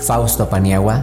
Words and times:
Fausto 0.00 0.48
Paniagua, 0.48 1.02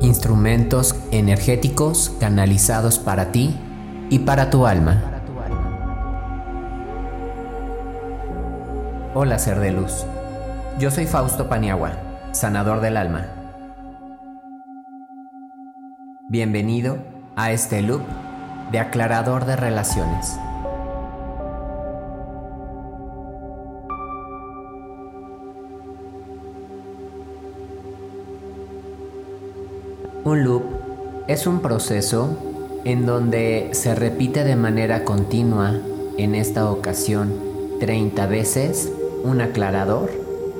instrumentos 0.00 0.94
energéticos 1.12 2.14
canalizados 2.20 2.98
para 2.98 3.32
ti 3.32 3.56
y 4.10 4.18
para 4.18 4.50
tu 4.50 4.66
alma. 4.66 5.02
Hola 9.14 9.38
ser 9.38 9.60
de 9.60 9.72
luz, 9.72 10.04
yo 10.78 10.90
soy 10.90 11.06
Fausto 11.06 11.48
Paniagua, 11.48 11.92
sanador 12.32 12.82
del 12.82 12.98
alma. 12.98 13.28
Bienvenido 16.28 16.98
a 17.34 17.50
este 17.50 17.80
loop 17.80 18.02
de 18.72 18.78
aclarador 18.78 19.46
de 19.46 19.56
relaciones. 19.56 20.38
Un 30.26 30.42
loop 30.42 30.64
es 31.28 31.46
un 31.46 31.60
proceso 31.60 32.36
en 32.84 33.06
donde 33.06 33.68
se 33.74 33.94
repite 33.94 34.42
de 34.42 34.56
manera 34.56 35.04
continua, 35.04 35.78
en 36.18 36.34
esta 36.34 36.68
ocasión 36.68 37.32
30 37.78 38.26
veces, 38.26 38.92
un 39.22 39.40
aclarador 39.40 40.10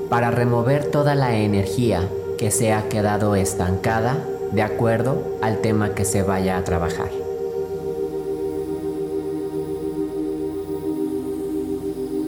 para 0.09 0.31
remover 0.31 0.85
toda 0.85 1.15
la 1.15 1.35
energía 1.35 2.07
que 2.37 2.49
se 2.49 2.71
ha 2.71 2.87
quedado 2.87 3.35
estancada 3.35 4.15
de 4.53 4.61
acuerdo 4.61 5.37
al 5.41 5.57
tema 5.57 5.93
que 5.93 6.05
se 6.05 6.23
vaya 6.23 6.55
a 6.55 6.63
trabajar. 6.63 7.09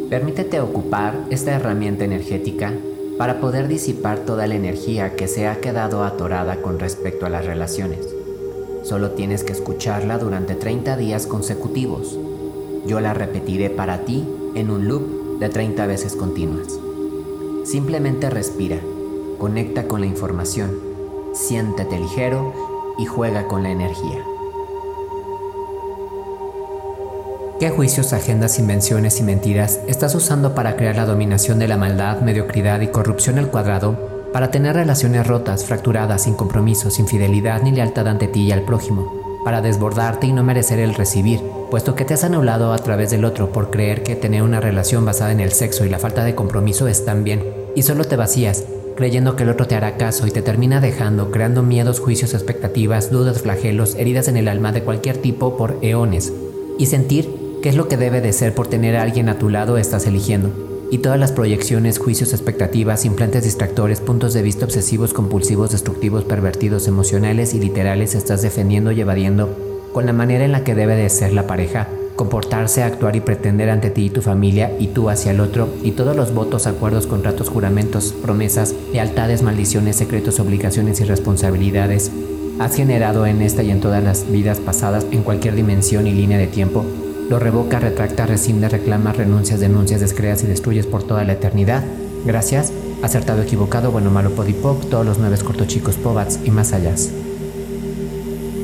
Permítete 0.10 0.60
ocupar 0.60 1.14
esta 1.30 1.56
herramienta 1.56 2.04
energética 2.04 2.74
para 3.20 3.41
poder 3.41 3.68
disipar 3.68 4.20
toda 4.20 4.48
la 4.48 4.56
energía 4.56 5.17
que 5.17 5.28
se 5.28 5.45
ha 5.45 5.59
quedado 5.59 6.06
atorada 6.06 6.62
con 6.62 6.80
respecto 6.80 7.25
a 7.25 7.30
las 7.30 7.45
relaciones. 7.45 8.08
Solo 8.84 9.12
tienes 9.12 9.44
que 9.44 9.52
escucharla 9.52 10.17
durante 10.17 10.56
30 10.56 10.95
días 10.95 11.28
consecutivos. 11.28 12.17
Yo 12.88 13.02
la 13.02 13.14
repetiré 13.14 13.70
para 13.70 14.06
ti 14.06 14.25
en 14.56 14.72
un 14.72 14.88
loop 14.88 15.38
de 15.38 15.50
30 15.50 15.86
veces 15.86 16.16
continuas. 16.16 16.80
Simplemente 17.66 18.30
respira, 18.30 18.78
conecta 19.38 19.84
con 19.84 20.00
la 20.00 20.08
información, 20.08 20.80
siéntete 21.34 22.00
ligero 22.00 22.53
y 22.97 23.06
juega 23.06 23.50
con 23.50 23.64
la 23.64 23.72
energía. 23.72 24.28
¿Qué 27.60 27.70
juicios, 27.70 28.14
agendas, 28.14 28.58
invenciones 28.58 29.20
y 29.20 29.24
mentiras 29.24 29.82
estás 29.86 30.16
usando 30.16 30.56
para 30.56 30.78
crear 30.78 30.96
la 30.96 31.06
dominación 31.06 31.60
de 31.60 31.68
la 31.68 31.76
maldad, 31.76 32.22
mediocridad 32.22 32.80
y 32.80 32.88
corrupción 32.88 33.38
al 33.38 33.50
cuadrado, 33.50 34.30
para 34.32 34.50
tener 34.50 34.78
relaciones 34.78 35.28
rotas, 35.28 35.66
fracturadas, 35.66 36.24
sin 36.24 36.36
compromiso, 36.36 36.90
sin 36.90 37.06
fidelidad 37.06 37.62
ni 37.62 37.74
lealtad 37.74 38.08
ante 38.08 38.30
ti 38.30 38.44
y 38.44 38.54
al 38.54 38.62
prójimo, 38.62 39.42
para 39.44 39.62
desbordarte 39.62 40.28
y 40.28 40.32
no 40.32 40.42
merecer 40.42 40.80
el 40.80 40.96
recibir, 40.96 41.42
puesto 41.70 41.96
que 41.96 42.06
te 42.06 42.14
has 42.14 42.24
anulado 42.24 42.72
a 42.72 42.78
través 42.78 43.10
del 43.10 43.26
otro 43.26 43.52
por 43.52 43.72
creer 43.72 44.04
que 44.04 44.16
tener 44.16 44.42
una 44.42 44.62
relación 44.62 45.04
basada 45.04 45.34
en 45.34 45.42
el 45.42 45.52
sexo 45.52 45.84
y 45.84 45.90
la 45.90 46.00
falta 46.00 46.24
de 46.24 46.36
compromiso 46.36 46.88
están 46.88 47.26
bien, 47.26 47.44
y 47.76 47.82
solo 47.82 48.06
te 48.06 48.16
vacías, 48.16 48.64
creyendo 48.96 49.36
que 49.36 49.44
el 49.44 49.50
otro 49.50 49.68
te 49.68 49.76
hará 49.76 49.98
caso 49.98 50.26
y 50.28 50.32
te 50.32 50.42
termina 50.42 50.80
dejando, 50.80 51.30
creando 51.30 51.62
miedos, 51.62 52.00
juicios, 52.00 52.34
expectativas, 52.34 53.12
dudas, 53.12 53.42
flagelos, 53.42 53.96
heridas 53.96 54.30
en 54.30 54.38
el 54.38 54.48
alma 54.48 54.72
de 54.72 54.84
cualquier 54.84 55.18
tipo 55.18 55.58
por 55.58 55.78
eones, 55.82 56.32
y 56.78 56.86
sentir 56.86 57.39
¿Qué 57.62 57.68
es 57.68 57.76
lo 57.76 57.90
que 57.90 57.98
debe 57.98 58.22
de 58.22 58.32
ser 58.32 58.56
por 58.56 58.68
tener 58.68 58.96
a 58.96 59.02
alguien 59.02 59.28
a 59.28 59.38
tu 59.38 59.50
lado 59.50 59.78
estás 59.78 60.08
eligiendo? 60.08 60.50
Y 60.92 61.00
todas 61.00 61.20
las 61.20 61.34
proyecciones, 61.34 62.00
juicios, 62.00 62.32
expectativas, 62.32 63.04
implantes 63.04 63.44
distractores, 63.44 64.00
puntos 64.00 64.34
de 64.34 64.42
vista 64.42 64.64
obsesivos, 64.64 65.14
compulsivos, 65.14 65.72
destructivos, 65.72 66.24
pervertidos, 66.24 66.88
emocionales 66.88 67.54
y 67.54 67.60
literales 67.60 68.16
estás 68.16 68.42
defendiendo 68.42 68.94
y 68.94 69.02
evadiendo 69.02 69.50
con 69.92 70.06
la 70.06 70.14
manera 70.14 70.46
en 70.46 70.53
la 70.53 70.64
que 70.64 70.74
debe 70.74 70.96
de 70.96 71.09
ser 71.09 71.34
la 71.34 71.48
pareja, 71.48 71.90
comportarse, 72.16 72.81
actuar 72.81 73.18
y 73.18 73.19
pretender 73.19 73.69
ante 73.69 73.90
ti 73.90 74.06
y 74.06 74.09
tu 74.09 74.22
familia 74.22 74.72
y 74.80 74.88
tú 74.88 75.09
hacia 75.09 75.31
el 75.31 75.42
otro, 75.42 75.68
y 75.84 75.92
todos 75.92 76.16
los 76.16 76.34
votos, 76.34 76.66
acuerdos, 76.66 77.08
contratos, 77.08 77.50
juramentos, 77.50 78.14
promesas, 78.22 78.74
lealtades, 78.94 79.42
maldiciones, 79.42 79.98
secretos, 79.98 80.40
obligaciones 80.40 81.02
y 81.02 81.03
responsabilidades 81.03 82.09
has 82.58 82.75
generado 82.75 83.25
en 83.25 83.42
esta 83.42 83.64
y 83.64 83.72
en 83.72 83.81
todas 83.81 84.03
las 84.03 84.31
vidas 84.31 84.59
pasadas 84.59 85.06
en 85.12 85.24
cualquier 85.24 85.56
dimensión 85.56 86.08
y 86.08 86.14
línea 86.14 86.38
de 86.38 86.48
tiempo 86.48 86.86
lo 87.29 87.40
revoca, 87.40 87.79
retracta, 87.79 88.25
rescinde, 88.25 88.67
reclama, 88.69 89.13
renuncias, 89.13 89.59
denuncias, 89.59 90.01
descreas 90.01 90.44
y 90.44 90.47
destruyes 90.47 90.88
por 90.88 91.03
toda 91.03 91.23
la 91.23 91.34
eternidad. 91.34 91.84
Gracias, 92.25 92.73
acertado, 93.03 93.44
equivocado, 93.44 93.91
bueno, 93.91 94.09
malo, 94.09 94.31
podipoc, 94.31 94.90
todos 94.90 95.06
los 95.06 95.19
nueve 95.19 95.38
cortochicos, 95.38 95.95
pobats 95.95 96.39
y 96.44 96.51
más 96.51 96.73
allá. 96.73 96.95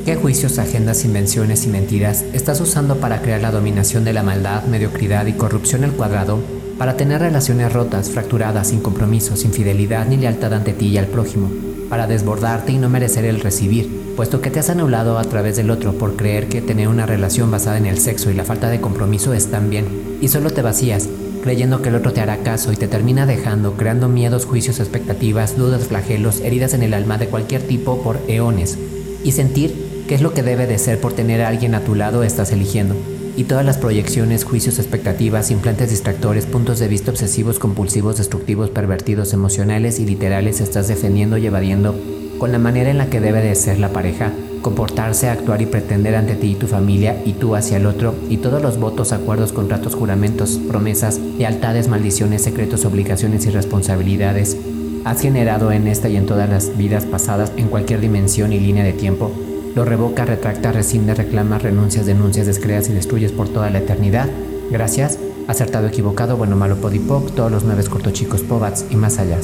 ¿Qué 0.04 0.14
juicios, 0.14 0.58
agendas, 0.58 1.04
invenciones 1.04 1.64
y 1.64 1.68
mentiras 1.68 2.24
estás 2.32 2.60
usando 2.60 2.96
para 2.98 3.22
crear 3.22 3.40
la 3.40 3.50
dominación 3.50 4.04
de 4.04 4.12
la 4.12 4.22
maldad, 4.22 4.64
mediocridad 4.64 5.26
y 5.26 5.32
corrupción 5.32 5.82
al 5.84 5.92
cuadrado, 5.92 6.38
para 6.78 6.96
tener 6.96 7.20
relaciones 7.20 7.72
rotas, 7.72 8.10
fracturadas, 8.10 8.68
sin 8.68 8.80
compromiso, 8.80 9.36
sin 9.36 9.52
fidelidad 9.52 10.06
ni 10.06 10.16
lealtad 10.16 10.52
ante 10.52 10.74
ti 10.74 10.88
y 10.88 10.98
al 10.98 11.06
prójimo, 11.06 11.50
para 11.88 12.06
desbordarte 12.06 12.72
y 12.72 12.78
no 12.78 12.88
merecer 12.88 13.24
el 13.24 13.40
recibir, 13.40 14.14
puesto 14.16 14.40
que 14.40 14.50
te 14.50 14.60
has 14.60 14.70
anulado 14.70 15.18
a 15.18 15.24
través 15.24 15.56
del 15.56 15.70
otro 15.70 15.92
por 15.92 16.16
creer 16.16 16.48
que 16.48 16.62
tener 16.62 16.88
una 16.88 17.06
relación 17.06 17.50
basada 17.50 17.78
en 17.78 17.86
el 17.86 17.98
sexo 17.98 18.30
y 18.30 18.34
la 18.34 18.44
falta 18.44 18.68
de 18.70 18.80
compromiso 18.80 19.32
están 19.32 19.70
bien, 19.70 20.18
y 20.20 20.28
solo 20.28 20.50
te 20.50 20.62
vacías, 20.62 21.08
creyendo 21.42 21.82
que 21.82 21.90
el 21.90 21.94
otro 21.94 22.12
te 22.12 22.20
hará 22.20 22.38
caso 22.38 22.72
y 22.72 22.76
te 22.76 22.88
termina 22.88 23.26
dejando, 23.26 23.74
creando 23.74 24.08
miedos, 24.08 24.46
juicios, 24.46 24.80
expectativas, 24.80 25.56
dudas, 25.56 25.84
flagelos, 25.84 26.40
heridas 26.40 26.74
en 26.74 26.82
el 26.82 26.94
alma 26.94 27.18
de 27.18 27.28
cualquier 27.28 27.62
tipo 27.62 28.02
por 28.02 28.18
eones, 28.28 28.78
y 29.22 29.32
sentir 29.32 30.04
qué 30.08 30.14
es 30.14 30.22
lo 30.22 30.34
que 30.34 30.42
debe 30.42 30.66
de 30.66 30.78
ser 30.78 31.00
por 31.00 31.12
tener 31.12 31.42
a 31.42 31.48
alguien 31.48 31.74
a 31.74 31.80
tu 31.80 31.94
lado 31.94 32.22
estás 32.22 32.52
eligiendo, 32.52 32.94
y 33.36 33.44
todas 33.44 33.64
las 33.64 33.76
proyecciones, 33.76 34.44
juicios, 34.44 34.78
expectativas, 34.78 35.50
implantes 35.50 35.90
distractores, 35.90 36.46
puntos 36.46 36.78
de 36.78 36.88
vista 36.88 37.10
obsesivos, 37.10 37.58
compulsivos, 37.58 38.16
destructivos, 38.16 38.70
pervertidos, 38.70 39.32
emocionales 39.32 40.00
y 40.00 40.06
literales 40.06 40.60
estás 40.60 40.88
defendiendo 40.88 41.36
y 41.36 41.46
evadiendo 41.46 41.94
con 42.38 42.52
la 42.52 42.58
manera 42.58 42.90
en 42.90 42.98
la 42.98 43.10
que 43.10 43.20
debe 43.20 43.42
de 43.42 43.54
ser 43.54 43.78
la 43.78 43.90
pareja, 43.90 44.32
comportarse, 44.62 45.28
actuar 45.28 45.62
y 45.62 45.66
pretender 45.66 46.16
ante 46.16 46.34
ti 46.34 46.52
y 46.52 46.54
tu 46.54 46.66
familia 46.66 47.22
y 47.24 47.34
tú 47.34 47.54
hacia 47.54 47.76
el 47.76 47.86
otro, 47.86 48.14
y 48.28 48.38
todos 48.38 48.62
los 48.62 48.78
votos, 48.78 49.12
acuerdos, 49.12 49.52
contratos, 49.52 49.94
juramentos, 49.94 50.60
promesas, 50.68 51.18
lealtades, 51.18 51.88
maldiciones, 51.88 52.42
secretos, 52.42 52.84
obligaciones 52.84 53.46
y 53.46 53.50
responsabilidades 53.50 54.56
has 55.04 55.20
generado 55.20 55.70
en 55.70 55.86
esta 55.86 56.08
y 56.08 56.16
en 56.16 56.26
todas 56.26 56.50
las 56.50 56.76
vidas 56.76 57.04
pasadas 57.04 57.52
en 57.56 57.68
cualquier 57.68 58.00
dimensión 58.00 58.52
y 58.52 58.58
línea 58.58 58.82
de 58.82 58.92
tiempo, 58.92 59.30
lo 59.76 59.84
revoca, 59.84 60.24
retracta, 60.24 60.72
rescinde, 60.72 61.14
reclama, 61.14 61.58
renuncias, 61.58 62.06
denuncias, 62.06 62.46
descreas 62.46 62.88
y 62.88 62.94
destruyes 62.94 63.30
por 63.30 63.50
toda 63.50 63.68
la 63.68 63.80
eternidad. 63.80 64.26
Gracias, 64.70 65.18
acertado, 65.48 65.86
equivocado, 65.86 66.38
bueno, 66.38 66.56
malo, 66.56 66.76
podipoc, 66.76 67.34
todos 67.34 67.52
los 67.52 67.64
nueve 67.64 67.84
cortochicos, 67.84 68.40
pobats 68.40 68.86
y 68.88 68.96
más 68.96 69.18
allá. 69.18 69.38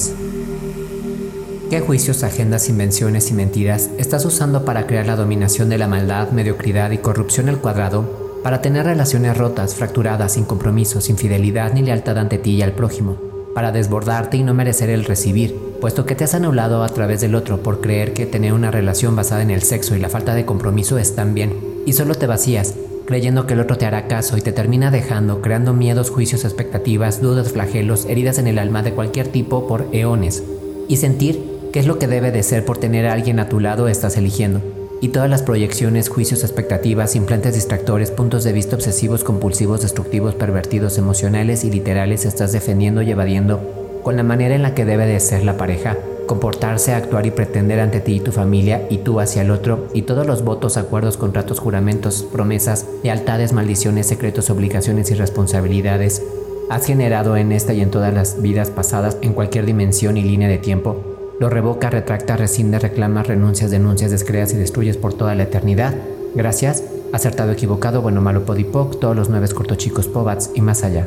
¿Qué 1.68 1.80
juicios, 1.80 2.22
agendas, 2.22 2.70
invenciones 2.70 3.30
y 3.30 3.34
mentiras 3.34 3.90
estás 3.98 4.24
usando 4.24 4.64
para 4.64 4.86
crear 4.86 5.06
la 5.06 5.16
dominación 5.16 5.68
de 5.68 5.76
la 5.76 5.86
maldad, 5.86 6.30
mediocridad 6.30 6.90
y 6.92 6.98
corrupción 6.98 7.50
al 7.50 7.58
cuadrado, 7.58 8.40
para 8.42 8.62
tener 8.62 8.86
relaciones 8.86 9.36
rotas, 9.36 9.74
fracturadas, 9.74 10.32
sin 10.32 10.44
compromiso, 10.44 11.02
sin 11.02 11.18
fidelidad 11.18 11.74
ni 11.74 11.82
lealtad 11.82 12.16
ante 12.16 12.38
ti 12.38 12.52
y 12.52 12.62
al 12.62 12.72
prójimo, 12.72 13.18
para 13.54 13.70
desbordarte 13.70 14.38
y 14.38 14.44
no 14.44 14.54
merecer 14.54 14.88
el 14.88 15.04
recibir, 15.04 15.71
puesto 15.82 16.06
que 16.06 16.14
te 16.14 16.22
has 16.22 16.34
anulado 16.34 16.84
a 16.84 16.88
través 16.88 17.20
del 17.20 17.34
otro 17.34 17.60
por 17.60 17.80
creer 17.80 18.12
que 18.12 18.24
tener 18.24 18.52
una 18.52 18.70
relación 18.70 19.16
basada 19.16 19.42
en 19.42 19.50
el 19.50 19.64
sexo 19.64 19.96
y 19.96 19.98
la 19.98 20.08
falta 20.08 20.32
de 20.32 20.46
compromiso 20.46 20.96
están 20.96 21.34
bien, 21.34 21.58
y 21.84 21.92
solo 21.94 22.14
te 22.14 22.28
vacías, 22.28 22.76
creyendo 23.04 23.48
que 23.48 23.54
el 23.54 23.60
otro 23.60 23.76
te 23.76 23.84
hará 23.84 24.06
caso 24.06 24.36
y 24.36 24.42
te 24.42 24.52
termina 24.52 24.92
dejando, 24.92 25.42
creando 25.42 25.72
miedos, 25.72 26.10
juicios, 26.10 26.44
expectativas, 26.44 27.20
dudas, 27.20 27.50
flagelos, 27.50 28.04
heridas 28.04 28.38
en 28.38 28.46
el 28.46 28.60
alma 28.60 28.84
de 28.84 28.92
cualquier 28.92 29.26
tipo 29.26 29.66
por 29.66 29.88
eones, 29.90 30.44
y 30.86 30.98
sentir 30.98 31.50
¿Qué 31.72 31.80
es 31.80 31.86
lo 31.86 31.98
que 31.98 32.06
debe 32.06 32.30
de 32.30 32.42
ser 32.42 32.66
por 32.66 32.76
tener 32.76 33.06
a 33.06 33.14
alguien 33.14 33.40
a 33.40 33.48
tu 33.48 33.58
lado 33.58 33.88
estás 33.88 34.18
eligiendo? 34.18 34.60
Y 35.00 35.08
todas 35.08 35.30
las 35.30 35.42
proyecciones, 35.42 36.10
juicios, 36.10 36.44
expectativas, 36.44 37.16
implantes 37.16 37.54
distractores, 37.54 38.10
puntos 38.10 38.44
de 38.44 38.52
vista 38.52 38.76
obsesivos, 38.76 39.24
compulsivos, 39.24 39.80
destructivos, 39.80 40.34
pervertidos, 40.34 40.98
emocionales 40.98 41.64
y 41.64 41.70
literales 41.70 42.26
estás 42.26 42.52
defendiendo 42.52 43.00
y 43.00 43.10
evadiendo 43.10 43.81
con 44.02 44.16
la 44.16 44.22
manera 44.22 44.54
en 44.54 44.62
la 44.62 44.74
que 44.74 44.84
debe 44.84 45.06
de 45.06 45.20
ser 45.20 45.44
la 45.44 45.56
pareja, 45.56 45.96
comportarse, 46.26 46.92
actuar 46.92 47.26
y 47.26 47.30
pretender 47.30 47.80
ante 47.80 48.00
ti 48.00 48.16
y 48.16 48.20
tu 48.20 48.32
familia 48.32 48.86
y 48.90 48.98
tú 48.98 49.20
hacia 49.20 49.42
el 49.42 49.50
otro, 49.50 49.88
y 49.92 50.02
todos 50.02 50.26
los 50.26 50.42
votos, 50.44 50.76
acuerdos, 50.76 51.16
contratos, 51.16 51.58
juramentos, 51.58 52.26
promesas, 52.32 52.86
lealtades, 53.02 53.52
maldiciones, 53.52 54.06
secretos, 54.06 54.50
obligaciones 54.50 55.10
y 55.10 55.14
responsabilidades 55.14 56.22
has 56.70 56.86
generado 56.86 57.36
en 57.36 57.52
esta 57.52 57.74
y 57.74 57.82
en 57.82 57.90
todas 57.90 58.14
las 58.14 58.40
vidas 58.40 58.70
pasadas 58.70 59.18
en 59.20 59.34
cualquier 59.34 59.66
dimensión 59.66 60.16
y 60.16 60.22
línea 60.22 60.48
de 60.48 60.58
tiempo 60.58 61.12
lo 61.42 61.50
revoca, 61.50 61.90
retracta, 61.90 62.36
rescinde, 62.36 62.78
reclama, 62.78 63.24
renuncias, 63.24 63.72
denuncias, 63.72 64.12
descreas 64.12 64.52
y 64.52 64.56
destruyes 64.56 64.96
por 64.96 65.14
toda 65.14 65.34
la 65.34 65.42
eternidad. 65.42 65.92
Gracias, 66.36 66.84
acertado, 67.12 67.50
equivocado, 67.50 68.00
bueno, 68.00 68.20
malo, 68.20 68.44
podipoc, 68.44 69.00
todos 69.00 69.16
los 69.16 69.28
nueve 69.28 69.48
cortochicos, 69.48 70.06
pobats 70.06 70.50
y 70.54 70.60
más 70.60 70.84
allá. 70.84 71.04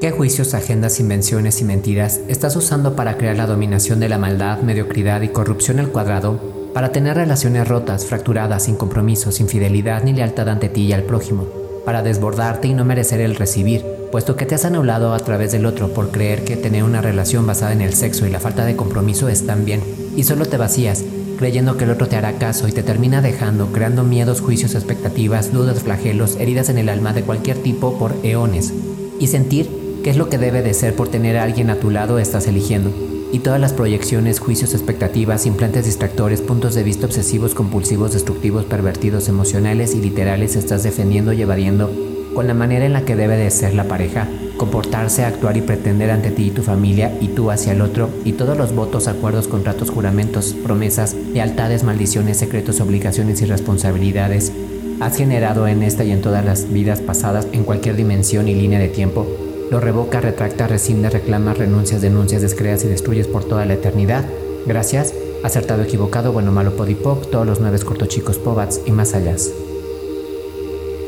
¿Qué 0.00 0.10
juicios, 0.10 0.54
agendas, 0.54 1.00
invenciones 1.00 1.60
y 1.60 1.64
mentiras 1.64 2.20
estás 2.28 2.56
usando 2.56 2.94
para 2.96 3.16
crear 3.16 3.36
la 3.36 3.46
dominación 3.46 4.00
de 4.00 4.08
la 4.08 4.18
maldad, 4.18 4.60
mediocridad 4.60 5.22
y 5.22 5.28
corrupción 5.28 5.78
al 5.78 5.88
cuadrado, 5.88 6.38
para 6.74 6.90
tener 6.90 7.16
relaciones 7.16 7.66
rotas, 7.66 8.04
fracturadas, 8.04 8.64
sin 8.64 8.76
compromiso, 8.76 9.30
sin 9.30 9.48
fidelidad 9.48 10.02
ni 10.02 10.12
lealtad 10.12 10.48
ante 10.48 10.68
ti 10.68 10.82
y 10.82 10.92
al 10.92 11.04
prójimo, 11.04 11.46
para 11.86 12.02
desbordarte 12.02 12.68
y 12.68 12.74
no 12.74 12.84
merecer 12.84 13.20
el 13.20 13.36
recibir, 13.36 13.84
puesto 14.10 14.36
que 14.36 14.44
te 14.46 14.56
has 14.56 14.64
anulado 14.64 15.14
a 15.14 15.18
través 15.20 15.52
del 15.52 15.64
otro 15.64 15.88
por 15.88 16.10
creer 16.10 16.44
que 16.44 16.56
tener 16.56 16.82
una 16.82 17.00
relación 17.00 17.46
basada 17.46 17.72
en 17.72 17.80
el 17.80 17.94
sexo 17.94 18.26
y 18.26 18.30
la 18.30 18.40
falta 18.40 18.66
de 18.66 18.76
compromiso 18.76 19.28
están 19.28 19.64
bien, 19.64 19.80
y 20.16 20.24
solo 20.24 20.44
te 20.44 20.56
vacías, 20.56 21.04
creyendo 21.38 21.76
que 21.76 21.84
el 21.84 21.90
otro 21.90 22.08
te 22.08 22.16
hará 22.16 22.32
caso 22.32 22.68
y 22.68 22.72
te 22.72 22.82
termina 22.82 23.22
dejando, 23.22 23.72
creando 23.72 24.02
miedos, 24.02 24.40
juicios, 24.40 24.74
expectativas, 24.74 25.52
dudas, 25.52 25.82
flagelos, 25.82 26.36
heridas 26.36 26.68
en 26.68 26.78
el 26.78 26.88
alma 26.88 27.12
de 27.12 27.22
cualquier 27.22 27.58
tipo 27.58 27.96
por 27.96 28.14
eones, 28.22 28.72
y 29.20 29.28
sentir 29.28 29.83
¿Qué 30.04 30.10
es 30.10 30.18
lo 30.18 30.28
que 30.28 30.36
debe 30.36 30.60
de 30.60 30.74
ser 30.74 30.94
por 30.94 31.08
tener 31.08 31.38
a 31.38 31.44
alguien 31.44 31.70
a 31.70 31.76
tu 31.76 31.88
lado 31.88 32.18
estás 32.18 32.46
eligiendo? 32.46 32.92
Y 33.32 33.38
todas 33.38 33.58
las 33.58 33.72
proyecciones, 33.72 34.38
juicios, 34.38 34.74
expectativas, 34.74 35.46
implantes 35.46 35.86
distractores, 35.86 36.42
puntos 36.42 36.74
de 36.74 36.82
vista 36.82 37.06
obsesivos, 37.06 37.54
compulsivos, 37.54 38.12
destructivos, 38.12 38.66
pervertidos, 38.66 39.30
emocionales 39.30 39.94
y 39.94 40.02
literales 40.02 40.56
estás 40.56 40.82
defendiendo 40.82 41.32
y 41.32 41.40
evadiendo 41.40 41.90
con 42.34 42.46
la 42.46 42.52
manera 42.52 42.84
en 42.84 42.92
la 42.92 43.06
que 43.06 43.16
debe 43.16 43.38
de 43.38 43.50
ser 43.50 43.72
la 43.72 43.84
pareja, 43.84 44.28
comportarse, 44.58 45.24
actuar 45.24 45.56
y 45.56 45.62
pretender 45.62 46.10
ante 46.10 46.30
ti 46.30 46.48
y 46.48 46.50
tu 46.50 46.62
familia 46.62 47.16
y 47.22 47.28
tú 47.28 47.50
hacia 47.50 47.72
el 47.72 47.80
otro, 47.80 48.10
y 48.26 48.32
todos 48.32 48.58
los 48.58 48.74
votos, 48.74 49.08
acuerdos, 49.08 49.48
contratos, 49.48 49.88
juramentos, 49.88 50.54
promesas, 50.62 51.14
lealtades, 51.14 51.82
maldiciones, 51.82 52.36
secretos, 52.36 52.82
obligaciones 52.82 53.40
y 53.40 53.46
responsabilidades 53.46 54.52
has 55.00 55.16
generado 55.16 55.66
en 55.66 55.82
esta 55.82 56.04
y 56.04 56.10
en 56.10 56.20
todas 56.20 56.44
las 56.44 56.70
vidas 56.70 57.00
pasadas 57.00 57.48
en 57.52 57.64
cualquier 57.64 57.96
dimensión 57.96 58.48
y 58.48 58.54
línea 58.54 58.78
de 58.78 58.88
tiempo 58.88 59.26
lo 59.74 59.80
revoca, 59.80 60.20
retracta, 60.20 60.68
rescinde, 60.68 61.10
reclama, 61.10 61.52
renuncias, 61.52 62.00
denuncias, 62.00 62.40
descreas 62.40 62.84
y 62.84 62.86
destruyes 62.86 63.26
por 63.26 63.42
toda 63.42 63.66
la 63.66 63.74
eternidad. 63.74 64.24
Gracias. 64.66 65.12
Acertado, 65.42 65.82
equivocado, 65.82 66.30
bueno, 66.30 66.52
malo, 66.52 66.76
podipoc, 66.76 67.28
todos 67.28 67.44
los 67.44 67.58
nueve 67.58 67.80
cortochicos 67.80 68.38
pobats 68.38 68.82
y 68.86 68.92
más 68.92 69.14
allá. 69.14 69.34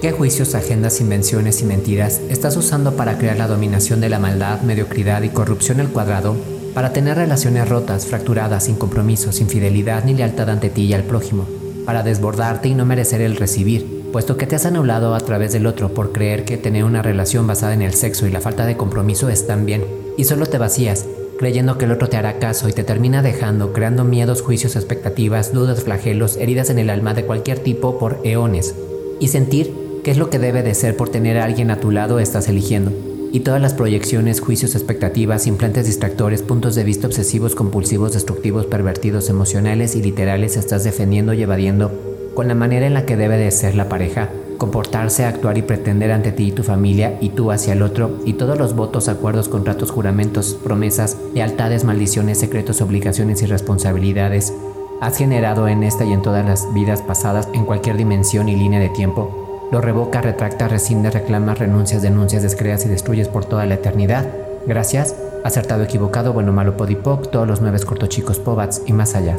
¿Qué 0.03 0.11
juicios, 0.11 0.57
agendas, 0.57 1.01
invenciones 1.01 1.63
y 1.63 1.65
mentiras 1.65 2.21
estás 2.29 2.57
usando 2.57 2.97
para 2.97 3.19
crear 3.19 3.37
la 3.37 3.47
dominación 3.47 4.01
de 4.01 4.09
la 4.09 4.19
maldad, 4.19 4.61
mediocridad 4.63 5.23
y 5.23 5.29
corrupción 5.29 5.79
al 5.79 5.91
cuadrado, 5.91 6.35
para 6.75 6.93
tener 6.93 7.17
relaciones 7.17 7.69
rotas, 7.69 8.07
fracturadas, 8.07 8.65
sin 8.65 8.75
compromiso, 8.75 9.31
sin 9.31 9.49
fidelidad 9.49 10.03
ni 10.05 10.15
lealtad 10.15 10.51
ante 10.51 10.71
ti 10.71 10.87
y 10.87 10.93
al 10.93 11.05
prójimo, 11.05 11.47
para 11.85 12.03
desbordarte 12.03 12.69
y 12.69 12.75
no 12.75 12.85
merecer 12.85 13.21
el 13.21 13.37
recibir, 13.37 13.96
puesto 14.17 14.39
que 14.39 14.47
te 14.47 14.57
has 14.57 14.65
anulado 14.65 15.15
a 15.15 15.21
través 15.21 15.53
del 15.53 15.67
otro 15.67 15.93
por 15.93 16.11
creer 16.11 16.47
que 16.47 16.57
tener 16.57 16.85
una 16.85 17.03
relación 17.03 17.47
basada 17.47 17.75
en 17.75 17.83
el 17.83 17.93
sexo 17.93 18.27
y 18.27 18.31
la 18.31 18.41
falta 18.41 18.65
de 18.65 18.79
compromiso 18.79 19.29
están 19.29 19.67
bien, 19.67 19.85
y 20.17 20.25
solo 20.25 20.47
te 20.47 20.57
vacías, 20.57 21.05
creyendo 21.39 21.77
que 21.77 21.85
el 21.85 21.93
otro 21.93 22.09
te 22.09 22.17
hará 22.17 22.39
caso 22.39 22.67
y 22.67 22.73
te 22.73 22.83
termina 22.83 23.21
dejando, 23.21 23.75
creando 23.75 24.05
miedos, 24.05 24.41
juicios, 24.41 24.75
expectativas, 24.75 25.53
dudas, 25.53 25.85
flagelos, 25.85 26.39
heridas 26.39 26.71
en 26.71 26.79
el 26.79 26.89
alma 26.89 27.13
de 27.13 27.27
cualquier 27.27 27.59
tipo 27.59 27.99
por 27.99 28.19
eones, 28.25 28.75
y 29.21 29.29
sentir 29.29 29.75
que 30.03 30.13
es 30.13 30.17
lo 30.17 30.31
que 30.31 30.39
debe 30.39 30.63
de 30.63 30.73
ser 30.73 30.97
por 30.97 31.11
tener 31.11 31.37
a 31.37 31.45
alguien 31.45 31.71
a 31.71 31.79
tu 31.79 31.91
lado 31.91 32.19
estás 32.19 32.49
eligiendo, 32.49 32.93
y 33.33 33.41
todas 33.41 33.61
las 33.61 33.75
proyecciones, 33.75 34.41
juicios, 34.41 34.75
expectativas, 34.77 35.47
implantes 35.47 35.85
distractores, 35.85 36.41
puntos 36.41 36.75
de 36.75 36.85
vista 36.85 37.07
obsesivos, 37.07 37.55
compulsivos, 37.55 38.15
destructivos, 38.15 38.65
pervertidos, 38.65 39.29
emocionales 39.29 39.95
y 39.95 40.01
literales 40.01 40.57
estás 40.57 40.85
defendiendo 40.85 41.35
y 41.35 41.43
evadiendo 41.43 42.16
con 42.37 42.49
la 42.49 42.55
manera 42.55 42.87
en 42.87 42.93
la 42.93 43.07
que 43.07 43.17
debe 43.17 43.39
de 43.39 43.51
ser 43.51 43.75
la 43.75 43.89
pareja, 43.89 44.29
comportarse, 44.59 45.25
actuar 45.25 45.57
y 45.57 45.63
pretender 45.63 46.13
ante 46.13 46.33
ti 46.33 46.49
y 46.49 46.53
tu 46.53 46.63
familia 46.63 47.17
y 47.21 47.31
tú 47.31 47.51
hacia 47.51 47.73
el 47.73 47.81
otro, 47.81 48.19
y 48.27 48.35
todos 48.35 48.59
los 48.59 48.77
votos, 48.77 49.09
acuerdos, 49.09 49.49
contratos, 49.49 49.91
juramentos, 49.91 50.59
promesas, 50.63 51.17
lealtades, 51.35 51.85
maldiciones, 51.85 52.39
secretos, 52.39 52.83
obligaciones 52.83 53.43
y 53.43 53.47
responsabilidades 53.47 54.53
has 55.01 55.17
generado 55.17 55.67
en 55.67 55.83
esta 55.83 56.05
y 56.05 56.13
en 56.13 56.23
todas 56.23 56.45
las 56.45 56.73
vidas 56.75 57.03
pasadas 57.03 57.49
en 57.55 57.65
cualquier 57.65 57.97
dimensión 57.97 58.49
y 58.49 58.57
línea 58.57 58.81
de 58.81 58.91
tiempo, 58.91 59.69
lo 59.73 59.81
revoca, 59.81 60.21
retracta, 60.21 60.69
rescinde, 60.69 61.11
reclama, 61.11 61.55
renuncias, 61.55 62.03
denuncias, 62.03 62.43
descreas 62.43 62.85
y 62.87 62.89
destruyes 62.89 63.29
por 63.29 63.47
toda 63.47 63.67
la 63.67 63.75
eternidad. 63.75 64.27
Gracias, 64.67 65.17
acertado, 65.43 65.85
equivocado, 65.85 66.33
bueno, 66.33 66.53
malo, 66.53 66.77
podipoc, 66.77 67.31
todos 67.31 67.49
los 67.49 67.61
nueve 67.61 67.81
cortochicos 67.81 68.39
pobats 68.39 68.83
y 68.87 68.93
más 68.93 69.15
allá. 69.15 69.37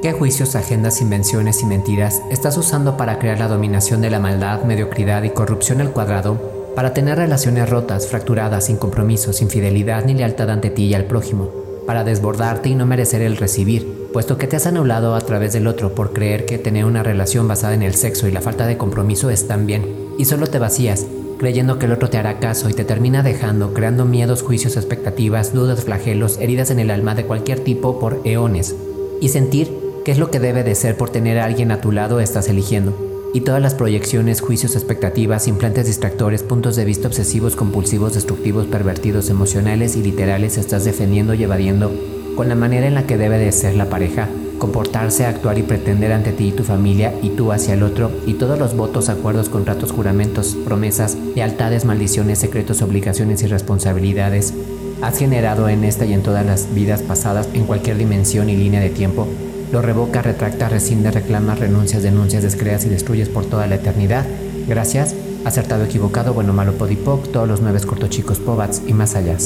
¿Qué 0.00 0.12
juicios, 0.12 0.54
agendas, 0.54 1.00
invenciones 1.00 1.60
y 1.60 1.66
mentiras 1.66 2.22
estás 2.30 2.56
usando 2.56 2.96
para 2.96 3.18
crear 3.18 3.40
la 3.40 3.48
dominación 3.48 4.00
de 4.00 4.10
la 4.10 4.20
maldad, 4.20 4.62
mediocridad 4.62 5.24
y 5.24 5.30
corrupción 5.30 5.80
al 5.80 5.90
cuadrado, 5.90 6.72
para 6.76 6.94
tener 6.94 7.18
relaciones 7.18 7.68
rotas, 7.68 8.06
fracturadas, 8.06 8.66
sin 8.66 8.76
compromiso, 8.76 9.32
sin 9.32 9.50
fidelidad 9.50 10.04
ni 10.04 10.14
lealtad 10.14 10.50
ante 10.50 10.70
ti 10.70 10.84
y 10.84 10.94
al 10.94 11.06
prójimo, 11.06 11.50
para 11.84 12.04
desbordarte 12.04 12.68
y 12.68 12.76
no 12.76 12.86
merecer 12.86 13.22
el 13.22 13.36
recibir, 13.36 14.08
puesto 14.12 14.38
que 14.38 14.46
te 14.46 14.54
has 14.54 14.68
anulado 14.68 15.16
a 15.16 15.20
través 15.20 15.52
del 15.52 15.66
otro 15.66 15.96
por 15.96 16.12
creer 16.12 16.46
que 16.46 16.58
tener 16.58 16.84
una 16.84 17.02
relación 17.02 17.48
basada 17.48 17.74
en 17.74 17.82
el 17.82 17.96
sexo 17.96 18.28
y 18.28 18.30
la 18.30 18.40
falta 18.40 18.68
de 18.68 18.78
compromiso 18.78 19.30
están 19.30 19.66
bien, 19.66 19.84
y 20.16 20.26
solo 20.26 20.46
te 20.46 20.60
vacías, 20.60 21.06
creyendo 21.40 21.80
que 21.80 21.86
el 21.86 21.92
otro 21.92 22.08
te 22.08 22.18
hará 22.18 22.38
caso 22.38 22.70
y 22.70 22.72
te 22.72 22.84
termina 22.84 23.24
dejando, 23.24 23.74
creando 23.74 24.04
miedos, 24.04 24.42
juicios, 24.42 24.76
expectativas, 24.76 25.52
dudas, 25.52 25.82
flagelos, 25.82 26.38
heridas 26.38 26.70
en 26.70 26.78
el 26.78 26.92
alma 26.92 27.16
de 27.16 27.24
cualquier 27.24 27.58
tipo 27.64 27.98
por 27.98 28.20
eones, 28.22 28.76
y 29.20 29.30
sentir 29.30 29.87
¿Qué 30.08 30.12
es 30.12 30.18
lo 30.18 30.30
que 30.30 30.40
debe 30.40 30.64
de 30.64 30.74
ser 30.74 30.96
por 30.96 31.10
tener 31.10 31.38
a 31.38 31.44
alguien 31.44 31.70
a 31.70 31.82
tu 31.82 31.92
lado 31.92 32.18
estás 32.18 32.48
eligiendo? 32.48 32.96
Y 33.34 33.42
todas 33.42 33.60
las 33.60 33.74
proyecciones, 33.74 34.40
juicios, 34.40 34.74
expectativas, 34.74 35.46
implantes 35.48 35.84
distractores, 35.86 36.42
puntos 36.42 36.76
de 36.76 36.86
vista 36.86 37.08
obsesivos, 37.08 37.56
compulsivos, 37.56 38.14
destructivos, 38.14 38.64
pervertidos, 38.68 39.28
emocionales 39.28 39.96
y 39.96 40.02
literales 40.02 40.56
estás 40.56 40.86
defendiendo 40.86 41.34
y 41.34 41.42
evadiendo 41.42 41.92
con 42.36 42.48
la 42.48 42.54
manera 42.54 42.86
en 42.86 42.94
la 42.94 43.06
que 43.06 43.18
debe 43.18 43.36
de 43.36 43.52
ser 43.52 43.76
la 43.76 43.90
pareja, 43.90 44.30
comportarse, 44.58 45.26
actuar 45.26 45.58
y 45.58 45.62
pretender 45.62 46.12
ante 46.12 46.32
ti 46.32 46.48
y 46.48 46.52
tu 46.52 46.64
familia 46.64 47.12
y 47.22 47.28
tú 47.28 47.52
hacia 47.52 47.74
el 47.74 47.82
otro, 47.82 48.10
y 48.24 48.32
todos 48.32 48.58
los 48.58 48.74
votos, 48.74 49.10
acuerdos, 49.10 49.50
contratos, 49.50 49.92
juramentos, 49.92 50.56
promesas, 50.64 51.18
lealtades, 51.34 51.84
maldiciones, 51.84 52.38
secretos, 52.38 52.80
obligaciones 52.80 53.42
y 53.42 53.46
responsabilidades 53.46 54.54
has 55.02 55.18
generado 55.18 55.68
en 55.68 55.84
esta 55.84 56.06
y 56.06 56.14
en 56.14 56.22
todas 56.22 56.46
las 56.46 56.74
vidas 56.74 57.02
pasadas 57.02 57.50
en 57.52 57.66
cualquier 57.66 57.98
dimensión 57.98 58.48
y 58.48 58.56
línea 58.56 58.80
de 58.80 58.88
tiempo 58.88 59.28
lo 59.72 59.82
revoca, 59.82 60.22
retracta, 60.22 60.68
rescinde, 60.68 61.10
reclama, 61.10 61.54
renuncias, 61.54 62.02
denuncias, 62.02 62.42
descreas 62.42 62.84
y 62.84 62.88
destruyes 62.88 63.28
por 63.28 63.44
toda 63.44 63.66
la 63.66 63.76
eternidad. 63.76 64.26
Gracias. 64.66 65.14
Acertado, 65.44 65.84
equivocado, 65.84 66.34
bueno, 66.34 66.52
malo, 66.52 66.72
podipoc, 66.72 67.30
todos 67.30 67.48
los 67.48 67.60
nueve 67.60 67.80
cortochicos 67.80 68.38
pobats 68.38 68.82
y 68.86 68.92
más 68.92 69.14
allá. 69.14 69.36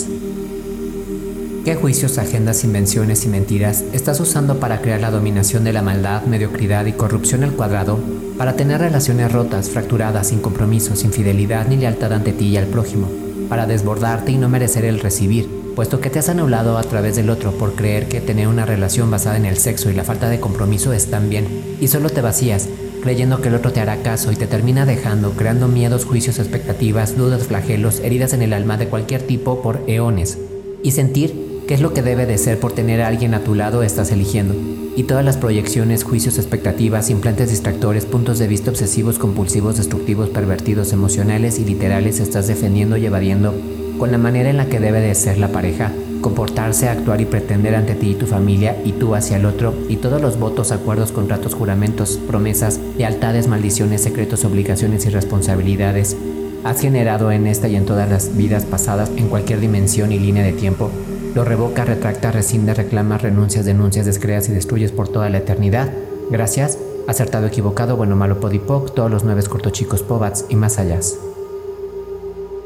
¿Qué 1.65 1.77
juicios, 1.77 2.19
agendas, 2.19 2.65
invenciones 2.65 3.25
y 3.25 3.29
mentiras 3.29 3.85
estás 3.93 4.19
usando 4.19 4.59
para 4.59 4.81
crear 4.81 5.01
la 5.01 5.13
dominación 5.13 5.63
de 5.63 5.73
la 5.73 5.81
maldad, 5.81 6.25
mediocridad 6.25 6.87
y 6.87 6.93
corrupción 6.93 7.45
al 7.45 7.53
cuadrado, 7.53 8.01
para 8.37 8.55
tener 8.55 8.81
relaciones 8.81 9.31
rotas, 9.31 9.71
fracturadas, 9.71 10.29
sin 10.29 10.41
compromiso, 10.41 10.97
sin 10.97 11.13
fidelidad 11.13 11.69
ni 11.69 11.77
lealtad 11.77 12.15
ante 12.15 12.33
ti 12.33 12.47
y 12.47 12.57
al 12.57 12.67
prójimo, 12.67 13.09
para 13.49 13.67
desbordarte 13.67 14.33
y 14.33 14.39
no 14.39 14.49
merecer 14.49 14.85
el 14.85 14.99
recibir, 14.99 15.62
puesto 15.75 16.01
que 16.01 16.11
te 16.11 16.19
has 16.19 16.29
anulado 16.29 16.79
a 16.79 16.83
través 16.83 17.17
del 17.17 17.31
otro 17.31 17.53
por 17.53 17.75
creer 17.75 18.09
que 18.09 18.21
tener 18.21 18.49
una 18.49 18.67
relación 18.67 19.11
basada 19.11 19.37
en 19.37 19.47
el 19.47 19.57
sexo 19.57 19.91
y 19.91 19.95
la 19.95 20.05
falta 20.05 20.29
de 20.29 20.41
compromiso 20.41 20.93
están 20.93 21.29
bien, 21.31 21.47
y 21.81 21.89
solo 21.89 22.11
te 22.11 22.21
vacías, 22.21 22.69
creyendo 23.03 23.41
que 23.41 23.49
el 23.49 23.55
otro 23.55 23.73
te 23.73 23.81
hará 23.81 24.03
caso 24.03 24.31
y 24.33 24.37
te 24.37 24.47
termina 24.47 24.87
dejando, 24.87 25.33
creando 25.33 25.69
miedos, 25.69 26.05
juicios, 26.05 26.39
expectativas, 26.39 27.17
dudas, 27.17 27.45
flagelos, 27.45 28.01
heridas 28.01 28.33
en 28.33 28.43
el 28.43 28.53
alma 28.53 28.77
de 28.77 28.89
cualquier 28.89 29.23
tipo 29.23 29.63
por 29.63 29.83
eones, 29.87 30.39
y 30.83 30.93
sentir 30.93 31.63
qué 31.67 31.75
es 31.75 31.81
lo 31.81 31.95
que 31.95 32.03
debe 32.03 32.27
de 32.27 32.39
ser 32.39 32.61
por 32.61 32.73
tener 32.73 33.01
a 33.01 33.09
alguien 33.09 33.35
a 33.35 33.45
tu 33.45 33.55
lado 33.55 33.83
estás 33.83 34.13
eligiendo, 34.13 34.55
y 34.95 35.05
todas 35.05 35.25
las 35.25 35.39
proyecciones, 35.39 36.05
juicios, 36.05 36.37
expectativas, 36.39 37.09
implantes 37.09 37.51
distractores, 37.51 38.05
puntos 38.05 38.39
de 38.39 38.47
vista 38.47 38.71
obsesivos, 38.71 39.19
compulsivos, 39.19 39.79
destructivos, 39.79 40.29
pervertidos, 40.29 40.93
emocionales 40.93 41.59
y 41.59 41.65
literales 41.65 42.21
estás 42.21 42.47
defendiendo 42.47 42.97
y 42.99 43.07
evadiendo 43.07 43.55
con 44.03 44.11
la 44.11 44.19
manera 44.19 44.51
en 44.51 44.57
la 44.57 44.67
que 44.67 44.81
debe 44.81 45.01
de 45.01 45.15
ser 45.15 45.39
la 45.39 45.53
pareja, 45.53 45.93
comportarse, 46.23 46.89
actuar 46.89 47.21
y 47.21 47.25
pretender 47.25 47.77
ante 47.77 47.95
ti 47.95 48.11
y 48.11 48.15
tu 48.17 48.27
familia 48.27 48.77
y 48.85 48.91
tú 48.91 49.15
hacia 49.15 49.37
el 49.37 49.47
otro, 49.47 49.75
y 49.89 49.95
todos 49.95 50.21
los 50.21 50.41
votos, 50.41 50.73
acuerdos, 50.73 51.13
contratos, 51.13 51.55
juramentos, 51.55 52.19
promesas, 52.27 52.81
lealtades, 52.99 53.47
maldiciones, 53.47 54.03
secretos, 54.03 54.45
obligaciones 54.45 55.07
y 55.07 55.11
responsabilidades 55.11 56.17
has 56.65 56.81
generado 56.81 57.31
en 57.31 57.47
esta 57.47 57.69
y 57.69 57.77
en 57.77 57.87
todas 57.87 58.11
las 58.11 58.37
vidas 58.37 58.65
pasadas 58.65 59.09
en 59.17 59.29
cualquier 59.29 59.61
dimensión 59.61 60.11
y 60.11 60.19
línea 60.19 60.43
de 60.43 60.53
tiempo, 60.53 60.91
lo 61.37 61.45
revoca, 61.45 61.85
retracta, 61.85 62.33
rescinde, 62.33 62.75
reclama, 62.75 63.19
renuncias, 63.19 63.65
denuncias, 63.65 64.05
descreas 64.05 64.49
y 64.49 64.53
destruyes 64.53 64.91
por 64.91 65.07
toda 65.11 65.31
la 65.31 65.39
eternidad. 65.39 65.93
Gracias. 66.29 66.77
Acertado, 67.07 67.47
equivocado, 67.47 67.97
bueno, 67.97 68.17
malo, 68.17 68.41
podipoc, 68.41 68.95
todos 68.95 69.13
los 69.13 69.23
nueve 69.23 69.45
cortochicos 69.45 70.03
pobats 70.03 70.47
y 70.49 70.57
más 70.57 70.81
allá. 70.81 70.99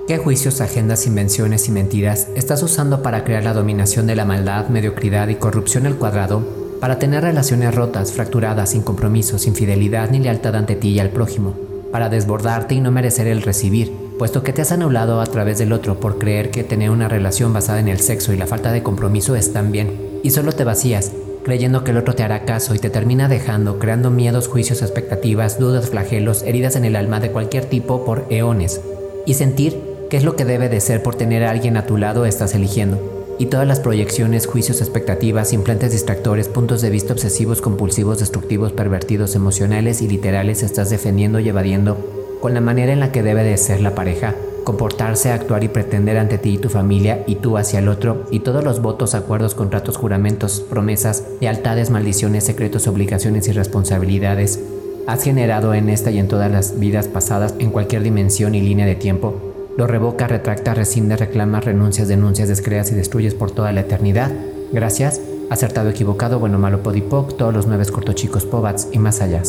¿Qué 0.07 0.19
juicios, 0.19 0.61
agendas, 0.61 1.09
invenciones 1.09 1.67
y 1.67 1.73
mentiras 1.73 2.29
estás 2.37 2.63
usando 2.63 3.03
para 3.03 3.25
crear 3.25 3.43
la 3.43 3.53
dominación 3.53 4.07
de 4.07 4.15
la 4.15 4.25
maldad, 4.25 4.69
mediocridad 4.69 5.27
y 5.27 5.35
corrupción 5.35 5.85
al 5.85 5.97
cuadrado, 5.97 6.47
para 6.81 7.01
tener 7.01 7.25
relaciones 7.25 7.75
rotas, 7.75 8.13
fracturadas, 8.13 8.71
sin 8.71 8.83
compromiso, 8.83 9.37
sin 9.41 9.57
fidelidad 9.57 10.09
ni 10.13 10.21
lealtad 10.21 10.55
ante 10.55 10.77
ti 10.77 10.91
y 10.91 11.01
al 11.01 11.11
prójimo, 11.11 11.57
para 11.91 12.09
desbordarte 12.09 12.77
y 12.77 12.81
no 12.81 12.93
merecer 12.93 13.27
el 13.27 13.43
recibir, 13.43 13.93
puesto 14.17 14.45
que 14.45 14.53
te 14.53 14.63
has 14.63 14.71
anulado 14.71 15.21
a 15.21 15.27
través 15.27 15.59
del 15.59 15.73
otro 15.73 15.99
por 15.99 16.19
creer 16.19 16.53
que 16.53 16.63
tener 16.63 16.91
una 16.91 17.09
relación 17.09 17.53
basada 17.53 17.81
en 17.81 17.89
el 17.89 17.99
sexo 17.99 18.33
y 18.33 18.37
la 18.37 18.47
falta 18.47 18.71
de 18.71 18.85
compromiso 18.85 19.35
están 19.35 19.73
bien, 19.73 20.21
y 20.23 20.31
solo 20.31 20.53
te 20.53 20.63
vacías, 20.63 21.11
creyendo 21.45 21.83
que 21.83 21.91
el 21.91 21.97
otro 21.97 22.15
te 22.15 22.23
hará 22.23 22.45
caso 22.45 22.77
y 22.77 22.79
te 22.79 22.91
termina 22.91 23.27
dejando, 23.27 23.81
creando 23.81 24.13
miedos, 24.13 24.47
juicios, 24.47 24.83
expectativas, 24.83 25.59
dudas, 25.59 25.91
flagelos, 25.91 26.45
heridas 26.45 26.77
en 26.77 26.85
el 26.85 26.95
alma 26.95 27.19
de 27.19 27.33
cualquier 27.33 27.65
tipo 27.65 28.05
por 28.05 28.25
eones, 28.31 28.81
y 29.27 29.35
sentir 29.35 29.86
que 30.09 30.17
es 30.17 30.25
lo 30.25 30.37
que 30.37 30.45
debe 30.45 30.69
de 30.69 30.81
ser 30.81 31.03
por 31.03 31.15
tener 31.15 31.45
a 31.45 31.51
alguien 31.51 31.77
a 31.77 31.87
tu 31.87 31.97
lado 31.97 32.27
estás 32.27 32.55
eligiendo, 32.55 32.99
y 33.39 33.47
todas 33.47 33.67
las 33.67 33.81
proyecciones, 33.81 34.47
juicios, 34.47 34.81
expectativas, 34.81 35.53
implantes 35.53 35.93
distractores, 35.93 36.49
puntos 36.49 36.81
de 36.81 36.91
vista 36.91 37.13
obsesivos, 37.13 37.61
compulsivos, 37.61 38.21
destructivos, 38.21 38.73
pervertidos, 38.73 39.35
emocionales 39.35 40.01
y 40.03 40.09
literales 40.09 40.63
estás 40.63 40.91
defendiendo 40.91 41.39
y 41.39 41.49
evadiendo 41.49 41.99
con 42.41 42.55
la 42.55 42.61
manera 42.61 42.93
en 42.93 43.01
la 43.01 43.13
que 43.13 43.23
debe 43.23 43.43
de 43.43 43.57
ser 43.57 43.81
la 43.81 43.95
pareja, 43.95 44.35
comportarse, 44.65 45.31
actuar 45.31 45.65
y 45.65 45.69
pretender 45.69 46.19
ante 46.19 46.39
ti 46.39 46.55
y 46.55 46.59
tu 46.59 46.69
familia 46.69 47.25
y 47.27 47.37
tú 47.37 47.57
hacia 47.57 47.79
el 47.79 47.89
otro, 47.89 48.25
y 48.31 48.41
todos 48.41 48.65
los 48.65 48.81
votos, 48.81 49.15
acuerdos, 49.15 49.55
contratos, 49.55 49.97
juramentos, 49.97 50.65
promesas, 50.69 51.25
lealtades, 51.41 51.91
maldiciones, 51.91 52.45
secretos, 52.45 52.87
obligaciones 52.87 53.49
y 53.49 53.53
responsabilidades. 53.53 54.61
Has 55.07 55.23
generado 55.23 55.73
en 55.73 55.89
esta 55.89 56.11
y 56.11 56.19
en 56.19 56.29
todas 56.29 56.51
las 56.51 56.79
vidas 56.79 57.07
pasadas 57.07 57.55
en 57.59 57.71
cualquier 57.71 58.03
dimensión 58.03 58.55
y 58.55 58.61
línea 58.61 58.87
de 58.87 58.97
tiempo, 58.97 59.46
lo 59.77 59.87
revoca, 59.87 60.27
retracta, 60.27 60.75
rescinde, 60.75 61.17
reclama, 61.17 61.61
renuncias, 61.61 62.09
denuncias, 62.09 62.49
descreas 62.49 62.91
y 62.93 62.95
destruyes 62.95 63.35
por 63.35 63.51
toda 63.51 63.73
la 63.73 63.83
eternidad. 63.83 64.33
Gracias, 64.73 65.21
acertado, 65.51 65.91
equivocado, 65.91 66.39
bueno, 66.39 66.59
malo, 66.59 66.83
podipoc, 66.83 67.37
todos 67.37 67.53
los 67.53 67.67
nueve 67.67 67.85
cortochicos, 67.87 68.45
pobats 68.47 68.89
y 68.93 68.99
más 68.99 69.21
allá. 69.21 69.43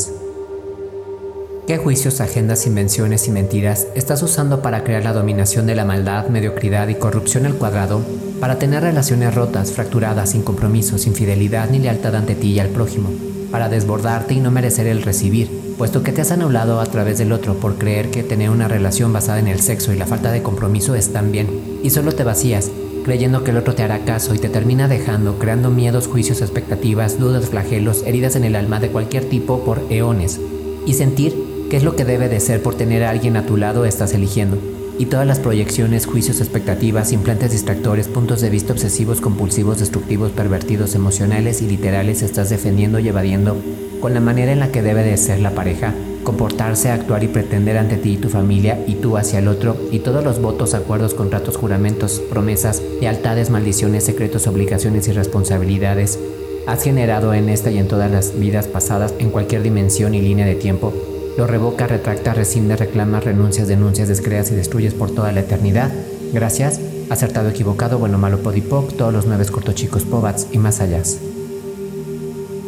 ¿Qué 1.66 1.78
juicios, 1.78 2.22
agendas, 2.22 2.66
invenciones 2.66 3.28
y 3.28 3.32
mentiras 3.32 3.88
estás 3.94 4.24
usando 4.24 4.62
para 4.62 4.86
crear 4.86 5.04
la 5.04 5.12
dominación 5.12 5.66
de 5.66 5.76
la 5.76 5.84
maldad, 5.84 6.28
mediocridad 6.28 6.88
y 6.88 6.96
corrupción 6.96 7.46
al 7.46 7.56
cuadrado, 7.56 8.02
para 8.40 8.58
tener 8.58 8.84
relaciones 8.84 9.36
rotas, 9.36 9.74
fracturadas, 9.74 10.30
sin 10.30 10.44
compromiso, 10.44 10.98
sin 10.98 11.14
fidelidad 11.14 11.70
ni 11.70 11.80
lealtad 11.80 12.16
ante 12.16 12.36
ti 12.36 12.54
y 12.54 12.60
al 12.60 12.70
prójimo, 12.70 13.10
para 13.52 13.68
desbordarte 13.68 14.34
y 14.34 14.40
no 14.40 14.50
merecer 14.50 14.88
el 14.88 15.04
recibir, 15.04 15.67
puesto 15.78 16.04
que 16.04 16.12
te 16.12 16.22
has 16.22 16.32
anulado 16.32 16.80
a 16.80 16.86
través 16.86 17.18
del 17.18 17.32
otro 17.32 17.56
por 17.56 17.76
creer 17.76 18.10
que 18.10 18.24
tener 18.24 18.50
una 18.50 18.68
relación 18.68 19.14
basada 19.14 19.40
en 19.40 19.48
el 19.48 19.62
sexo 19.62 19.94
y 19.94 19.98
la 19.98 20.08
falta 20.08 20.32
de 20.32 20.42
compromiso 20.42 20.96
están 20.96 21.32
bien, 21.32 21.80
y 21.84 21.90
solo 21.92 22.14
te 22.14 22.24
vacías, 22.24 22.72
creyendo 23.06 23.44
que 23.44 23.52
el 23.52 23.58
otro 23.58 23.76
te 23.76 23.84
hará 23.84 24.06
caso 24.06 24.34
y 24.34 24.40
te 24.40 24.50
termina 24.50 24.88
dejando, 24.88 25.38
creando 25.40 25.70
miedos, 25.70 26.08
juicios, 26.08 26.42
expectativas, 26.42 27.20
dudas, 27.20 27.50
flagelos, 27.50 28.04
heridas 28.06 28.36
en 28.36 28.44
el 28.44 28.56
alma 28.56 28.80
de 28.80 28.90
cualquier 28.90 29.30
tipo 29.30 29.64
por 29.64 29.82
eones, 29.90 30.40
y 30.86 30.94
sentir 30.94 31.58
¿Qué 31.70 31.76
es 31.76 31.84
lo 31.84 31.98
que 31.98 32.06
debe 32.06 32.30
de 32.30 32.40
ser 32.40 32.64
por 32.64 32.76
tener 32.76 33.04
a 33.04 33.10
alguien 33.10 33.36
a 33.36 33.46
tu 33.46 33.58
lado 33.58 33.84
estás 33.84 34.14
eligiendo? 34.14 34.58
Y 35.00 35.06
todas 35.06 35.28
las 35.28 35.40
proyecciones, 35.40 36.08
juicios, 36.08 36.42
expectativas, 36.42 37.12
implantes 37.12 37.52
distractores, 37.52 38.08
puntos 38.08 38.42
de 38.42 38.50
vista 38.50 38.74
obsesivos, 38.74 39.22
compulsivos, 39.22 39.80
destructivos, 39.80 40.32
pervertidos, 40.32 40.96
emocionales 40.96 41.62
y 41.62 41.68
literales 41.68 42.24
estás 42.24 42.50
defendiendo 42.50 42.98
y 42.98 43.08
evadiendo 43.08 43.56
con 44.02 44.14
la 44.14 44.20
manera 44.20 44.52
en 44.52 44.60
la 44.60 44.72
que 44.72 44.82
debe 44.82 45.04
de 45.04 45.18
ser 45.18 45.40
la 45.40 45.52
pareja, 45.52 45.94
comportarse, 46.24 46.90
actuar 46.90 47.24
y 47.24 47.28
pretender 47.28 47.78
ante 47.78 47.98
ti 47.98 48.14
y 48.14 48.18
tu 48.18 48.30
familia 48.30 48.84
y 48.88 48.96
tú 48.96 49.18
hacia 49.18 49.40
el 49.40 49.48
otro, 49.48 49.78
y 49.92 50.00
todos 50.00 50.24
los 50.24 50.42
votos, 50.42 50.74
acuerdos, 50.74 51.14
contratos, 51.14 51.58
juramentos, 51.58 52.22
promesas, 52.30 52.82
lealtades, 53.00 53.50
maldiciones, 53.50 54.04
secretos, 54.04 54.48
obligaciones 54.48 55.08
y 55.08 55.12
responsabilidades 55.12 56.20
has 56.68 56.84
generado 56.84 57.34
en 57.34 57.50
esta 57.50 57.72
y 57.72 57.78
en 57.78 57.88
todas 57.88 58.12
las 58.12 58.38
vidas 58.38 58.68
pasadas 58.68 59.14
en 59.20 59.30
cualquier 59.30 59.64
dimensión 59.64 60.14
y 60.14 60.22
línea 60.22 60.46
de 60.46 60.56
tiempo 60.56 60.94
lo 61.38 61.46
revoca, 61.46 61.88
retracta, 61.88 62.34
rescinde, 62.34 62.76
reclama, 62.76 63.20
renuncias, 63.20 63.68
denuncias, 63.68 64.08
descreas 64.08 64.52
y 64.52 64.56
destruyes 64.56 64.96
por 64.96 65.12
toda 65.12 65.32
la 65.32 65.42
eternidad. 65.42 65.92
Gracias, 66.34 66.82
acertado, 67.10 67.50
equivocado, 67.50 68.00
bueno, 68.00 68.18
malo, 68.18 68.40
podipoc, 68.40 68.98
todos 68.98 69.14
los 69.14 69.28
nueve 69.28 69.46
cortochicos, 69.46 70.04
pobats 70.04 70.48
y 70.52 70.58
más 70.58 70.82
allá. 70.82 71.04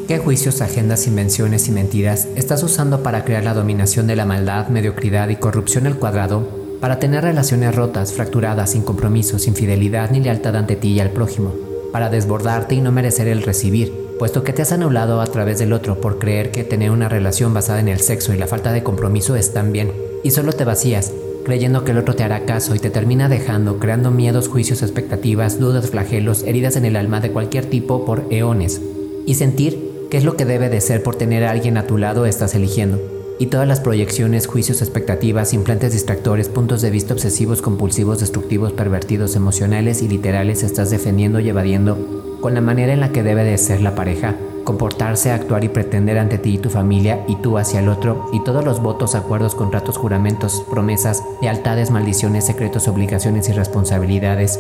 ¿Qué 0.07 0.17
juicios, 0.17 0.61
agendas, 0.61 1.07
invenciones 1.07 1.67
y 1.67 1.71
mentiras 1.71 2.27
estás 2.35 2.63
usando 2.63 3.03
para 3.03 3.25
crear 3.25 3.43
la 3.43 3.53
dominación 3.53 4.07
de 4.07 4.15
la 4.15 4.25
maldad, 4.25 4.67
mediocridad 4.69 5.29
y 5.29 5.35
corrupción 5.35 5.85
al 5.85 5.97
cuadrado, 5.97 6.47
para 6.79 6.99
tener 6.99 7.23
relaciones 7.23 7.75
rotas, 7.75 8.13
fracturadas, 8.13 8.71
sin 8.71 8.83
compromiso, 8.83 9.37
sin 9.37 9.53
fidelidad 9.53 10.11
ni 10.11 10.19
lealtad 10.19 10.55
ante 10.55 10.75
ti 10.75 10.89
y 10.89 10.99
al 10.99 11.11
prójimo, 11.11 11.53
para 11.91 12.09
desbordarte 12.09 12.75
y 12.75 12.81
no 12.81 12.91
merecer 12.91 13.27
el 13.27 13.43
recibir, 13.43 13.98
puesto 14.19 14.43
que 14.43 14.51
te 14.51 14.61
has 14.61 14.73
anulado 14.73 15.21
a 15.21 15.27
través 15.27 15.59
del 15.59 15.71
otro 15.71 16.01
por 16.01 16.19
creer 16.19 16.51
que 16.51 16.65
tener 16.65 16.91
una 16.91 17.07
relación 17.07 17.53
basada 17.53 17.79
en 17.79 17.87
el 17.87 18.01
sexo 18.01 18.33
y 18.33 18.37
la 18.37 18.47
falta 18.47 18.73
de 18.73 18.83
compromiso 18.83 19.37
están 19.37 19.71
bien, 19.71 19.93
y 20.23 20.31
solo 20.31 20.51
te 20.51 20.65
vacías, 20.65 21.13
creyendo 21.45 21.85
que 21.85 21.91
el 21.91 21.97
otro 21.97 22.15
te 22.15 22.23
hará 22.23 22.45
caso 22.45 22.75
y 22.75 22.79
te 22.79 22.89
termina 22.89 23.29
dejando, 23.29 23.79
creando 23.79 24.11
miedos, 24.11 24.49
juicios, 24.49 24.81
expectativas, 24.81 25.57
dudas, 25.57 25.89
flagelos, 25.89 26.43
heridas 26.43 26.75
en 26.75 26.83
el 26.83 26.97
alma 26.97 27.21
de 27.21 27.31
cualquier 27.31 27.65
tipo 27.65 28.03
por 28.03 28.25
eones, 28.29 28.81
y 29.25 29.35
sentir 29.35 30.07
que 30.11 30.17
es 30.17 30.25
lo 30.25 30.35
que 30.35 30.43
debe 30.43 30.67
de 30.67 30.81
ser 30.81 31.01
por 31.01 31.15
tener 31.15 31.45
a 31.45 31.51
alguien 31.51 31.77
a 31.77 31.87
tu 31.87 31.97
lado 31.97 32.25
estás 32.25 32.55
eligiendo, 32.55 32.99
y 33.39 33.45
todas 33.45 33.69
las 33.69 33.79
proyecciones, 33.79 34.47
juicios, 34.47 34.81
expectativas, 34.81 35.53
implantes 35.53 35.93
distractores, 35.93 36.49
puntos 36.49 36.81
de 36.81 36.91
vista 36.91 37.13
obsesivos, 37.13 37.61
compulsivos, 37.61 38.19
destructivos, 38.19 38.73
pervertidos, 38.73 39.37
emocionales 39.37 40.01
y 40.01 40.09
literales 40.09 40.63
estás 40.63 40.89
defendiendo 40.89 41.39
y 41.39 41.47
evadiendo 41.47 42.28
con 42.41 42.53
la 42.53 42.61
manera 42.61 42.93
en 42.93 42.99
la 42.99 43.11
que 43.11 43.23
debe 43.23 43.43
de 43.43 43.57
ser 43.57 43.81
la 43.81 43.95
pareja, 43.95 44.35
comportarse, 44.63 45.31
actuar 45.31 45.63
y 45.63 45.69
pretender 45.69 46.17
ante 46.17 46.37
ti 46.37 46.55
y 46.55 46.57
tu 46.57 46.69
familia 46.69 47.23
y 47.27 47.35
tú 47.37 47.57
hacia 47.57 47.79
el 47.79 47.89
otro, 47.89 48.29
y 48.33 48.43
todos 48.43 48.63
los 48.63 48.81
votos, 48.81 49.15
acuerdos, 49.15 49.55
contratos, 49.55 49.97
juramentos, 49.97 50.63
promesas, 50.69 51.23
lealtades, 51.41 51.91
maldiciones, 51.91 52.45
secretos, 52.45 52.87
obligaciones 52.87 53.49
y 53.49 53.53
responsabilidades 53.53 54.59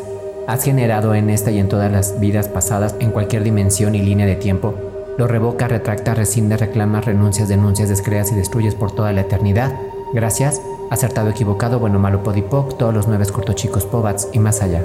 has 0.49 0.63
generado 0.63 1.13
en 1.13 1.29
esta 1.29 1.51
y 1.51 1.59
en 1.59 1.69
todas 1.69 1.91
las 1.91 2.19
vidas 2.19 2.47
pasadas 2.47 2.95
en 2.99 3.11
cualquier 3.11 3.43
dimensión 3.43 3.93
y 3.93 4.01
línea 4.01 4.25
de 4.25 4.35
tiempo, 4.35 4.73
lo 5.19 5.27
revoca, 5.27 5.67
retracta, 5.67 6.15
rescinde, 6.15 6.57
reclama, 6.57 7.01
renuncias, 7.01 7.49
denuncias, 7.49 7.89
descreas 7.89 8.31
y 8.31 8.35
destruyes 8.35 8.73
por 8.73 8.91
toda 8.91 9.11
la 9.11 9.21
eternidad. 9.21 9.71
Gracias, 10.13 10.59
acertado, 10.89 11.29
equivocado, 11.29 11.77
bueno, 11.77 11.99
malo, 11.99 12.23
podipoc, 12.23 12.77
todos 12.77 12.93
los 12.93 13.07
nueve 13.07 13.25
cortochicos, 13.31 13.85
pobats 13.85 14.29
y 14.33 14.39
más 14.39 14.63
allá. 14.63 14.81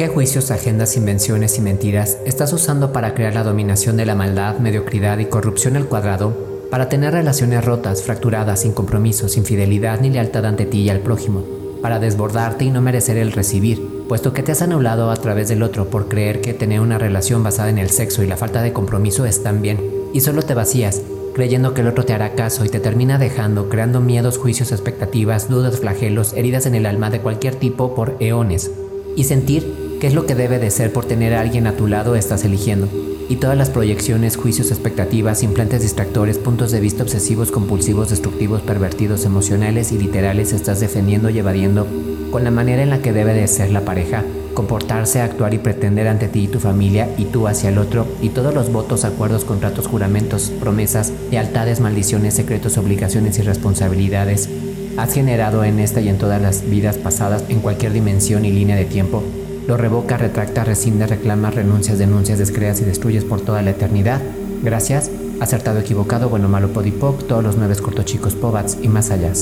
¿Qué 0.00 0.08
juicios, 0.08 0.50
agendas, 0.50 0.96
invenciones 0.96 1.58
y 1.58 1.60
mentiras 1.60 2.16
estás 2.24 2.54
usando 2.54 2.90
para 2.90 3.12
crear 3.12 3.34
la 3.34 3.42
dominación 3.42 3.98
de 3.98 4.06
la 4.06 4.14
maldad, 4.14 4.58
mediocridad 4.58 5.18
y 5.18 5.26
corrupción 5.26 5.76
al 5.76 5.88
cuadrado, 5.88 6.32
para 6.70 6.88
tener 6.88 7.12
relaciones 7.12 7.62
rotas, 7.62 8.02
fracturadas, 8.02 8.62
sin 8.62 8.72
compromiso, 8.72 9.28
sin 9.28 9.44
fidelidad 9.44 10.00
ni 10.00 10.08
lealtad 10.08 10.46
ante 10.46 10.64
ti 10.64 10.78
y 10.78 10.88
al 10.88 11.00
prójimo, 11.00 11.44
para 11.82 11.98
desbordarte 11.98 12.64
y 12.64 12.70
no 12.70 12.80
merecer 12.80 13.18
el 13.18 13.32
recibir, 13.32 14.06
puesto 14.08 14.32
que 14.32 14.42
te 14.42 14.52
has 14.52 14.62
anulado 14.62 15.10
a 15.10 15.16
través 15.16 15.50
del 15.50 15.62
otro 15.62 15.90
por 15.90 16.08
creer 16.08 16.40
que 16.40 16.54
tener 16.54 16.80
una 16.80 16.96
relación 16.96 17.42
basada 17.42 17.68
en 17.68 17.76
el 17.76 17.90
sexo 17.90 18.22
y 18.22 18.26
la 18.26 18.38
falta 18.38 18.62
de 18.62 18.72
compromiso 18.72 19.26
están 19.26 19.60
bien, 19.60 19.78
y 20.14 20.22
solo 20.22 20.40
te 20.40 20.54
vacías, 20.54 21.02
creyendo 21.34 21.74
que 21.74 21.82
el 21.82 21.88
otro 21.88 22.06
te 22.06 22.14
hará 22.14 22.32
caso 22.32 22.64
y 22.64 22.70
te 22.70 22.80
termina 22.80 23.18
dejando, 23.18 23.68
creando 23.68 24.00
miedos, 24.00 24.38
juicios, 24.38 24.72
expectativas, 24.72 25.50
dudas, 25.50 25.78
flagelos, 25.78 26.32
heridas 26.32 26.64
en 26.64 26.74
el 26.74 26.86
alma 26.86 27.10
de 27.10 27.20
cualquier 27.20 27.56
tipo 27.56 27.94
por 27.94 28.16
eones, 28.18 28.70
y 29.16 29.24
sentir 29.24 29.79
¿Qué 30.00 30.06
es 30.06 30.14
lo 30.14 30.24
que 30.24 30.34
debe 30.34 30.58
de 30.58 30.70
ser 30.70 30.94
por 30.94 31.04
tener 31.04 31.34
a 31.34 31.42
alguien 31.42 31.66
a 31.66 31.76
tu 31.76 31.86
lado 31.86 32.16
estás 32.16 32.46
eligiendo? 32.46 32.88
Y 33.28 33.36
todas 33.36 33.58
las 33.58 33.68
proyecciones, 33.68 34.38
juicios, 34.38 34.70
expectativas, 34.70 35.42
implantes 35.42 35.82
distractores, 35.82 36.38
puntos 36.38 36.72
de 36.72 36.80
vista 36.80 37.02
obsesivos, 37.02 37.50
compulsivos, 37.50 38.08
destructivos, 38.08 38.62
pervertidos, 38.62 39.26
emocionales 39.26 39.92
y 39.92 39.98
literales 39.98 40.54
estás 40.54 40.80
defendiendo 40.80 41.28
y 41.28 41.38
evadiendo 41.38 41.86
con 42.30 42.44
la 42.44 42.50
manera 42.50 42.82
en 42.82 42.88
la 42.88 43.02
que 43.02 43.12
debe 43.12 43.34
de 43.34 43.46
ser 43.46 43.72
la 43.72 43.82
pareja, 43.82 44.24
comportarse, 44.54 45.20
actuar 45.20 45.52
y 45.52 45.58
pretender 45.58 46.08
ante 46.08 46.28
ti 46.28 46.44
y 46.44 46.48
tu 46.48 46.60
familia 46.60 47.06
y 47.18 47.26
tú 47.26 47.46
hacia 47.46 47.68
el 47.68 47.76
otro, 47.76 48.06
y 48.22 48.30
todos 48.30 48.54
los 48.54 48.72
votos, 48.72 49.04
acuerdos, 49.04 49.44
contratos, 49.44 49.86
juramentos, 49.86 50.50
promesas, 50.60 51.12
lealtades, 51.30 51.80
maldiciones, 51.80 52.32
secretos, 52.32 52.78
obligaciones 52.78 53.38
y 53.38 53.42
responsabilidades 53.42 54.48
has 54.96 55.12
generado 55.12 55.62
en 55.62 55.78
esta 55.78 56.00
y 56.00 56.08
en 56.08 56.16
todas 56.16 56.40
las 56.40 56.68
vidas 56.68 56.96
pasadas 56.96 57.44
en 57.50 57.60
cualquier 57.60 57.92
dimensión 57.92 58.46
y 58.46 58.50
línea 58.50 58.76
de 58.76 58.86
tiempo 58.86 59.22
lo 59.70 59.76
revoca, 59.76 60.16
retracta, 60.16 60.64
rescinde, 60.64 61.06
reclama, 61.06 61.52
renuncias, 61.52 61.96
denuncias, 61.96 62.40
descreas 62.40 62.80
y 62.80 62.84
destruyes 62.84 63.22
por 63.22 63.40
toda 63.40 63.62
la 63.62 63.70
eternidad. 63.70 64.20
Gracias, 64.64 65.12
acertado, 65.38 65.78
equivocado, 65.78 66.28
bueno, 66.28 66.48
malo, 66.48 66.72
podipoc, 66.72 67.24
todos 67.28 67.44
los 67.44 67.56
nueve 67.56 67.76
cortochicos, 67.76 68.34
pobats 68.34 68.78
y 68.82 68.88
más 68.88 69.12
allá. 69.12 69.32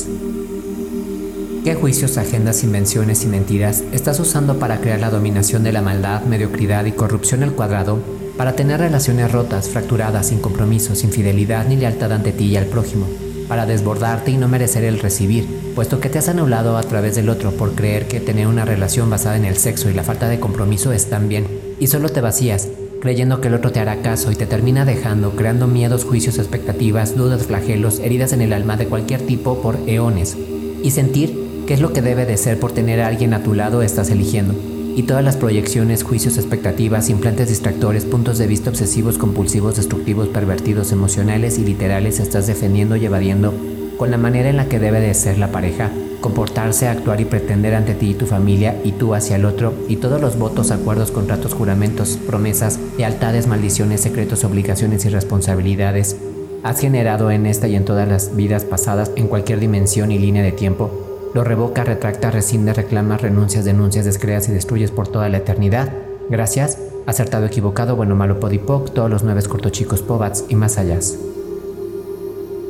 ¿Qué 1.64 1.74
juicios, 1.74 2.18
agendas, 2.18 2.62
invenciones 2.62 3.24
y 3.24 3.26
mentiras 3.28 3.82
estás 3.90 4.20
usando 4.20 4.58
para 4.58 4.82
crear 4.82 5.00
la 5.00 5.08
dominación 5.08 5.64
de 5.64 5.72
la 5.72 5.80
maldad, 5.80 6.20
mediocridad 6.24 6.84
y 6.84 6.92
corrupción 6.92 7.42
al 7.42 7.52
cuadrado, 7.52 7.98
para 8.36 8.52
tener 8.52 8.80
relaciones 8.80 9.32
rotas, 9.32 9.70
fracturadas, 9.70 10.26
sin 10.26 10.40
compromiso, 10.40 10.94
sin 10.94 11.10
fidelidad 11.10 11.66
ni 11.66 11.76
lealtad 11.76 12.12
ante 12.12 12.32
ti 12.32 12.48
y 12.48 12.56
al 12.58 12.66
prójimo? 12.66 13.06
Para 13.48 13.66
desbordarte 13.66 14.30
y 14.30 14.36
no 14.36 14.46
merecer 14.46 14.84
el 14.84 15.00
recibir, 15.00 15.72
puesto 15.74 16.00
que 16.00 16.08
te 16.08 16.18
has 16.18 16.28
anulado 16.28 16.76
a 16.76 16.82
través 16.82 17.16
del 17.16 17.28
otro 17.28 17.50
por 17.52 17.74
creer 17.74 18.06
que 18.06 18.20
tener 18.20 18.46
una 18.46 18.64
relación 18.64 19.08
basada 19.08 19.36
en 19.36 19.44
el 19.44 19.56
sexo 19.56 19.90
y 19.90 19.94
la 19.94 20.04
falta 20.04 20.28
de 20.28 20.38
compromiso 20.38 20.92
están 20.92 21.28
bien, 21.28 21.46
y 21.80 21.86
solo 21.86 22.10
te 22.10 22.20
vacías, 22.20 22.68
creyendo 23.00 23.40
que 23.40 23.48
el 23.48 23.54
otro 23.54 23.72
te 23.72 23.80
hará 23.80 24.02
caso 24.02 24.30
y 24.30 24.36
te 24.36 24.46
termina 24.46 24.84
dejando, 24.84 25.32
creando 25.34 25.66
miedos, 25.66 26.04
juicios, 26.04 26.38
expectativas, 26.38 27.16
dudas, 27.16 27.46
flagelos, 27.46 28.00
heridas 28.00 28.32
en 28.32 28.42
el 28.42 28.52
alma 28.52 28.76
de 28.76 28.86
cualquier 28.86 29.22
tipo 29.22 29.62
por 29.62 29.78
eones, 29.86 30.36
y 30.82 30.90
sentir 30.90 31.64
qué 31.66 31.74
es 31.74 31.80
lo 31.80 31.92
que 31.92 32.02
debe 32.02 32.26
de 32.26 32.36
ser 32.36 32.60
por 32.60 32.72
tener 32.72 33.00
a 33.00 33.06
alguien 33.06 33.34
a 33.34 33.42
tu 33.42 33.54
lado 33.54 33.82
estás 33.82 34.10
eligiendo. 34.10 34.77
Y 34.98 35.04
todas 35.04 35.22
las 35.22 35.36
proyecciones, 35.36 36.02
juicios, 36.02 36.38
expectativas, 36.38 37.08
implantes 37.08 37.50
distractores, 37.50 38.04
puntos 38.04 38.36
de 38.36 38.48
vista 38.48 38.70
obsesivos, 38.70 39.16
compulsivos, 39.16 39.76
destructivos, 39.76 40.26
pervertidos, 40.26 40.90
emocionales 40.90 41.56
y 41.60 41.64
literales 41.64 42.18
estás 42.18 42.48
defendiendo 42.48 42.96
y 42.96 43.04
evadiendo 43.04 43.54
con 43.96 44.10
la 44.10 44.18
manera 44.18 44.50
en 44.50 44.56
la 44.56 44.68
que 44.68 44.80
debe 44.80 44.98
de 44.98 45.14
ser 45.14 45.38
la 45.38 45.52
pareja, 45.52 45.92
comportarse, 46.20 46.88
actuar 46.88 47.20
y 47.20 47.26
pretender 47.26 47.76
ante 47.76 47.94
ti 47.94 48.10
y 48.10 48.14
tu 48.14 48.26
familia 48.26 48.74
y 48.82 48.90
tú 48.90 49.14
hacia 49.14 49.36
el 49.36 49.44
otro, 49.44 49.72
y 49.86 49.98
todos 49.98 50.20
los 50.20 50.36
votos, 50.36 50.72
acuerdos, 50.72 51.12
contratos, 51.12 51.54
juramentos, 51.54 52.18
promesas, 52.26 52.80
lealtades, 52.96 53.46
maldiciones, 53.46 54.00
secretos, 54.00 54.42
obligaciones 54.42 55.04
y 55.04 55.10
responsabilidades 55.10 56.16
has 56.64 56.80
generado 56.80 57.30
en 57.30 57.46
esta 57.46 57.68
y 57.68 57.76
en 57.76 57.84
todas 57.84 58.08
las 58.08 58.34
vidas 58.34 58.64
pasadas 58.64 59.12
en 59.14 59.28
cualquier 59.28 59.60
dimensión 59.60 60.10
y 60.10 60.18
línea 60.18 60.42
de 60.42 60.50
tiempo, 60.50 61.07
lo 61.34 61.44
revoca, 61.44 61.84
retracta, 61.84 62.30
rescinde, 62.30 62.72
reclama, 62.72 63.16
renuncias, 63.16 63.64
denuncias, 63.64 64.04
descreas 64.04 64.48
y 64.48 64.52
destruyes 64.52 64.90
por 64.90 65.08
toda 65.08 65.28
la 65.28 65.38
eternidad. 65.38 65.92
Gracias, 66.30 66.78
acertado, 67.06 67.46
equivocado, 67.46 67.96
bueno, 67.96 68.14
malo, 68.14 68.40
podipoc, 68.40 68.92
todos 68.92 69.10
los 69.10 69.22
nueve 69.22 69.42
cortochicos, 69.42 70.02
pobats 70.02 70.44
y 70.48 70.56
más 70.56 70.78
allá. 70.78 70.98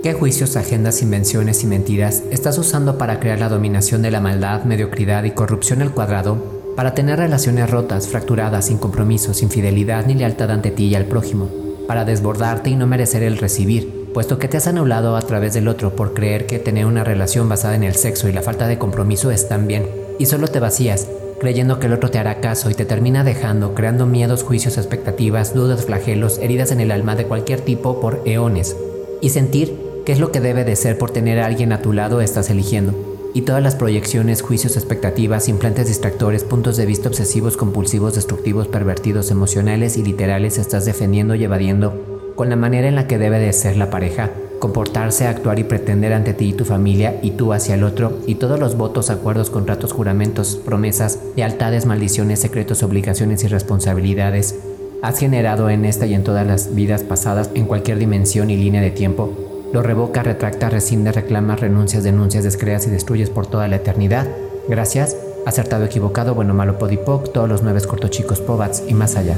¿Qué 0.03 0.13
juicios, 0.13 0.57
agendas, 0.57 1.03
invenciones 1.03 1.65
y 1.65 1.67
mentiras 1.67 2.23
estás 2.31 2.57
usando 2.57 2.99
para 2.99 3.19
crear 3.19 3.41
la 3.41 3.49
dominación 3.49 4.01
de 4.01 4.13
la 4.13 4.21
maldad, 4.21 4.63
mediocridad 4.63 5.25
y 5.25 5.33
corrupción 5.33 5.83
al 5.83 5.93
cuadrado? 5.93 6.37
Para 6.77 6.95
tener 6.95 7.19
relaciones 7.19 7.69
rotas, 7.69 8.07
fracturadas, 8.07 8.67
sin 8.67 8.79
compromiso, 8.79 9.35
sin 9.35 9.51
fidelidad 9.51 10.07
ni 10.07 10.15
lealtad 10.15 10.53
ante 10.53 10.71
ti 10.71 10.85
y 10.85 10.95
al 10.95 11.07
prójimo. 11.07 11.49
Para 11.89 12.05
desbordarte 12.05 12.71
y 12.71 12.77
no 12.77 12.87
merecer 12.87 13.25
el 13.25 13.39
recibir, 13.39 13.98
puesto 14.19 14.41
que 14.41 14.49
te 14.49 14.57
has 14.57 14.67
anulado 14.67 15.15
a 15.15 15.23
través 15.23 15.55
del 15.55 15.69
otro 15.69 15.95
por 15.95 16.13
creer 16.13 16.47
que 16.47 16.59
tener 16.59 16.87
una 16.87 17.05
relación 17.05 17.49
basada 17.49 17.77
en 17.77 17.85
el 17.85 17.95
sexo 17.95 18.29
y 18.29 18.33
la 18.33 18.43
falta 18.43 18.67
de 18.67 18.77
compromiso 18.77 19.31
están 19.31 19.69
bien, 19.69 19.87
y 20.19 20.27
solo 20.27 20.49
te 20.49 20.59
vacías, 20.59 21.07
creyendo 21.39 21.79
que 21.79 21.87
el 21.87 21.93
otro 21.93 22.11
te 22.11 22.19
hará 22.19 22.41
caso 22.41 22.69
y 22.69 22.75
te 22.75 22.85
termina 22.85 23.23
dejando, 23.23 23.77
creando 23.77 24.07
miedos, 24.07 24.43
juicios, 24.43 24.77
expectativas, 24.77 25.55
dudas, 25.55 25.85
flagelos, 25.85 26.39
heridas 26.39 26.73
en 26.73 26.81
el 26.81 26.91
alma 26.91 27.15
de 27.15 27.27
cualquier 27.27 27.61
tipo 27.61 28.01
por 28.01 28.21
eones, 28.25 28.77
y 29.21 29.31
sentir 29.31 29.79
¿Qué 30.05 30.11
es 30.11 30.19
lo 30.19 30.33
que 30.33 30.41
debe 30.41 30.65
de 30.65 30.75
ser 30.75 30.99
por 30.99 31.13
tener 31.13 31.39
a 31.39 31.47
alguien 31.47 31.73
a 31.73 31.81
tu 31.81 31.93
lado 31.93 32.21
estás 32.21 32.51
eligiendo? 32.51 32.95
Y 33.35 33.43
todas 33.43 33.63
las 33.63 33.77
proyecciones, 33.77 34.43
juicios, 34.43 34.77
expectativas, 34.77 35.49
implantes 35.49 35.87
distractores, 35.87 36.43
puntos 36.43 36.77
de 36.77 36.87
vista 36.87 37.09
obsesivos, 37.09 37.57
compulsivos, 37.57 38.17
destructivos, 38.17 38.67
pervertidos, 38.67 39.31
emocionales 39.31 39.97
y 39.97 40.03
literales 40.03 40.59
estás 40.59 40.87
defendiendo 40.87 41.37
y 41.37 41.45
evadiendo 41.45 42.18
con 42.39 42.51
la 42.51 42.55
manera 42.55 42.87
en 42.87 42.95
la 42.95 43.09
que 43.09 43.19
debe 43.19 43.41
de 43.41 43.53
ser 43.53 43.77
la 43.77 43.91
pareja, 43.91 44.31
comportarse, 44.61 45.27
actuar 45.27 45.59
y 45.59 45.65
pretender 45.65 46.13
ante 46.13 46.35
ti 46.35 46.51
y 46.51 46.53
tu 46.53 46.65
familia 46.65 47.19
y 47.21 47.33
tú 47.33 47.53
hacia 47.53 47.75
el 47.75 47.83
otro, 47.83 48.21
y 48.29 48.37
todos 48.37 48.61
los 48.61 48.77
votos, 48.77 49.11
acuerdos, 49.11 49.51
contratos, 49.51 49.93
juramentos, 49.93 50.55
promesas, 50.65 51.19
lealtades, 51.35 51.85
maldiciones, 51.85 52.39
secretos, 52.39 52.85
obligaciones 52.85 53.43
y 53.43 53.49
responsabilidades 53.49 54.55
has 55.03 55.19
generado 55.19 55.69
en 55.69 55.85
esta 55.85 56.07
y 56.07 56.15
en 56.15 56.23
todas 56.23 56.47
las 56.47 56.77
vidas 56.77 57.03
pasadas 57.03 57.51
en 57.55 57.67
cualquier 57.67 57.99
dimensión 57.99 58.51
y 58.51 58.57
línea 58.57 58.83
de 58.83 58.93
tiempo 58.93 59.33
lo 59.73 59.83
revoca, 59.83 60.23
retracta, 60.23 60.71
rescinde, 60.71 61.11
reclama, 61.11 61.57
renuncias, 61.57 62.05
denuncias, 62.05 62.45
descreas 62.45 62.87
y 62.87 62.91
destruyes 62.91 63.31
por 63.31 63.49
toda 63.49 63.67
la 63.67 63.77
eternidad. 63.77 64.29
Gracias, 64.69 65.17
acertado, 65.45 65.85
equivocado, 65.85 66.37
bueno, 66.37 66.55
malo, 66.55 66.79
podipoc, 66.79 67.33
todos 67.33 67.49
los 67.49 67.65
nueve 67.65 67.81
cortochicos, 67.83 68.41
pobats 68.41 68.85
y 68.87 68.95
más 68.95 69.17
allá. 69.17 69.37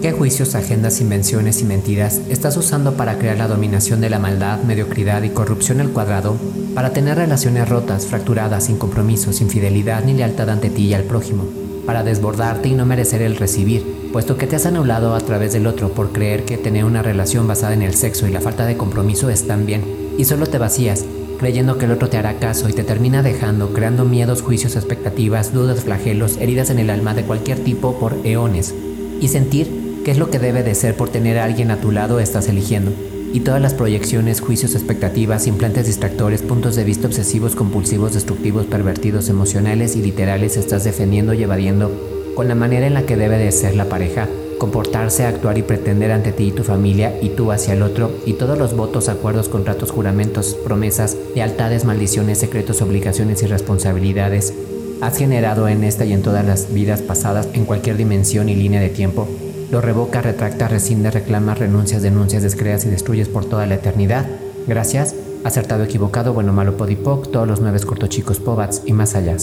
¿Qué 0.00 0.12
juicios, 0.12 0.54
agendas, 0.54 1.00
invenciones 1.00 1.60
y 1.60 1.64
mentiras 1.64 2.20
estás 2.28 2.56
usando 2.56 2.94
para 2.94 3.18
crear 3.18 3.36
la 3.36 3.48
dominación 3.48 4.00
de 4.00 4.08
la 4.10 4.20
maldad, 4.20 4.62
mediocridad 4.62 5.24
y 5.24 5.30
corrupción 5.30 5.80
al 5.80 5.90
cuadrado? 5.90 6.36
Para 6.74 6.92
tener 6.92 7.16
relaciones 7.16 7.68
rotas, 7.68 8.06
fracturadas, 8.06 8.66
sin 8.66 8.78
compromiso, 8.78 9.32
sin 9.32 9.50
fidelidad 9.50 10.04
ni 10.04 10.14
lealtad 10.14 10.50
ante 10.50 10.70
ti 10.70 10.84
y 10.84 10.94
al 10.94 11.02
prójimo. 11.02 11.44
Para 11.84 12.04
desbordarte 12.04 12.68
y 12.68 12.74
no 12.74 12.86
merecer 12.86 13.22
el 13.22 13.36
recibir 13.36 13.98
puesto 14.12 14.36
que 14.36 14.46
te 14.46 14.56
has 14.56 14.66
anulado 14.66 15.14
a 15.14 15.20
través 15.20 15.52
del 15.52 15.66
otro 15.66 15.90
por 15.90 16.12
creer 16.12 16.44
que 16.44 16.56
tener 16.56 16.84
una 16.84 17.02
relación 17.02 17.46
basada 17.46 17.74
en 17.74 17.82
el 17.82 17.94
sexo 17.94 18.26
y 18.26 18.30
la 18.30 18.40
falta 18.40 18.66
de 18.66 18.76
compromiso 18.76 19.30
están 19.30 19.66
bien, 19.66 19.82
y 20.16 20.24
solo 20.24 20.46
te 20.46 20.58
vacías, 20.58 21.04
creyendo 21.38 21.76
que 21.76 21.84
el 21.84 21.92
otro 21.92 22.08
te 22.08 22.16
hará 22.16 22.38
caso 22.38 22.68
y 22.68 22.72
te 22.72 22.84
termina 22.84 23.22
dejando, 23.22 23.72
creando 23.72 24.04
miedos, 24.04 24.42
juicios, 24.42 24.76
expectativas, 24.76 25.52
dudas, 25.52 25.80
flagelos, 25.80 26.36
heridas 26.38 26.70
en 26.70 26.78
el 26.78 26.90
alma 26.90 27.14
de 27.14 27.24
cualquier 27.24 27.58
tipo 27.58 27.98
por 27.98 28.16
eones, 28.24 28.74
y 29.20 29.28
sentir 29.28 29.87
qué 30.08 30.12
es 30.12 30.18
lo 30.18 30.30
que 30.30 30.38
debe 30.38 30.62
de 30.62 30.74
ser 30.74 30.96
por 30.96 31.10
tener 31.10 31.38
a 31.38 31.44
alguien 31.44 31.70
a 31.70 31.82
tu 31.82 31.92
lado 31.92 32.18
estás 32.18 32.48
eligiendo, 32.48 32.92
y 33.34 33.40
todas 33.40 33.60
las 33.60 33.74
proyecciones, 33.74 34.40
juicios, 34.40 34.74
expectativas, 34.74 35.46
implantes 35.46 35.84
distractores, 35.84 36.40
puntos 36.40 36.76
de 36.76 36.84
vista 36.84 37.08
obsesivos, 37.08 37.54
compulsivos, 37.54 38.14
destructivos, 38.14 38.64
pervertidos, 38.64 39.28
emocionales 39.28 39.96
y 39.96 40.00
literales 40.00 40.56
estás 40.56 40.84
defendiendo 40.84 41.34
y 41.34 41.42
evadiendo 41.42 41.92
con 42.34 42.48
la 42.48 42.54
manera 42.54 42.86
en 42.86 42.94
la 42.94 43.02
que 43.02 43.18
debe 43.18 43.36
de 43.36 43.52
ser 43.52 43.76
la 43.76 43.90
pareja, 43.90 44.30
comportarse, 44.56 45.26
actuar 45.26 45.58
y 45.58 45.62
pretender 45.62 46.10
ante 46.10 46.32
ti 46.32 46.44
y 46.44 46.52
tu 46.52 46.64
familia 46.64 47.12
y 47.20 47.28
tú 47.28 47.52
hacia 47.52 47.74
el 47.74 47.82
otro, 47.82 48.10
y 48.24 48.32
todos 48.32 48.56
los 48.56 48.74
votos, 48.74 49.10
acuerdos, 49.10 49.50
contratos, 49.50 49.90
juramentos, 49.90 50.56
promesas, 50.64 51.18
lealtades, 51.34 51.84
maldiciones, 51.84 52.38
secretos, 52.38 52.80
obligaciones 52.80 53.42
y 53.42 53.46
responsabilidades. 53.46 54.54
Has 55.02 55.18
generado 55.18 55.68
en 55.68 55.84
esta 55.84 56.06
y 56.06 56.14
en 56.14 56.22
todas 56.22 56.46
las 56.46 56.72
vidas 56.72 57.02
pasadas 57.02 57.46
en 57.52 57.66
cualquier 57.66 57.98
dimensión 57.98 58.48
y 58.48 58.56
línea 58.56 58.80
de 58.80 58.88
tiempo, 58.88 59.28
lo 59.70 59.80
revoca, 59.80 60.22
retracta, 60.22 60.68
rescinde, 60.68 61.10
reclama, 61.10 61.54
renuncias, 61.54 62.02
denuncias, 62.02 62.42
descreas 62.42 62.84
y 62.84 62.88
destruyes 62.88 63.28
por 63.28 63.44
toda 63.44 63.66
la 63.66 63.74
eternidad. 63.74 64.26
Gracias, 64.66 65.14
acertado, 65.44 65.84
equivocado, 65.84 66.32
bueno, 66.32 66.52
malo, 66.52 66.76
podipoc, 66.76 67.30
todos 67.30 67.46
los 67.46 67.60
nueve 67.60 67.80
cortochicos, 67.80 68.40
pobats 68.40 68.82
y 68.86 68.92
más 68.92 69.14
allá. 69.14 69.36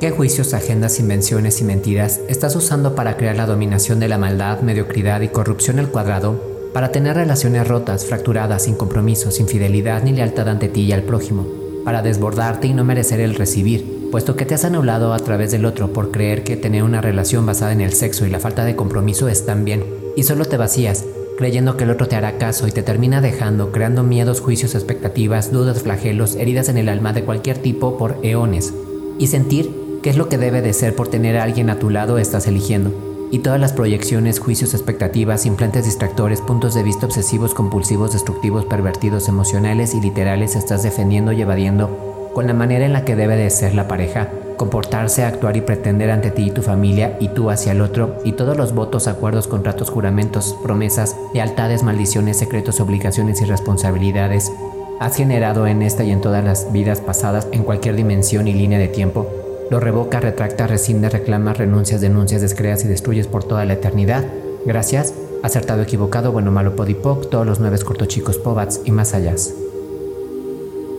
¿Qué 0.00 0.10
juicios, 0.12 0.54
agendas, 0.54 1.00
invenciones 1.00 1.60
y 1.60 1.64
mentiras 1.64 2.20
estás 2.28 2.54
usando 2.54 2.94
para 2.94 3.16
crear 3.16 3.36
la 3.36 3.46
dominación 3.46 3.98
de 3.98 4.06
la 4.06 4.16
maldad, 4.16 4.60
mediocridad 4.60 5.20
y 5.22 5.28
corrupción 5.28 5.80
al 5.80 5.88
cuadrado? 5.88 6.40
Para 6.72 6.92
tener 6.92 7.16
relaciones 7.16 7.66
rotas, 7.66 8.06
fracturadas, 8.06 8.62
sin 8.62 8.76
compromiso, 8.76 9.32
sin 9.32 9.48
fidelidad 9.48 10.04
ni 10.04 10.12
lealtad 10.12 10.48
ante 10.48 10.68
ti 10.68 10.82
y 10.82 10.92
al 10.92 11.02
prójimo. 11.02 11.48
Para 11.84 12.02
desbordarte 12.02 12.68
y 12.68 12.74
no 12.74 12.84
merecer 12.84 13.18
el 13.18 13.34
recibir, 13.34 13.97
puesto 14.10 14.36
que 14.36 14.44
te 14.44 14.54
has 14.54 14.64
anulado 14.64 15.12
a 15.12 15.18
través 15.18 15.50
del 15.50 15.64
otro 15.64 15.92
por 15.92 16.10
creer 16.10 16.44
que 16.44 16.56
tener 16.56 16.82
una 16.82 17.00
relación 17.00 17.46
basada 17.46 17.72
en 17.72 17.80
el 17.80 17.92
sexo 17.92 18.26
y 18.26 18.30
la 18.30 18.40
falta 18.40 18.64
de 18.64 18.76
compromiso 18.76 19.28
están 19.28 19.64
bien, 19.64 19.84
y 20.16 20.22
solo 20.22 20.44
te 20.44 20.56
vacías, 20.56 21.04
creyendo 21.36 21.76
que 21.76 21.84
el 21.84 21.90
otro 21.90 22.08
te 22.08 22.16
hará 22.16 22.38
caso 22.38 22.66
y 22.66 22.72
te 22.72 22.82
termina 22.82 23.20
dejando, 23.20 23.72
creando 23.72 24.02
miedos, 24.02 24.40
juicios, 24.40 24.74
expectativas, 24.74 25.52
dudas, 25.52 25.82
flagelos, 25.82 26.34
heridas 26.36 26.68
en 26.68 26.78
el 26.78 26.88
alma 26.88 27.12
de 27.12 27.24
cualquier 27.24 27.58
tipo 27.58 27.96
por 27.98 28.18
eones, 28.22 28.72
y 29.18 29.28
sentir 29.28 29.88
¿Qué 30.02 30.10
es 30.10 30.16
lo 30.16 30.28
que 30.28 30.38
debe 30.38 30.62
de 30.62 30.72
ser 30.72 30.94
por 30.94 31.08
tener 31.08 31.36
a 31.36 31.42
alguien 31.42 31.70
a 31.70 31.80
tu 31.80 31.90
lado 31.90 32.18
estás 32.18 32.46
eligiendo? 32.46 32.92
Y 33.32 33.40
todas 33.40 33.58
las 33.60 33.72
proyecciones, 33.72 34.38
juicios, 34.38 34.72
expectativas, 34.72 35.44
implantes 35.44 35.86
distractores, 35.86 36.40
puntos 36.40 36.74
de 36.74 36.84
vista 36.84 37.06
obsesivos, 37.06 37.52
compulsivos, 37.52 38.12
destructivos, 38.12 38.64
pervertidos, 38.64 39.28
emocionales 39.28 39.94
y 39.94 40.00
literales 40.00 40.54
estás 40.54 40.84
defendiendo 40.84 41.32
y 41.32 41.42
evadiendo 41.42 42.17
con 42.38 42.46
la 42.46 42.54
manera 42.54 42.86
en 42.86 42.92
la 42.92 43.04
que 43.04 43.16
debe 43.16 43.34
de 43.34 43.50
ser 43.50 43.74
la 43.74 43.88
pareja, 43.88 44.28
comportarse, 44.56 45.24
actuar 45.24 45.56
y 45.56 45.60
pretender 45.60 46.08
ante 46.12 46.30
ti 46.30 46.46
y 46.46 46.50
tu 46.52 46.62
familia 46.62 47.16
y 47.18 47.30
tú 47.30 47.50
hacia 47.50 47.72
el 47.72 47.80
otro, 47.80 48.20
y 48.22 48.30
todos 48.30 48.56
los 48.56 48.76
votos, 48.76 49.08
acuerdos, 49.08 49.48
contratos, 49.48 49.90
juramentos, 49.90 50.56
promesas, 50.62 51.16
lealtades, 51.34 51.82
maldiciones, 51.82 52.36
secretos, 52.36 52.78
obligaciones 52.78 53.40
y 53.40 53.44
responsabilidades 53.44 54.52
has 55.00 55.16
generado 55.16 55.66
en 55.66 55.82
esta 55.82 56.04
y 56.04 56.12
en 56.12 56.20
todas 56.20 56.44
las 56.44 56.70
vidas 56.70 57.00
pasadas 57.00 57.48
en 57.50 57.64
cualquier 57.64 57.96
dimensión 57.96 58.46
y 58.46 58.52
línea 58.52 58.78
de 58.78 58.86
tiempo 58.86 59.26
lo 59.68 59.80
revoca, 59.80 60.20
retracta, 60.20 60.68
rescinde, 60.68 61.08
reclama, 61.08 61.54
renuncias, 61.54 62.00
denuncias, 62.00 62.40
descreas 62.40 62.84
y 62.84 62.88
destruyes 62.88 63.26
por 63.26 63.42
toda 63.42 63.64
la 63.64 63.72
eternidad. 63.72 64.24
Gracias, 64.64 65.12
acertado, 65.42 65.82
equivocado, 65.82 66.30
bueno, 66.30 66.52
malo, 66.52 66.76
podipoc, 66.76 67.30
todos 67.30 67.44
los 67.44 67.58
nueve 67.58 67.80
cortochicos, 67.80 68.38
pobats 68.38 68.82
y 68.84 68.92
más 68.92 69.12
allá. 69.12 69.34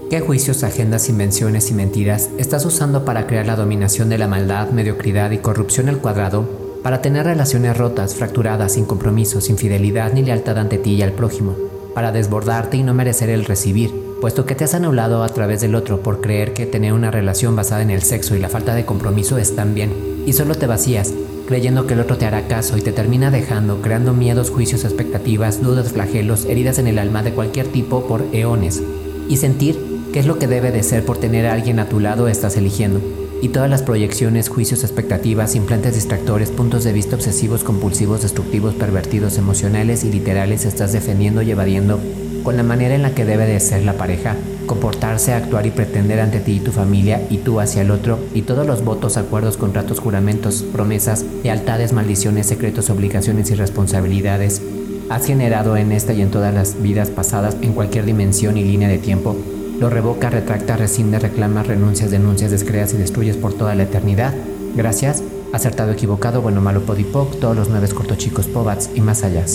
¿Qué 0.10 0.22
juicios, 0.22 0.64
agendas, 0.64 1.08
invenciones 1.08 1.70
y 1.70 1.76
mentiras 1.76 2.32
estás 2.40 2.66
usando 2.66 3.06
para 3.06 3.28
crear 3.28 3.46
la 3.46 3.56
dominación 3.56 4.10
de 4.10 4.18
la 4.18 4.28
maldad, 4.28 4.70
mediocridad 4.72 5.30
y 5.30 5.38
corrupción 5.38 5.88
al 5.88 6.00
cuadrado? 6.00 6.50
Para 6.82 7.04
tener 7.04 7.26
relaciones 7.26 7.78
rotas, 7.78 8.16
fracturadas, 8.16 8.74
sin 8.74 8.86
compromiso, 8.86 9.40
sin 9.40 9.58
fidelidad 9.58 10.12
ni 10.14 10.24
lealtad 10.24 10.58
ante 10.58 10.80
ti 10.80 10.96
y 10.96 11.04
al 11.04 11.12
prójimo. 11.12 11.56
Para 11.94 12.12
desbordarte 12.12 12.78
y 12.78 12.84
no 12.84 12.96
merecer 12.96 13.30
el 13.30 13.46
recibir 13.46 14.10
puesto 14.20 14.46
que 14.46 14.56
te 14.56 14.64
has 14.64 14.74
anulado 14.74 15.24
a 15.24 15.30
través 15.30 15.62
del 15.62 15.76
otro 15.76 16.02
por 16.02 16.22
creer 16.22 16.54
que 16.54 16.66
tener 16.66 16.94
una 16.94 17.12
relación 17.12 17.56
basada 17.56 17.82
en 17.82 17.92
el 17.92 18.02
sexo 18.02 18.36
y 18.36 18.40
la 18.40 18.50
falta 18.50 18.76
de 18.76 18.86
compromiso 18.86 19.38
están 19.38 19.74
bien, 19.74 20.24
y 20.26 20.34
solo 20.34 20.56
te 20.56 20.68
vacías, 20.68 21.14
creyendo 21.48 21.88
que 21.88 21.94
el 21.94 22.02
otro 22.02 22.18
te 22.18 22.26
hará 22.26 22.48
caso 22.48 22.78
y 22.78 22.82
te 22.82 22.92
termina 22.92 23.32
dejando, 23.32 23.82
creando 23.82 24.14
miedos, 24.14 24.50
juicios, 24.50 24.84
expectativas, 24.84 25.62
dudas, 25.62 25.94
flagelos, 25.94 26.46
heridas 26.46 26.80
en 26.80 26.88
el 26.88 27.00
alma 27.00 27.24
de 27.24 27.32
cualquier 27.32 27.68
tipo 27.68 28.08
por 28.08 28.26
eones, 28.34 28.82
y 29.30 29.38
sentir 29.38 29.99
qué 30.14 30.20
es 30.20 30.26
lo 30.26 30.40
que 30.40 30.48
debe 30.48 30.72
de 30.72 30.84
ser 30.84 31.06
por 31.06 31.18
tener 31.18 31.46
a 31.46 31.54
alguien 31.54 31.80
a 31.80 31.88
tu 31.88 32.00
lado 32.00 32.28
estás 32.28 32.58
eligiendo, 32.58 33.02
y 33.42 33.50
todas 33.50 33.70
las 33.70 33.84
proyecciones, 33.84 34.50
juicios, 34.50 34.84
expectativas, 34.84 35.56
implantes 35.56 35.96
distractores, 35.96 36.50
puntos 36.50 36.84
de 36.84 36.94
vista 36.94 37.16
obsesivos, 37.16 37.64
compulsivos, 37.64 38.22
destructivos, 38.22 38.74
pervertidos, 38.74 39.38
emocionales 39.38 40.04
y 40.04 40.12
literales 40.12 40.66
estás 40.66 40.92
defendiendo 40.92 41.42
y 41.42 41.52
evadiendo 41.52 42.00
con 42.44 42.58
la 42.58 42.64
manera 42.64 42.96
en 42.96 43.02
la 43.02 43.14
que 43.14 43.26
debe 43.26 43.46
de 43.46 43.60
ser 43.60 43.84
la 43.84 43.94
pareja, 43.94 44.36
comportarse, 44.66 45.34
actuar 45.34 45.66
y 45.66 45.72
pretender 45.72 46.20
ante 46.20 46.40
ti 46.40 46.54
y 46.54 46.60
tu 46.60 46.72
familia 46.72 47.22
y 47.30 47.38
tú 47.38 47.60
hacia 47.60 47.82
el 47.82 47.92
otro, 47.92 48.20
y 48.34 48.42
todos 48.42 48.66
los 48.66 48.84
votos, 48.84 49.18
acuerdos, 49.18 49.58
contratos, 49.58 50.00
juramentos, 50.00 50.64
promesas, 50.74 51.26
lealtades, 51.44 51.94
maldiciones, 51.94 52.48
secretos, 52.48 52.90
obligaciones 52.90 53.52
y 53.52 53.56
responsabilidades. 53.56 54.62
Has 55.10 55.26
generado 55.26 55.76
en 55.78 55.92
esta 55.92 56.14
y 56.14 56.22
en 56.22 56.32
todas 56.32 56.54
las 56.54 56.82
vidas 56.82 57.10
pasadas 57.10 57.58
en 57.62 57.74
cualquier 57.74 58.06
dimensión 58.06 58.58
y 58.58 58.64
línea 58.64 58.88
de 58.88 59.00
tiempo, 59.00 59.36
lo 59.80 59.90
revoca, 59.90 60.30
retracta, 60.30 60.76
rescinde, 60.76 61.20
reclama, 61.20 61.64
renuncias, 61.64 62.12
denuncias, 62.12 62.52
descreas 62.52 62.94
y 62.94 62.98
destruyes 62.98 63.38
por 63.38 63.54
toda 63.54 63.76
la 63.76 63.84
eternidad. 63.84 64.34
Gracias, 64.76 65.24
acertado, 65.54 65.92
equivocado, 65.92 66.42
bueno, 66.42 66.62
malo, 66.62 66.82
podipoc, 66.82 67.40
todos 67.40 67.56
los 67.56 67.70
nueve 67.70 67.88
cortochicos, 67.88 68.48
pobats 68.48 68.90
y 68.94 69.02
más 69.02 69.24
allá. 69.24 69.46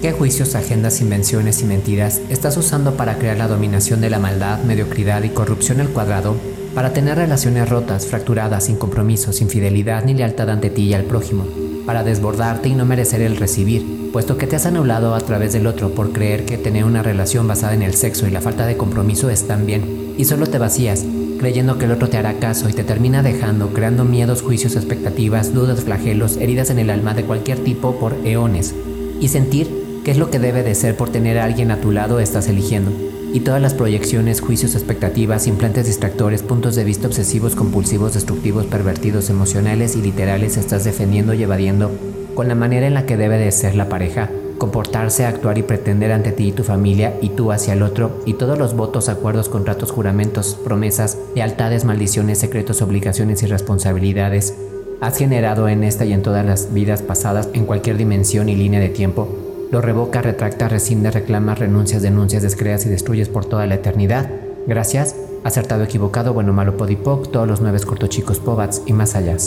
¿Qué 0.00 0.12
juicios, 0.12 0.54
agendas, 0.54 1.00
invenciones 1.00 1.62
y 1.62 1.64
mentiras 1.64 2.20
estás 2.28 2.56
usando 2.56 2.96
para 2.96 3.18
crear 3.18 3.36
la 3.36 3.46
dominación 3.46 4.00
de 4.00 4.10
la 4.10 4.18
maldad, 4.18 4.60
mediocridad 4.64 5.22
y 5.22 5.28
corrupción 5.28 5.80
al 5.80 5.90
cuadrado, 5.90 6.36
para 6.74 6.92
tener 6.92 7.18
relaciones 7.18 7.68
rotas, 7.68 8.06
fracturadas, 8.06 8.64
sin 8.64 8.76
compromiso, 8.76 9.32
sin 9.32 9.48
fidelidad 9.48 10.04
ni 10.04 10.14
lealtad 10.14 10.50
ante 10.50 10.70
ti 10.70 10.82
y 10.84 10.94
al 10.94 11.04
prójimo, 11.04 11.46
para 11.86 12.04
desbordarte 12.04 12.68
y 12.68 12.74
no 12.74 12.84
merecer 12.84 13.20
el 13.22 13.36
recibir, 13.36 14.10
puesto 14.12 14.36
que 14.36 14.46
te 14.46 14.56
has 14.56 14.66
anulado 14.66 15.14
a 15.14 15.20
través 15.20 15.52
del 15.52 15.66
otro 15.66 15.90
por 15.90 16.12
creer 16.12 16.44
que 16.44 16.58
tener 16.58 16.84
una 16.84 17.02
relación 17.02 17.46
basada 17.46 17.74
en 17.74 17.82
el 17.82 17.94
sexo 17.94 18.26
y 18.26 18.30
la 18.30 18.40
falta 18.40 18.66
de 18.66 18.76
compromiso 18.76 19.30
están 19.30 19.66
bien, 19.66 20.14
y 20.16 20.24
solo 20.24 20.46
te 20.46 20.58
vacías, 20.58 21.04
creyendo 21.38 21.78
que 21.78 21.86
el 21.86 21.92
otro 21.92 22.08
te 22.08 22.18
hará 22.18 22.34
caso 22.34 22.68
y 22.68 22.72
te 22.72 22.84
termina 22.84 23.22
dejando, 23.22 23.68
creando 23.72 24.04
miedos, 24.04 24.42
juicios, 24.42 24.76
expectativas, 24.76 25.52
dudas, 25.52 25.80
flagelos, 25.80 26.36
heridas 26.36 26.70
en 26.70 26.78
el 26.78 26.90
alma 26.90 27.14
de 27.14 27.24
cualquier 27.24 27.58
tipo 27.58 27.98
por 27.98 28.14
eones, 28.24 28.74
y 29.20 29.28
sentir 29.28 29.82
¿Qué 30.04 30.10
es 30.10 30.18
lo 30.18 30.30
que 30.30 30.40
debe 30.40 30.64
de 30.64 30.74
ser 30.74 30.96
por 30.96 31.10
tener 31.10 31.38
a 31.38 31.44
alguien 31.44 31.70
a 31.70 31.80
tu 31.80 31.92
lado 31.92 32.18
estás 32.18 32.48
eligiendo? 32.48 33.11
Y 33.32 33.40
todas 33.40 33.62
las 33.62 33.72
proyecciones, 33.72 34.42
juicios, 34.42 34.74
expectativas, 34.74 35.46
implantes 35.46 35.86
distractores, 35.86 36.42
puntos 36.42 36.76
de 36.76 36.84
vista 36.84 37.06
obsesivos, 37.06 37.54
compulsivos, 37.54 38.12
destructivos, 38.12 38.66
pervertidos, 38.66 39.30
emocionales 39.30 39.96
y 39.96 40.02
literales 40.02 40.58
estás 40.58 40.84
defendiendo 40.84 41.32
y 41.32 41.42
evadiendo 41.42 41.90
con 42.34 42.48
la 42.48 42.54
manera 42.54 42.86
en 42.86 42.92
la 42.92 43.06
que 43.06 43.16
debe 43.16 43.38
de 43.38 43.50
ser 43.50 43.74
la 43.74 43.88
pareja, 43.88 44.28
comportarse, 44.58 45.24
actuar 45.24 45.56
y 45.56 45.62
pretender 45.62 46.12
ante 46.12 46.30
ti 46.32 46.48
y 46.48 46.52
tu 46.52 46.62
familia 46.62 47.14
y 47.22 47.30
tú 47.30 47.52
hacia 47.52 47.72
el 47.72 47.82
otro, 47.82 48.22
y 48.26 48.34
todos 48.34 48.58
los 48.58 48.76
votos, 48.76 49.08
acuerdos, 49.08 49.48
contratos, 49.48 49.92
juramentos, 49.92 50.58
promesas, 50.62 51.16
lealtades, 51.34 51.86
maldiciones, 51.86 52.38
secretos, 52.38 52.82
obligaciones 52.82 53.42
y 53.42 53.46
responsabilidades 53.46 54.54
has 55.00 55.16
generado 55.16 55.68
en 55.68 55.84
esta 55.84 56.04
y 56.04 56.12
en 56.12 56.22
todas 56.22 56.44
las 56.46 56.72
vidas 56.72 57.02
pasadas 57.02 57.48
en 57.54 57.64
cualquier 57.64 57.96
dimensión 57.96 58.48
y 58.48 58.54
línea 58.54 58.78
de 58.78 58.88
tiempo 58.88 59.51
lo 59.72 59.80
revoca, 59.80 60.20
retracta, 60.20 60.68
rescinde, 60.68 61.10
reclama, 61.10 61.54
renuncias, 61.54 62.02
denuncias, 62.02 62.42
descreas 62.42 62.84
y 62.84 62.90
destruyes 62.90 63.30
por 63.30 63.46
toda 63.46 63.66
la 63.66 63.76
eternidad. 63.76 64.30
Gracias, 64.66 65.16
acertado, 65.44 65.82
equivocado, 65.82 66.34
bueno, 66.34 66.52
malo, 66.52 66.76
podipoc, 66.76 67.32
todos 67.32 67.48
los 67.48 67.62
nueve 67.62 67.80
cortochicos, 67.80 68.38
pobats 68.38 68.82
y 68.84 68.92
más 68.92 69.16
allá. 69.16 69.38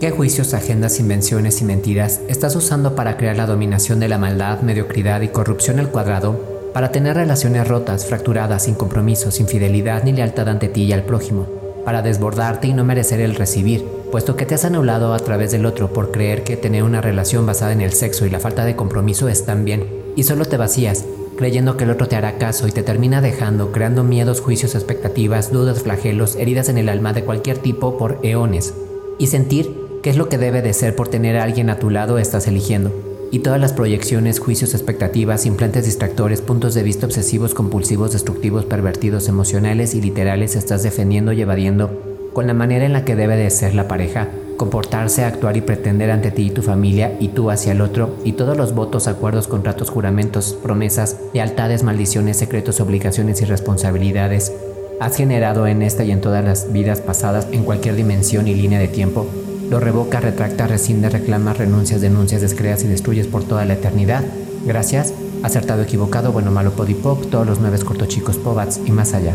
¿Qué 0.00 0.10
juicios, 0.12 0.54
agendas, 0.54 1.00
invenciones 1.00 1.60
y 1.60 1.64
mentiras 1.64 2.20
estás 2.28 2.54
usando 2.54 2.94
para 2.94 3.16
crear 3.16 3.36
la 3.36 3.46
dominación 3.46 3.98
de 3.98 4.08
la 4.08 4.18
maldad, 4.18 4.60
mediocridad 4.62 5.20
y 5.22 5.28
corrupción 5.28 5.80
al 5.80 5.90
cuadrado, 5.90 6.40
para 6.72 6.92
tener 6.92 7.16
relaciones 7.16 7.66
rotas, 7.66 8.06
fracturadas, 8.06 8.64
sin 8.64 8.76
compromiso, 8.76 9.32
sin 9.32 9.48
fidelidad 9.48 10.04
ni 10.04 10.12
lealtad 10.12 10.48
ante 10.48 10.68
ti 10.68 10.84
y 10.84 10.92
al 10.92 11.02
prójimo, 11.02 11.61
para 11.84 12.02
desbordarte 12.02 12.68
y 12.68 12.72
no 12.72 12.84
merecer 12.84 13.20
el 13.20 13.34
recibir, 13.34 13.84
puesto 14.10 14.36
que 14.36 14.46
te 14.46 14.54
has 14.54 14.64
anulado 14.64 15.14
a 15.14 15.18
través 15.18 15.52
del 15.52 15.66
otro 15.66 15.92
por 15.92 16.10
creer 16.10 16.44
que 16.44 16.56
tener 16.56 16.82
una 16.82 17.00
relación 17.00 17.46
basada 17.46 17.72
en 17.72 17.80
el 17.80 17.92
sexo 17.92 18.26
y 18.26 18.30
la 18.30 18.40
falta 18.40 18.64
de 18.64 18.76
compromiso 18.76 19.28
están 19.28 19.64
bien, 19.64 19.86
y 20.16 20.22
solo 20.22 20.44
te 20.44 20.56
vacías, 20.56 21.04
creyendo 21.36 21.76
que 21.76 21.84
el 21.84 21.90
otro 21.90 22.08
te 22.08 22.16
hará 22.16 22.38
caso 22.38 22.68
y 22.68 22.72
te 22.72 22.82
termina 22.82 23.20
dejando, 23.20 23.72
creando 23.72 24.04
miedos, 24.04 24.40
juicios, 24.40 24.74
expectativas, 24.74 25.50
dudas, 25.50 25.82
flagelos, 25.82 26.36
heridas 26.36 26.68
en 26.68 26.78
el 26.78 26.88
alma 26.88 27.12
de 27.12 27.24
cualquier 27.24 27.58
tipo 27.58 27.98
por 27.98 28.18
eones, 28.22 28.74
y 29.18 29.28
sentir 29.28 29.74
qué 30.02 30.10
es 30.10 30.16
lo 30.16 30.28
que 30.28 30.38
debe 30.38 30.62
de 30.62 30.72
ser 30.72 30.94
por 30.94 31.08
tener 31.08 31.36
a 31.36 31.44
alguien 31.44 31.70
a 31.70 31.78
tu 31.78 31.90
lado 31.90 32.18
estás 32.18 32.46
eligiendo, 32.46 32.92
y 33.32 33.38
todas 33.38 33.58
las 33.58 33.72
proyecciones, 33.72 34.38
juicios, 34.38 34.74
expectativas, 34.74 35.46
implantes 35.46 35.86
distractores, 35.86 36.42
puntos 36.42 36.74
de 36.74 36.82
vista 36.82 37.06
obsesivos, 37.06 37.54
compulsivos, 37.54 38.12
destructivos, 38.12 38.66
pervertidos, 38.66 39.26
emocionales 39.26 39.94
y 39.94 40.02
literales 40.02 40.54
estás 40.54 40.82
defendiendo 40.82 41.32
y 41.32 41.40
evadiendo 41.40 41.90
con 42.34 42.46
la 42.46 42.52
manera 42.52 42.84
en 42.84 42.92
la 42.92 43.06
que 43.06 43.16
debe 43.16 43.36
de 43.36 43.48
ser 43.48 43.74
la 43.74 43.88
pareja, 43.88 44.28
comportarse, 44.58 45.24
actuar 45.24 45.56
y 45.56 45.62
pretender 45.62 46.10
ante 46.10 46.30
ti 46.30 46.48
y 46.48 46.50
tu 46.50 46.60
familia 46.60 47.16
y 47.20 47.28
tú 47.28 47.50
hacia 47.50 47.72
el 47.72 47.80
otro, 47.80 48.16
y 48.22 48.32
todos 48.32 48.56
los 48.56 48.74
votos, 48.74 49.08
acuerdos, 49.08 49.48
contratos, 49.48 49.88
juramentos, 49.88 50.56
promesas, 50.62 51.16
lealtades, 51.32 51.84
maldiciones, 51.84 52.36
secretos, 52.36 52.80
obligaciones 52.80 53.40
y 53.40 53.46
responsabilidades 53.46 54.52
has 55.00 55.16
generado 55.16 55.66
en 55.66 55.82
esta 55.82 56.04
y 56.04 56.12
en 56.12 56.20
todas 56.20 56.44
las 56.44 56.72
vidas 56.72 57.00
pasadas 57.00 57.48
en 57.50 57.64
cualquier 57.64 57.96
dimensión 57.96 58.46
y 58.46 58.54
línea 58.54 58.78
de 58.78 58.88
tiempo, 58.88 59.26
lo 59.72 59.80
revoca, 59.80 60.20
retracta, 60.20 60.66
rescinde, 60.66 61.08
reclama, 61.08 61.54
renuncias, 61.54 62.02
denuncias, 62.02 62.42
descreas 62.42 62.84
y 62.84 62.88
destruyes 62.88 63.26
por 63.26 63.42
toda 63.42 63.64
la 63.64 63.72
eternidad. 63.72 64.22
Gracias, 64.66 65.14
acertado, 65.42 65.80
equivocado, 65.80 66.30
bueno, 66.30 66.50
malo, 66.50 66.72
podipoc, 66.72 67.30
todos 67.30 67.46
los 67.46 67.58
nueve 67.58 67.78
cortochicos, 67.78 68.36
pobats 68.36 68.80
y 68.84 68.92
más 68.92 69.14
allá. 69.14 69.34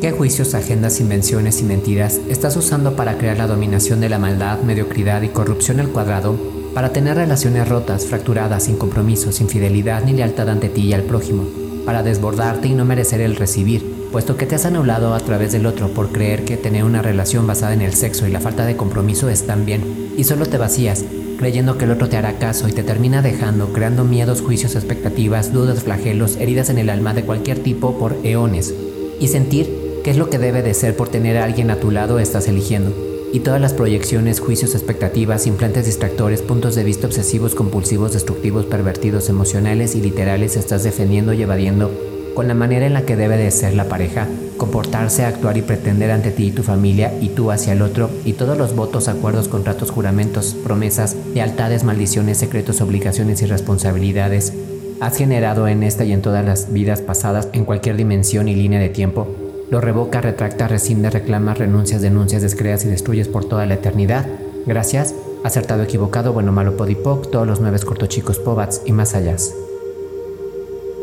¿Qué 0.00 0.12
juicios, 0.12 0.54
agendas, 0.54 0.98
invenciones 1.00 1.60
y 1.60 1.64
mentiras 1.64 2.18
estás 2.30 2.56
usando 2.56 2.96
para 2.96 3.18
crear 3.18 3.36
la 3.36 3.46
dominación 3.46 4.00
de 4.00 4.08
la 4.08 4.18
maldad, 4.18 4.60
mediocridad 4.60 5.20
y 5.20 5.28
corrupción 5.28 5.78
al 5.78 5.90
cuadrado, 5.90 6.34
para 6.72 6.88
tener 6.88 7.18
relaciones 7.18 7.68
rotas, 7.68 8.06
fracturadas, 8.06 8.62
sin 8.62 8.76
compromiso, 8.76 9.30
sin 9.30 9.50
fidelidad 9.50 10.04
ni 10.04 10.14
lealtad 10.14 10.48
ante 10.48 10.70
ti 10.70 10.86
y 10.86 10.94
al 10.94 11.02
prójimo, 11.02 11.44
para 11.84 12.02
desbordarte 12.02 12.68
y 12.68 12.72
no 12.72 12.86
merecer 12.86 13.20
el 13.20 13.36
recibir, 13.36 13.93
puesto 14.14 14.36
que 14.36 14.46
te 14.46 14.54
has 14.54 14.64
anulado 14.64 15.12
a 15.12 15.18
través 15.18 15.50
del 15.50 15.66
otro 15.66 15.88
por 15.88 16.12
creer 16.12 16.44
que 16.44 16.56
tener 16.56 16.84
una 16.84 17.02
relación 17.02 17.48
basada 17.48 17.74
en 17.74 17.80
el 17.80 17.94
sexo 17.94 18.28
y 18.28 18.30
la 18.30 18.38
falta 18.38 18.64
de 18.64 18.76
compromiso 18.76 19.28
están 19.28 19.66
bien, 19.66 20.12
y 20.16 20.22
solo 20.22 20.46
te 20.46 20.56
vacías, 20.56 21.04
creyendo 21.36 21.78
que 21.78 21.84
el 21.84 21.90
otro 21.90 22.08
te 22.08 22.16
hará 22.16 22.38
caso 22.38 22.68
y 22.68 22.72
te 22.72 22.84
termina 22.84 23.22
dejando, 23.22 23.72
creando 23.72 24.04
miedos, 24.04 24.40
juicios, 24.40 24.76
expectativas, 24.76 25.52
dudas, 25.52 25.82
flagelos, 25.82 26.36
heridas 26.36 26.70
en 26.70 26.78
el 26.78 26.90
alma 26.90 27.12
de 27.12 27.24
cualquier 27.24 27.58
tipo 27.58 27.98
por 27.98 28.16
eones, 28.22 28.72
y 29.18 29.26
sentir 29.26 29.82
¿Qué 30.04 30.10
es 30.12 30.16
lo 30.16 30.30
que 30.30 30.38
debe 30.38 30.62
de 30.62 30.74
ser 30.74 30.94
por 30.94 31.08
tener 31.08 31.36
a 31.36 31.44
alguien 31.44 31.72
a 31.72 31.80
tu 31.80 31.90
lado 31.90 32.20
estás 32.20 32.46
eligiendo? 32.46 32.94
Y 33.32 33.40
todas 33.40 33.60
las 33.60 33.72
proyecciones, 33.72 34.38
juicios, 34.38 34.76
expectativas, 34.76 35.48
implantes 35.48 35.86
distractores, 35.86 36.40
puntos 36.40 36.76
de 36.76 36.84
vista 36.84 37.08
obsesivos, 37.08 37.56
compulsivos, 37.56 38.12
destructivos, 38.12 38.66
pervertidos, 38.66 39.28
emocionales 39.28 39.96
y 39.96 40.00
literales 40.00 40.56
estás 40.56 40.84
defendiendo 40.84 41.32
y 41.32 41.42
evadiendo 41.42 42.13
con 42.34 42.48
la 42.48 42.54
manera 42.54 42.86
en 42.86 42.92
la 42.92 43.02
que 43.02 43.16
debe 43.16 43.36
de 43.36 43.50
ser 43.50 43.74
la 43.74 43.84
pareja, 43.84 44.26
comportarse, 44.56 45.24
actuar 45.24 45.56
y 45.56 45.62
pretender 45.62 46.10
ante 46.10 46.30
ti 46.30 46.46
y 46.46 46.52
tu 46.52 46.62
familia 46.62 47.12
y 47.20 47.30
tú 47.30 47.50
hacia 47.50 47.72
el 47.72 47.82
otro, 47.82 48.10
y 48.24 48.34
todos 48.34 48.58
los 48.58 48.74
votos, 48.74 49.08
acuerdos, 49.08 49.48
contratos, 49.48 49.90
juramentos, 49.90 50.56
promesas, 50.64 51.16
lealtades, 51.34 51.84
maldiciones, 51.84 52.38
secretos, 52.38 52.80
obligaciones 52.80 53.42
y 53.42 53.46
responsabilidades 53.46 54.52
has 55.00 55.16
generado 55.16 55.68
en 55.68 55.82
esta 55.82 56.04
y 56.04 56.12
en 56.12 56.22
todas 56.22 56.44
las 56.44 56.72
vidas 56.72 57.02
pasadas 57.02 57.48
en 57.52 57.64
cualquier 57.64 57.96
dimensión 57.96 58.48
y 58.48 58.54
línea 58.54 58.78
de 58.78 58.88
tiempo 58.88 59.26
lo 59.70 59.80
revoca, 59.80 60.20
retracta, 60.20 60.68
rescinde, 60.68 61.10
reclama, 61.10 61.54
renuncias, 61.54 62.02
denuncias, 62.02 62.42
descreas 62.42 62.84
y 62.84 62.88
destruyes 62.88 63.28
por 63.28 63.44
toda 63.46 63.66
la 63.66 63.74
eternidad. 63.74 64.26
Gracias, 64.66 65.14
acertado, 65.42 65.82
equivocado, 65.82 66.32
bueno, 66.32 66.52
malo, 66.52 66.76
podipoc, 66.76 67.30
todos 67.30 67.46
los 67.46 67.60
nueve 67.60 67.78
cortochicos, 67.80 68.38
pobats 68.38 68.82
y 68.84 68.92
más 68.92 69.14
allá. 69.14 69.36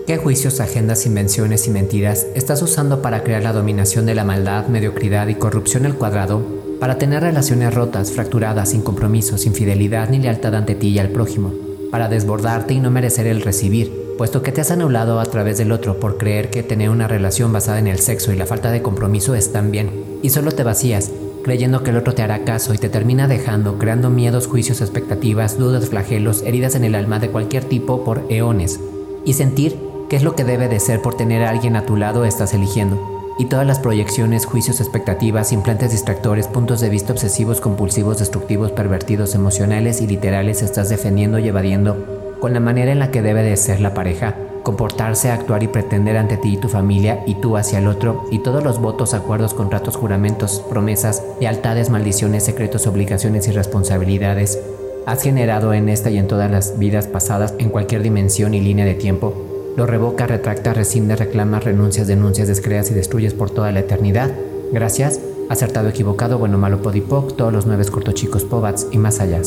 ¿Qué 0.07 0.17
juicios, 0.17 0.59
agendas, 0.59 1.05
invenciones 1.05 1.67
y 1.67 1.69
mentiras 1.69 2.25
estás 2.33 2.61
usando 2.63 3.03
para 3.03 3.23
crear 3.23 3.43
la 3.43 3.53
dominación 3.53 4.07
de 4.07 4.15
la 4.15 4.23
maldad, 4.23 4.65
mediocridad 4.65 5.27
y 5.27 5.35
corrupción 5.35 5.85
al 5.85 5.95
cuadrado, 5.95 6.41
para 6.79 6.97
tener 6.97 7.21
relaciones 7.21 7.73
rotas, 7.73 8.11
fracturadas, 8.11 8.69
sin 8.69 8.81
compromiso, 8.81 9.37
sin 9.37 9.53
fidelidad 9.53 10.09
ni 10.09 10.17
lealtad 10.17 10.55
ante 10.55 10.73
ti 10.73 10.87
y 10.87 10.99
al 10.99 11.09
prójimo, 11.09 11.53
para 11.91 12.09
desbordarte 12.09 12.73
y 12.73 12.79
no 12.79 12.89
merecer 12.89 13.27
el 13.27 13.43
recibir, 13.43 14.15
puesto 14.17 14.41
que 14.41 14.51
te 14.51 14.61
has 14.61 14.71
anulado 14.71 15.19
a 15.19 15.25
través 15.25 15.59
del 15.59 15.71
otro 15.71 15.99
por 15.99 16.17
creer 16.17 16.49
que 16.49 16.63
tener 16.63 16.89
una 16.89 17.07
relación 17.07 17.53
basada 17.53 17.77
en 17.77 17.87
el 17.87 17.99
sexo 17.99 18.33
y 18.33 18.37
la 18.37 18.47
falta 18.47 18.71
de 18.71 18.81
compromiso 18.81 19.35
están 19.35 19.69
bien, 19.69 19.91
y 20.23 20.31
solo 20.31 20.51
te 20.51 20.63
vacías, 20.63 21.11
creyendo 21.43 21.83
que 21.83 21.91
el 21.91 21.97
otro 21.97 22.15
te 22.15 22.23
hará 22.23 22.43
caso 22.43 22.73
y 22.73 22.79
te 22.79 22.89
termina 22.89 23.27
dejando, 23.27 23.77
creando 23.77 24.09
miedos, 24.09 24.47
juicios, 24.47 24.81
expectativas, 24.81 25.59
dudas, 25.59 25.89
flagelos, 25.89 26.41
heridas 26.41 26.73
en 26.73 26.85
el 26.85 26.95
alma 26.95 27.19
de 27.19 27.29
cualquier 27.29 27.65
tipo 27.65 28.03
por 28.03 28.25
eones, 28.29 28.79
y 29.23 29.33
sentir 29.33 29.90
qué 30.11 30.17
es 30.17 30.23
lo 30.23 30.35
que 30.35 30.43
debe 30.43 30.67
de 30.67 30.81
ser 30.81 31.01
por 31.01 31.15
tener 31.15 31.41
a 31.41 31.49
alguien 31.49 31.77
a 31.77 31.85
tu 31.85 31.95
lado 31.95 32.25
estás 32.25 32.53
eligiendo, 32.53 33.33
y 33.39 33.45
todas 33.45 33.65
las 33.65 33.79
proyecciones, 33.79 34.45
juicios, 34.45 34.81
expectativas, 34.81 35.53
implantes 35.53 35.91
distractores, 35.91 36.49
puntos 36.49 36.81
de 36.81 36.89
vista 36.89 37.13
obsesivos, 37.13 37.61
compulsivos, 37.61 38.19
destructivos, 38.19 38.73
pervertidos, 38.73 39.35
emocionales 39.35 40.01
y 40.01 40.07
literales 40.07 40.63
estás 40.63 40.89
defendiendo 40.89 41.39
y 41.39 41.47
evadiendo 41.47 42.35
con 42.41 42.51
la 42.51 42.59
manera 42.59 42.91
en 42.91 42.99
la 42.99 43.09
que 43.09 43.21
debe 43.21 43.41
de 43.41 43.55
ser 43.55 43.79
la 43.79 43.93
pareja, 43.93 44.35
comportarse, 44.63 45.31
actuar 45.31 45.63
y 45.63 45.69
pretender 45.69 46.17
ante 46.17 46.35
ti 46.35 46.55
y 46.55 46.57
tu 46.57 46.67
familia 46.67 47.23
y 47.25 47.35
tú 47.35 47.55
hacia 47.55 47.79
el 47.79 47.87
otro, 47.87 48.25
y 48.31 48.39
todos 48.39 48.65
los 48.65 48.81
votos, 48.81 49.13
acuerdos, 49.13 49.53
contratos, 49.53 49.95
juramentos, 49.95 50.61
promesas, 50.69 51.23
lealtades, 51.39 51.89
maldiciones, 51.89 52.43
secretos, 52.43 52.85
obligaciones 52.85 53.47
y 53.47 53.51
responsabilidades 53.51 54.59
has 55.05 55.23
generado 55.23 55.73
en 55.73 55.87
esta 55.87 56.11
y 56.11 56.17
en 56.17 56.27
todas 56.27 56.51
las 56.51 56.77
vidas 56.77 57.07
pasadas 57.07 57.53
en 57.59 57.69
cualquier 57.69 58.03
dimensión 58.03 58.53
y 58.53 58.59
línea 58.59 58.85
de 58.85 58.93
tiempo, 58.93 59.50
Lo 59.77 59.85
revoca, 59.85 60.27
retracta, 60.27 60.73
rescinde, 60.73 61.15
reclama, 61.15 61.59
renuncias, 61.59 62.07
denuncias, 62.07 62.47
descreas 62.47 62.91
y 62.91 62.93
destruyes 62.93 63.33
por 63.33 63.51
toda 63.51 63.71
la 63.71 63.79
eternidad. 63.79 64.31
Gracias, 64.71 65.19
acertado, 65.49 65.89
equivocado, 65.89 66.37
bueno, 66.37 66.57
malo, 66.57 66.81
podipoc, 66.81 67.35
todos 67.35 67.53
los 67.53 67.65
nueve 67.65 67.85
cortochicos, 67.85 68.43
pobats 68.43 68.87
y 68.91 68.97
más 68.97 69.19
allá. 69.19 69.41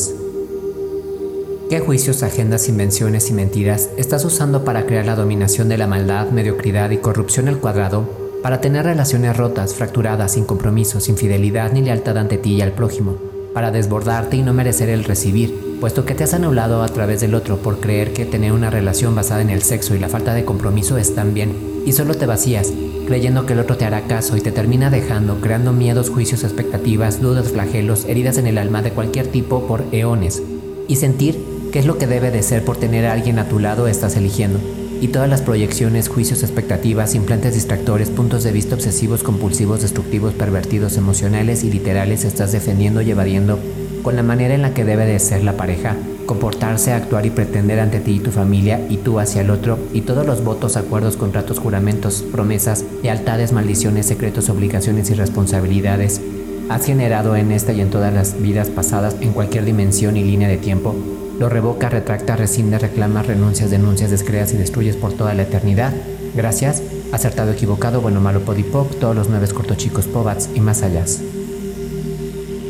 ¿Qué 1.69 1.79
juicios, 1.79 2.21
agendas, 2.21 2.69
invenciones 2.69 3.31
y 3.31 3.33
mentiras 3.33 3.89
estás 3.97 4.23
usando 4.23 4.63
para 4.63 4.85
crear 4.85 5.07
la 5.07 5.15
dominación 5.15 5.67
de 5.67 5.79
la 5.79 5.87
maldad, 5.87 6.29
mediocridad 6.29 6.91
y 6.91 6.97
corrupción 6.97 7.47
al 7.47 7.57
cuadrado, 7.57 8.07
para 8.43 8.61
tener 8.61 8.85
relaciones 8.85 9.35
rotas, 9.35 9.73
fracturadas, 9.73 10.33
sin 10.33 10.45
compromiso, 10.45 10.99
sin 10.99 11.17
fidelidad 11.17 11.71
ni 11.71 11.81
lealtad 11.81 12.19
ante 12.19 12.37
ti 12.37 12.53
y 12.53 12.61
al 12.61 12.73
prójimo, 12.73 13.17
para 13.55 13.71
desbordarte 13.71 14.37
y 14.37 14.43
no 14.43 14.53
merecer 14.53 14.89
el 14.89 15.03
recibir, 15.03 15.64
puesto 15.79 16.05
que 16.05 16.15
te 16.15 16.23
has 16.23 16.33
anulado 16.33 16.83
a 16.83 16.87
través 16.87 17.21
del 17.21 17.35
otro 17.35 17.57
por 17.57 17.79
creer 17.79 18.13
que 18.13 18.25
tener 18.25 18.51
una 18.51 18.69
relación 18.69 19.15
basada 19.15 19.41
en 19.41 19.49
el 19.49 19.61
sexo 19.61 19.95
y 19.95 19.99
la 19.99 20.09
falta 20.09 20.33
de 20.33 20.45
compromiso 20.45 20.97
están 20.97 21.33
bien, 21.33 21.83
y 21.85 21.91
solo 21.91 22.15
te 22.15 22.25
vacías, 22.25 22.73
creyendo 23.05 23.45
que 23.45 23.53
el 23.53 23.59
otro 23.59 23.77
te 23.77 23.85
hará 23.85 24.01
caso 24.07 24.37
y 24.37 24.41
te 24.41 24.51
termina 24.51 24.89
dejando, 24.89 25.41
creando 25.41 25.73
miedos, 25.73 26.09
juicios, 26.09 26.43
expectativas, 26.43 27.21
dudas, 27.21 27.49
flagelos, 27.49 28.05
heridas 28.05 28.37
en 28.37 28.47
el 28.47 28.57
alma 28.57 28.81
de 28.81 28.91
cualquier 28.91 29.27
tipo 29.27 29.67
por 29.67 29.83
eones, 29.91 30.41
y 30.87 30.95
sentir 30.95 31.55
¿Qué 31.75 31.79
es 31.79 31.85
lo 31.85 31.97
que 31.97 32.07
debe 32.07 32.31
de 32.31 32.41
ser 32.41 32.63
por 32.63 32.77
tener 32.77 33.05
a 33.05 33.11
alguien 33.11 33.37
a 33.37 33.49
tu 33.49 33.59
lado 33.59 33.89
estás 33.89 34.15
eligiendo? 34.15 34.61
Y 35.01 35.09
todas 35.09 35.27
las 35.27 35.41
proyecciones, 35.41 36.07
juicios, 36.07 36.41
expectativas, 36.41 37.15
implantes 37.15 37.53
distractores, 37.53 38.09
puntos 38.09 38.45
de 38.45 38.53
vista 38.53 38.75
obsesivos, 38.75 39.23
compulsivos, 39.23 39.81
destructivos, 39.81 40.33
pervertidos, 40.33 40.95
emocionales 40.95 41.65
y 41.65 41.69
literales 41.69 42.23
estás 42.23 42.53
defendiendo 42.53 43.01
y 43.01 43.11
evadiendo 43.11 43.59
con 44.05 44.15
la 44.15 44.21
manera 44.21 44.53
en 44.53 44.61
la 44.61 44.71
que 44.75 44.85
debe 44.85 45.07
de 45.07 45.17
ser 45.17 45.43
la 45.43 45.57
pareja, 45.57 45.95
comportarse, 46.27 46.93
actuar 46.93 47.25
y 47.25 47.31
pretender 47.31 47.79
ante 47.79 47.99
ti 47.99 48.11
y 48.11 48.19
tu 48.19 48.29
familia 48.29 48.79
y 48.87 48.97
tú 48.97 49.19
hacia 49.19 49.41
el 49.41 49.49
otro, 49.49 49.79
y 49.93 50.01
todos 50.01 50.27
los 50.27 50.43
votos, 50.43 50.77
acuerdos, 50.77 51.17
contratos, 51.17 51.57
juramentos, 51.57 52.23
promesas, 52.31 52.85
lealtades, 53.01 53.51
maldiciones, 53.51 54.05
secretos, 54.05 54.47
obligaciones 54.49 55.09
y 55.09 55.15
responsabilidades 55.15 56.21
has 56.69 56.85
generado 56.85 57.35
en 57.35 57.51
esta 57.51 57.73
y 57.73 57.81
en 57.81 57.89
todas 57.89 58.13
las 58.13 58.39
vidas 58.39 58.69
pasadas 58.69 59.15
en 59.21 59.33
cualquier 59.33 59.65
dimensión 59.65 60.17
y 60.17 60.23
línea 60.23 60.49
de 60.49 60.57
tiempo 60.57 60.95
lo 61.39 61.49
revoca, 61.49 61.89
retracta, 61.89 62.35
rescinde, 62.35 62.77
reclama, 62.77 63.23
renuncias, 63.23 63.71
denuncias, 63.71 64.11
descreas 64.11 64.53
y 64.53 64.57
destruyes 64.57 64.97
por 64.97 65.13
toda 65.13 65.33
la 65.33 65.41
eternidad. 65.41 65.93
Gracias, 66.35 66.83
acertado, 67.11 67.51
equivocado, 67.51 68.01
bueno, 68.01 68.21
malo, 68.21 68.41
podipoc, 68.41 68.99
todos 68.99 69.15
los 69.15 69.29
nueve 69.29 69.47
cortochicos, 69.47 70.05
pobats 70.05 70.49
y 70.53 70.59
más 70.59 70.83
allá. 70.83 71.05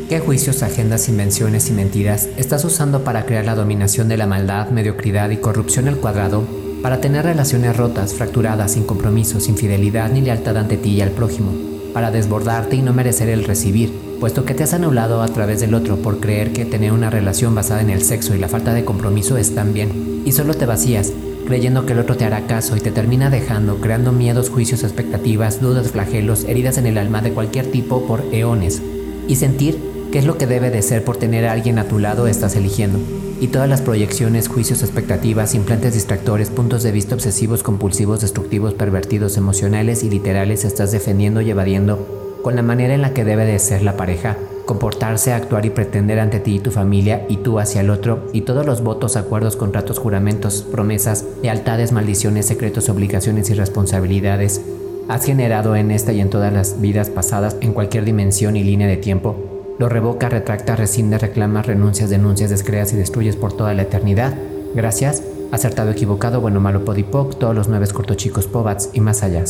¿Qué 0.08 0.20
juicios, 0.20 0.62
agendas, 0.62 1.08
invenciones 1.08 1.68
y 1.68 1.72
mentiras 1.72 2.28
estás 2.36 2.64
usando 2.64 3.02
para 3.02 3.26
crear 3.26 3.44
la 3.44 3.56
dominación 3.56 4.08
de 4.08 4.16
la 4.16 4.28
maldad, 4.28 4.70
mediocridad 4.70 5.30
y 5.30 5.38
corrupción 5.38 5.88
al 5.88 5.96
cuadrado, 5.96 6.44
para 6.80 7.00
tener 7.00 7.24
relaciones 7.24 7.76
rotas, 7.76 8.14
fracturadas, 8.14 8.74
sin 8.74 8.84
compromiso, 8.84 9.40
sin 9.40 9.56
fidelidad 9.56 10.08
ni 10.12 10.20
lealtad 10.20 10.58
ante 10.58 10.76
ti 10.76 10.90
y 10.90 11.00
al 11.00 11.10
prójimo, 11.10 11.50
para 11.92 12.12
desbordarte 12.12 12.76
y 12.76 12.82
no 12.82 12.92
merecer 12.92 13.28
el 13.28 13.42
recibir, 13.42 13.92
puesto 14.20 14.44
que 14.44 14.54
te 14.54 14.62
has 14.62 14.74
anulado 14.74 15.22
a 15.22 15.26
través 15.26 15.58
del 15.58 15.74
otro 15.74 15.96
por 15.96 16.20
creer 16.20 16.52
que 16.52 16.64
tener 16.64 16.92
una 16.92 17.10
relación 17.10 17.56
basada 17.56 17.80
en 17.80 17.90
el 17.90 18.04
sexo 18.04 18.32
y 18.32 18.38
la 18.38 18.46
falta 18.46 18.74
de 18.74 18.84
compromiso 18.84 19.36
están 19.36 19.74
bien, 19.74 20.22
y 20.24 20.30
solo 20.30 20.54
te 20.54 20.66
vacías, 20.66 21.12
creyendo 21.48 21.84
que 21.84 21.94
el 21.94 21.98
otro 21.98 22.16
te 22.16 22.24
hará 22.24 22.46
caso 22.46 22.76
y 22.76 22.80
te 22.80 22.92
termina 22.92 23.28
dejando, 23.28 23.80
creando 23.80 24.12
miedos, 24.12 24.50
juicios, 24.50 24.84
expectativas, 24.84 25.60
dudas, 25.60 25.90
flagelos, 25.90 26.44
heridas 26.44 26.78
en 26.78 26.86
el 26.86 26.96
alma 26.96 27.22
de 27.22 27.32
cualquier 27.32 27.72
tipo 27.72 28.06
por 28.06 28.24
eones, 28.30 28.80
y 29.26 29.34
sentir 29.34 29.95
que 30.10 30.18
es 30.18 30.24
lo 30.24 30.38
que 30.38 30.46
debe 30.46 30.70
de 30.70 30.82
ser 30.82 31.04
por 31.04 31.16
tener 31.16 31.46
a 31.46 31.52
alguien 31.52 31.78
a 31.78 31.88
tu 31.88 31.98
lado 31.98 32.26
estás 32.26 32.56
eligiendo, 32.56 32.98
y 33.40 33.48
todas 33.48 33.68
las 33.68 33.82
proyecciones, 33.82 34.48
juicios, 34.48 34.82
expectativas, 34.82 35.54
implantes 35.54 35.94
distractores, 35.94 36.50
puntos 36.50 36.82
de 36.82 36.92
vista 36.92 37.14
obsesivos, 37.14 37.62
compulsivos, 37.62 38.20
destructivos, 38.20 38.74
pervertidos, 38.74 39.36
emocionales 39.36 40.02
y 40.02 40.10
literales 40.10 40.64
estás 40.64 40.92
defendiendo 40.92 41.40
y 41.40 41.50
evadiendo 41.50 42.38
con 42.42 42.54
la 42.54 42.62
manera 42.62 42.94
en 42.94 43.02
la 43.02 43.12
que 43.12 43.24
debe 43.24 43.44
de 43.44 43.58
ser 43.58 43.82
la 43.82 43.96
pareja, 43.96 44.36
comportarse, 44.66 45.32
actuar 45.32 45.66
y 45.66 45.70
pretender 45.70 46.20
ante 46.20 46.38
ti 46.38 46.56
y 46.56 46.60
tu 46.60 46.70
familia 46.70 47.26
y 47.28 47.38
tú 47.38 47.58
hacia 47.58 47.80
el 47.80 47.90
otro, 47.90 48.28
y 48.32 48.42
todos 48.42 48.64
los 48.64 48.82
votos, 48.82 49.16
acuerdos, 49.16 49.56
contratos, 49.56 49.98
juramentos, 49.98 50.64
promesas, 50.70 51.24
lealtades, 51.42 51.92
maldiciones, 51.92 52.46
secretos, 52.46 52.88
obligaciones 52.88 53.50
y 53.50 53.54
responsabilidades 53.54 54.60
has 55.08 55.24
generado 55.24 55.76
en 55.76 55.90
esta 55.90 56.12
y 56.12 56.20
en 56.20 56.30
todas 56.30 56.52
las 56.52 56.80
vidas 56.80 57.10
pasadas 57.10 57.56
en 57.60 57.72
cualquier 57.72 58.04
dimensión 58.04 58.56
y 58.56 58.64
línea 58.64 58.88
de 58.88 58.96
tiempo, 58.96 59.55
lo 59.78 59.88
revoca, 59.88 60.28
retracta, 60.28 60.76
rescinde, 60.76 61.18
reclama, 61.18 61.62
renuncias, 61.62 62.10
denuncias, 62.10 62.50
descreas 62.50 62.92
y 62.92 62.96
destruyes 62.96 63.36
por 63.36 63.52
toda 63.52 63.74
la 63.74 63.82
eternidad. 63.82 64.34
Gracias, 64.74 65.22
acertado, 65.52 65.90
equivocado, 65.90 66.40
bueno, 66.40 66.60
malo, 66.60 66.84
podipoc, 66.84 67.38
todos 67.38 67.54
los 67.54 67.68
nueve 67.68 67.86
cortochicos, 67.92 68.46
pobats 68.46 68.90
y 68.92 69.00
más 69.00 69.22
allá. 69.22 69.44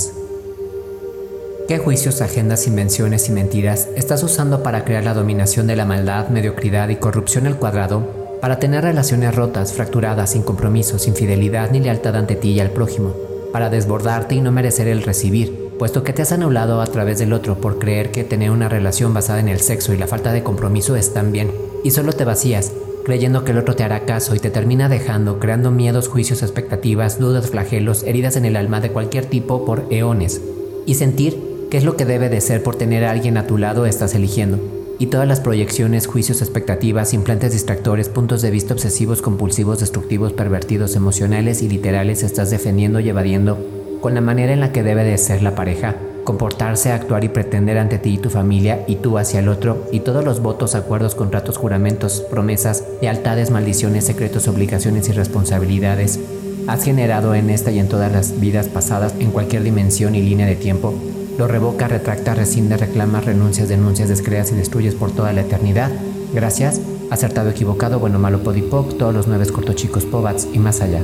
¿Qué 1.68 1.78
juicios, 1.78 2.22
agendas, 2.22 2.68
invenciones 2.68 3.28
y 3.28 3.32
mentiras 3.32 3.88
estás 3.96 4.22
usando 4.22 4.62
para 4.62 4.84
crear 4.84 5.02
la 5.02 5.14
dominación 5.14 5.66
de 5.66 5.74
la 5.74 5.84
maldad, 5.84 6.28
mediocridad 6.28 6.88
y 6.90 6.96
corrupción 6.96 7.46
al 7.46 7.56
cuadrado, 7.56 8.26
para 8.40 8.60
tener 8.60 8.84
relaciones 8.84 9.34
rotas, 9.34 9.72
fracturadas, 9.72 10.30
sin 10.30 10.42
compromiso, 10.42 10.98
sin 10.98 11.14
fidelidad 11.14 11.70
ni 11.70 11.80
lealtad 11.80 12.14
ante 12.14 12.36
ti 12.36 12.50
y 12.50 12.60
al 12.60 12.70
prójimo, 12.70 13.14
para 13.52 13.68
desbordarte 13.68 14.36
y 14.36 14.40
no 14.40 14.52
merecer 14.52 14.86
el 14.86 15.02
recibir, 15.02 15.65
puesto 15.78 16.02
que 16.02 16.12
te 16.12 16.22
has 16.22 16.32
anulado 16.32 16.80
a 16.80 16.86
través 16.86 17.18
del 17.18 17.32
otro 17.32 17.60
por 17.60 17.78
creer 17.78 18.10
que 18.10 18.24
tener 18.24 18.50
una 18.50 18.68
relación 18.68 19.14
basada 19.14 19.40
en 19.40 19.48
el 19.48 19.60
sexo 19.60 19.92
y 19.92 19.96
la 19.96 20.06
falta 20.06 20.32
de 20.32 20.42
compromiso 20.42 20.96
están 20.96 21.32
bien, 21.32 21.52
y 21.84 21.90
solo 21.90 22.12
te 22.12 22.24
vacías, 22.24 22.72
creyendo 23.04 23.44
que 23.44 23.52
el 23.52 23.58
otro 23.58 23.76
te 23.76 23.84
hará 23.84 24.04
caso 24.06 24.34
y 24.34 24.38
te 24.38 24.50
termina 24.50 24.88
dejando, 24.88 25.38
creando 25.38 25.70
miedos, 25.70 26.08
juicios, 26.08 26.42
expectativas, 26.42 27.18
dudas, 27.18 27.50
flagelos, 27.50 28.02
heridas 28.02 28.36
en 28.36 28.44
el 28.44 28.56
alma 28.56 28.80
de 28.80 28.90
cualquier 28.90 29.26
tipo 29.26 29.64
por 29.64 29.86
eones, 29.90 30.40
y 30.86 30.94
sentir 30.94 31.56
¿Qué 31.70 31.78
es 31.78 31.84
lo 31.84 31.96
que 31.96 32.04
debe 32.04 32.28
de 32.28 32.40
ser 32.40 32.62
por 32.62 32.76
tener 32.76 33.04
a 33.04 33.10
alguien 33.10 33.36
a 33.36 33.48
tu 33.48 33.58
lado 33.58 33.86
estás 33.86 34.14
eligiendo? 34.14 34.60
Y 35.00 35.06
todas 35.06 35.26
las 35.26 35.40
proyecciones, 35.40 36.06
juicios, 36.06 36.40
expectativas, 36.40 37.12
implantes 37.12 37.52
distractores, 37.52 38.08
puntos 38.08 38.40
de 38.40 38.52
vista 38.52 38.72
obsesivos, 38.72 39.20
compulsivos, 39.20 39.80
destructivos, 39.80 40.32
pervertidos, 40.32 40.94
emocionales 40.94 41.62
y 41.62 41.68
literales 41.68 42.22
estás 42.22 42.50
defendiendo 42.50 43.00
y 43.00 43.08
evadiendo 43.08 43.58
con 44.06 44.14
la 44.14 44.20
manera 44.20 44.52
en 44.52 44.60
la 44.60 44.70
que 44.70 44.84
debe 44.84 45.02
de 45.02 45.18
ser 45.18 45.42
la 45.42 45.56
pareja, 45.56 45.96
comportarse, 46.22 46.92
actuar 46.92 47.24
y 47.24 47.28
pretender 47.28 47.76
ante 47.76 47.98
ti 47.98 48.10
y 48.10 48.18
tu 48.18 48.30
familia 48.30 48.84
y 48.86 48.94
tú 48.94 49.18
hacia 49.18 49.40
el 49.40 49.48
otro, 49.48 49.84
y 49.90 49.98
todos 49.98 50.24
los 50.24 50.40
votos, 50.40 50.76
acuerdos, 50.76 51.16
contratos, 51.16 51.56
juramentos, 51.56 52.24
promesas, 52.30 52.84
lealtades, 53.02 53.50
maldiciones, 53.50 54.04
secretos, 54.04 54.46
obligaciones 54.46 55.08
y 55.08 55.12
responsabilidades 55.12 56.20
has 56.68 56.84
generado 56.84 57.34
en 57.34 57.50
esta 57.50 57.72
y 57.72 57.80
en 57.80 57.88
todas 57.88 58.12
las 58.12 58.38
vidas 58.38 58.68
pasadas 58.68 59.12
en 59.18 59.32
cualquier 59.32 59.64
dimensión 59.64 60.14
y 60.14 60.22
línea 60.22 60.46
de 60.46 60.54
tiempo 60.54 60.94
lo 61.36 61.48
revoca, 61.48 61.88
retracta, 61.88 62.36
rescinde, 62.36 62.76
reclama, 62.76 63.20
renuncias, 63.20 63.68
denuncias, 63.68 64.08
descreas 64.08 64.52
y 64.52 64.54
destruyes 64.54 64.94
por 64.94 65.10
toda 65.10 65.32
la 65.32 65.40
eternidad. 65.40 65.90
Gracias, 66.32 66.80
acertado, 67.10 67.50
equivocado, 67.50 67.98
bueno, 67.98 68.20
malo, 68.20 68.44
podipoc, 68.44 68.98
todos 68.98 69.12
los 69.12 69.26
nueve 69.26 69.48
cortochicos, 69.48 70.04
pobats 70.04 70.46
y 70.52 70.60
más 70.60 70.80
allá. 70.80 71.02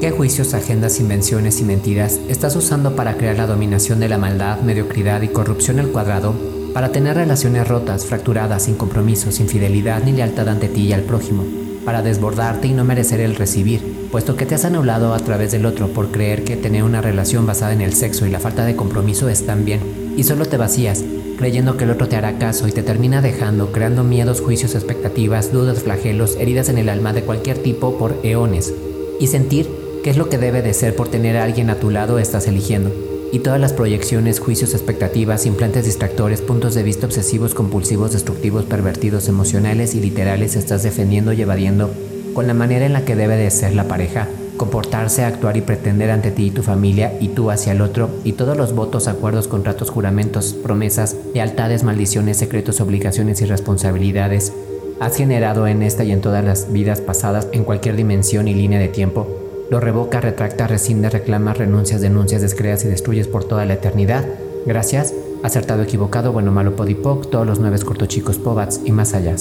¿Qué 0.00 0.10
juicios, 0.10 0.54
agendas, 0.54 0.98
invenciones 0.98 1.60
y 1.60 1.64
mentiras 1.64 2.20
estás 2.26 2.56
usando 2.56 2.96
para 2.96 3.18
crear 3.18 3.36
la 3.36 3.46
dominación 3.46 4.00
de 4.00 4.08
la 4.08 4.16
maldad, 4.16 4.60
mediocridad 4.60 5.20
y 5.20 5.28
corrupción 5.28 5.78
al 5.78 5.88
cuadrado, 5.88 6.34
para 6.72 6.90
tener 6.90 7.16
relaciones 7.16 7.68
rotas, 7.68 8.06
fracturadas, 8.06 8.62
sin 8.62 8.76
compromiso, 8.76 9.30
sin 9.30 9.46
fidelidad 9.46 10.02
ni 10.02 10.12
lealtad 10.12 10.48
ante 10.48 10.68
ti 10.68 10.86
y 10.86 10.92
al 10.94 11.02
prójimo? 11.02 11.44
para 11.84 12.02
desbordarte 12.02 12.68
y 12.68 12.72
no 12.72 12.84
merecer 12.84 13.20
el 13.20 13.36
recibir, 13.36 14.08
puesto 14.10 14.36
que 14.36 14.46
te 14.46 14.54
has 14.54 14.64
anulado 14.64 15.14
a 15.14 15.18
través 15.18 15.50
del 15.50 15.66
otro 15.66 15.88
por 15.88 16.10
creer 16.10 16.44
que 16.44 16.56
tener 16.56 16.82
una 16.82 17.00
relación 17.00 17.46
basada 17.46 17.72
en 17.72 17.80
el 17.80 17.94
sexo 17.94 18.26
y 18.26 18.30
la 18.30 18.38
falta 18.38 18.64
de 18.64 18.76
compromiso 18.76 19.28
están 19.28 19.64
bien, 19.64 19.80
y 20.16 20.24
solo 20.24 20.46
te 20.46 20.56
vacías, 20.56 21.02
creyendo 21.38 21.76
que 21.76 21.84
el 21.84 21.90
otro 21.90 22.06
te 22.06 22.16
hará 22.16 22.38
caso 22.38 22.68
y 22.68 22.72
te 22.72 22.82
termina 22.82 23.22
dejando, 23.22 23.72
creando 23.72 24.04
miedos, 24.04 24.40
juicios, 24.40 24.74
expectativas, 24.74 25.52
dudas, 25.52 25.82
flagelos, 25.82 26.36
heridas 26.36 26.68
en 26.68 26.78
el 26.78 26.88
alma 26.88 27.12
de 27.12 27.22
cualquier 27.22 27.58
tipo 27.58 27.96
por 27.96 28.18
eones, 28.22 28.74
y 29.18 29.26
sentir 29.26 29.79
que 30.02 30.10
es 30.10 30.16
lo 30.16 30.28
que 30.28 30.38
debe 30.38 30.62
de 30.62 30.72
ser 30.72 30.96
por 30.96 31.08
tener 31.08 31.36
a 31.36 31.44
alguien 31.44 31.68
a 31.68 31.76
tu 31.76 31.90
lado 31.90 32.18
estás 32.18 32.46
eligiendo. 32.48 32.90
Y 33.32 33.40
todas 33.40 33.60
las 33.60 33.72
proyecciones, 33.72 34.40
juicios, 34.40 34.72
expectativas, 34.74 35.46
implantes 35.46 35.84
distractores, 35.84 36.40
puntos 36.40 36.74
de 36.74 36.82
vista 36.82 37.06
obsesivos, 37.06 37.54
compulsivos, 37.54 38.12
destructivos, 38.12 38.64
pervertidos, 38.64 39.28
emocionales 39.28 39.94
y 39.94 40.00
literales 40.00 40.56
estás 40.56 40.82
defendiendo 40.82 41.32
y 41.32 41.42
evadiendo 41.42 41.90
con 42.34 42.46
la 42.46 42.54
manera 42.54 42.86
en 42.86 42.92
la 42.92 43.04
que 43.04 43.16
debe 43.16 43.36
de 43.36 43.50
ser 43.50 43.74
la 43.74 43.84
pareja, 43.84 44.28
comportarse, 44.56 45.24
actuar 45.24 45.56
y 45.56 45.60
pretender 45.60 46.10
ante 46.10 46.30
ti 46.30 46.46
y 46.46 46.50
tu 46.50 46.62
familia 46.62 47.12
y 47.20 47.28
tú 47.28 47.50
hacia 47.50 47.72
el 47.72 47.80
otro, 47.80 48.08
y 48.24 48.32
todos 48.32 48.56
los 48.56 48.74
votos, 48.74 49.06
acuerdos, 49.06 49.48
contratos, 49.48 49.90
juramentos, 49.90 50.54
promesas, 50.54 51.16
lealtades, 51.34 51.82
maldiciones, 51.82 52.38
secretos, 52.38 52.80
obligaciones 52.80 53.40
y 53.42 53.46
responsabilidades. 53.46 54.52
Has 55.00 55.16
generado 55.16 55.66
en 55.66 55.82
esta 55.82 56.04
y 56.04 56.12
en 56.12 56.20
todas 56.20 56.44
las 56.44 56.72
vidas 56.72 57.00
pasadas 57.00 57.48
en 57.52 57.64
cualquier 57.64 57.96
dimensión 57.96 58.48
y 58.48 58.54
línea 58.54 58.78
de 58.78 58.88
tiempo 58.88 59.39
lo 59.70 59.78
revoca, 59.78 60.20
retracta, 60.20 60.66
rescinde, 60.66 61.08
reclama, 61.10 61.54
renuncias, 61.54 62.00
denuncias, 62.00 62.42
descreas 62.42 62.84
y 62.84 62.88
destruyes 62.88 63.28
por 63.28 63.44
toda 63.44 63.64
la 63.64 63.74
eternidad. 63.74 64.24
Gracias, 64.66 65.14
acertado, 65.42 65.82
equivocado, 65.82 66.32
bueno, 66.32 66.50
malo, 66.50 66.74
podipoc, 66.76 67.30
todos 67.30 67.46
los 67.46 67.60
nueve 67.60 67.78
cortochicos, 67.78 68.38
pobats 68.38 68.80
y 68.84 68.92
más 68.92 69.14
allá. 69.14 69.36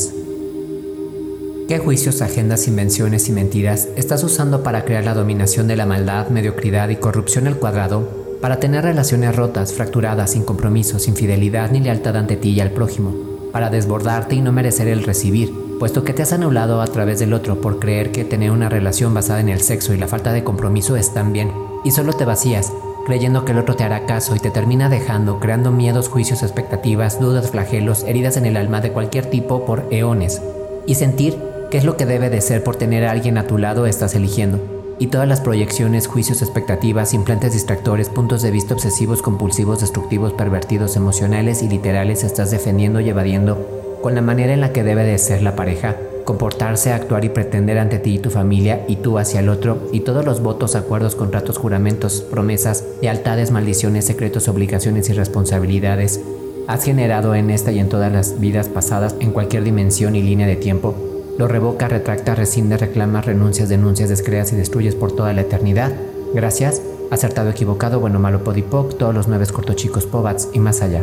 ¿Qué 1.67 1.77
juicios, 1.77 2.21
agendas, 2.21 2.67
invenciones 2.67 3.27
y 3.29 3.31
mentiras 3.31 3.89
estás 3.95 4.23
usando 4.23 4.63
para 4.63 4.85
crear 4.85 5.03
la 5.03 5.13
dominación 5.13 5.67
de 5.67 5.75
la 5.75 5.85
maldad, 5.85 6.29
mediocridad 6.29 6.89
y 6.89 6.95
corrupción 6.95 7.47
al 7.47 7.57
cuadrado? 7.57 8.07
Para 8.41 8.59
tener 8.59 8.83
relaciones 8.83 9.35
rotas, 9.35 9.73
fracturadas, 9.73 10.31
sin 10.31 10.43
compromiso, 10.43 10.97
sin 10.97 11.15
fidelidad 11.15 11.71
ni 11.71 11.79
lealtad 11.79 12.15
ante 12.15 12.37
ti 12.37 12.51
y 12.51 12.61
al 12.61 12.71
prójimo. 12.71 13.13
Para 13.51 13.69
desbordarte 13.69 14.35
y 14.35 14.41
no 14.41 14.51
merecer 14.51 14.87
el 14.87 15.03
recibir, 15.03 15.51
puesto 15.79 16.03
que 16.03 16.13
te 16.13 16.21
has 16.21 16.33
anulado 16.33 16.81
a 16.81 16.87
través 16.87 17.19
del 17.19 17.33
otro 17.33 17.61
por 17.61 17.79
creer 17.79 18.11
que 18.11 18.25
tener 18.25 18.51
una 18.51 18.69
relación 18.69 19.13
basada 19.13 19.39
en 19.39 19.49
el 19.49 19.61
sexo 19.61 19.93
y 19.93 19.97
la 19.97 20.07
falta 20.07 20.33
de 20.33 20.43
compromiso 20.43 20.95
están 20.95 21.33
bien, 21.33 21.51
y 21.83 21.91
solo 21.91 22.13
te 22.13 22.25
vacías, 22.25 22.71
creyendo 23.05 23.45
que 23.45 23.53
el 23.53 23.59
otro 23.59 23.75
te 23.75 23.83
hará 23.83 24.05
caso 24.05 24.35
y 24.35 24.39
te 24.39 24.51
termina 24.51 24.89
dejando, 24.89 25.39
creando 25.39 25.71
miedos, 25.71 26.09
juicios, 26.09 26.43
expectativas, 26.43 27.19
dudas, 27.19 27.49
flagelos, 27.49 28.03
heridas 28.03 28.37
en 28.37 28.45
el 28.45 28.57
alma 28.57 28.81
de 28.81 28.91
cualquier 28.91 29.25
tipo 29.25 29.65
por 29.65 29.87
eones, 29.89 30.41
y 30.85 30.95
sentir 30.95 31.37
¿Qué 31.69 31.77
es 31.77 31.85
lo 31.85 31.97
que 31.97 32.07
debe 32.07 32.31
de 32.31 32.41
ser 32.41 32.63
por 32.63 32.77
tener 32.77 33.05
a 33.05 33.11
alguien 33.11 33.37
a 33.37 33.45
tu 33.45 33.59
lado 33.59 33.85
estás 33.85 34.15
eligiendo? 34.15 34.59
Y 34.97 35.07
todas 35.07 35.27
las 35.27 35.39
proyecciones, 35.39 36.07
juicios, 36.07 36.41
expectativas, 36.41 37.13
implantes 37.13 37.53
distractores, 37.53 38.09
puntos 38.09 38.41
de 38.41 38.49
vista 38.49 38.73
obsesivos, 38.73 39.21
compulsivos, 39.21 39.81
destructivos, 39.81 40.33
pervertidos, 40.33 40.95
emocionales 40.95 41.61
y 41.61 41.69
literales 41.69 42.23
estás 42.23 42.49
defendiendo 42.49 43.01
y 43.01 43.09
evadiendo 43.09 43.88
con 44.01 44.15
la 44.15 44.21
manera 44.21 44.53
en 44.53 44.61
la 44.61 44.73
que 44.73 44.83
debe 44.83 45.03
de 45.03 45.17
ser 45.17 45.41
la 45.41 45.55
pareja, 45.55 45.95
comportarse, 46.25 46.91
actuar 46.91 47.25
y 47.25 47.29
pretender 47.29 47.77
ante 47.77 47.99
ti 47.99 48.15
y 48.15 48.19
tu 48.19 48.29
familia 48.29 48.85
y 48.87 48.97
tú 48.97 49.17
hacia 49.17 49.39
el 49.39 49.49
otro, 49.49 49.89
y 49.91 50.01
todos 50.01 50.25
los 50.25 50.41
votos, 50.41 50.75
acuerdos, 50.75 51.15
contratos, 51.15 51.57
juramentos, 51.57 52.21
promesas, 52.21 52.83
lealtades, 53.01 53.51
maldiciones, 53.51 54.05
secretos, 54.05 54.47
obligaciones 54.47 55.09
y 55.09 55.13
responsabilidades 55.13 56.21
has 56.67 56.83
generado 56.83 57.33
en 57.33 57.49
esta 57.49 57.71
y 57.71 57.79
en 57.79 57.89
todas 57.89 58.11
las 58.11 58.39
vidas 58.39 58.69
pasadas 58.69 59.15
en 59.19 59.31
cualquier 59.31 59.63
dimensión 59.63 60.15
y 60.15 60.21
línea 60.21 60.45
de 60.45 60.55
tiempo 60.55 60.93
lo 61.39 61.47
revoca, 61.47 61.87
retracta, 61.87 62.35
rescinde, 62.35 62.75
reclama, 62.75 63.21
renuncias, 63.21 63.69
denuncias, 63.69 64.09
descreas 64.09 64.51
y 64.51 64.57
destruyes 64.57 64.93
por 64.93 65.13
toda 65.13 65.31
la 65.31 65.39
eternidad. 65.39 65.93
Gracias. 66.33 66.81
Acertado, 67.11 67.49
equivocado, 67.49 68.01
bueno, 68.01 68.19
malo, 68.19 68.43
podipoc, 68.43 68.97
todos 68.97 69.15
los 69.15 69.29
nueve 69.29 69.47
cortochicos, 69.47 70.05
pobats 70.05 70.49
y 70.51 70.59
más 70.59 70.81
allá. 70.81 71.01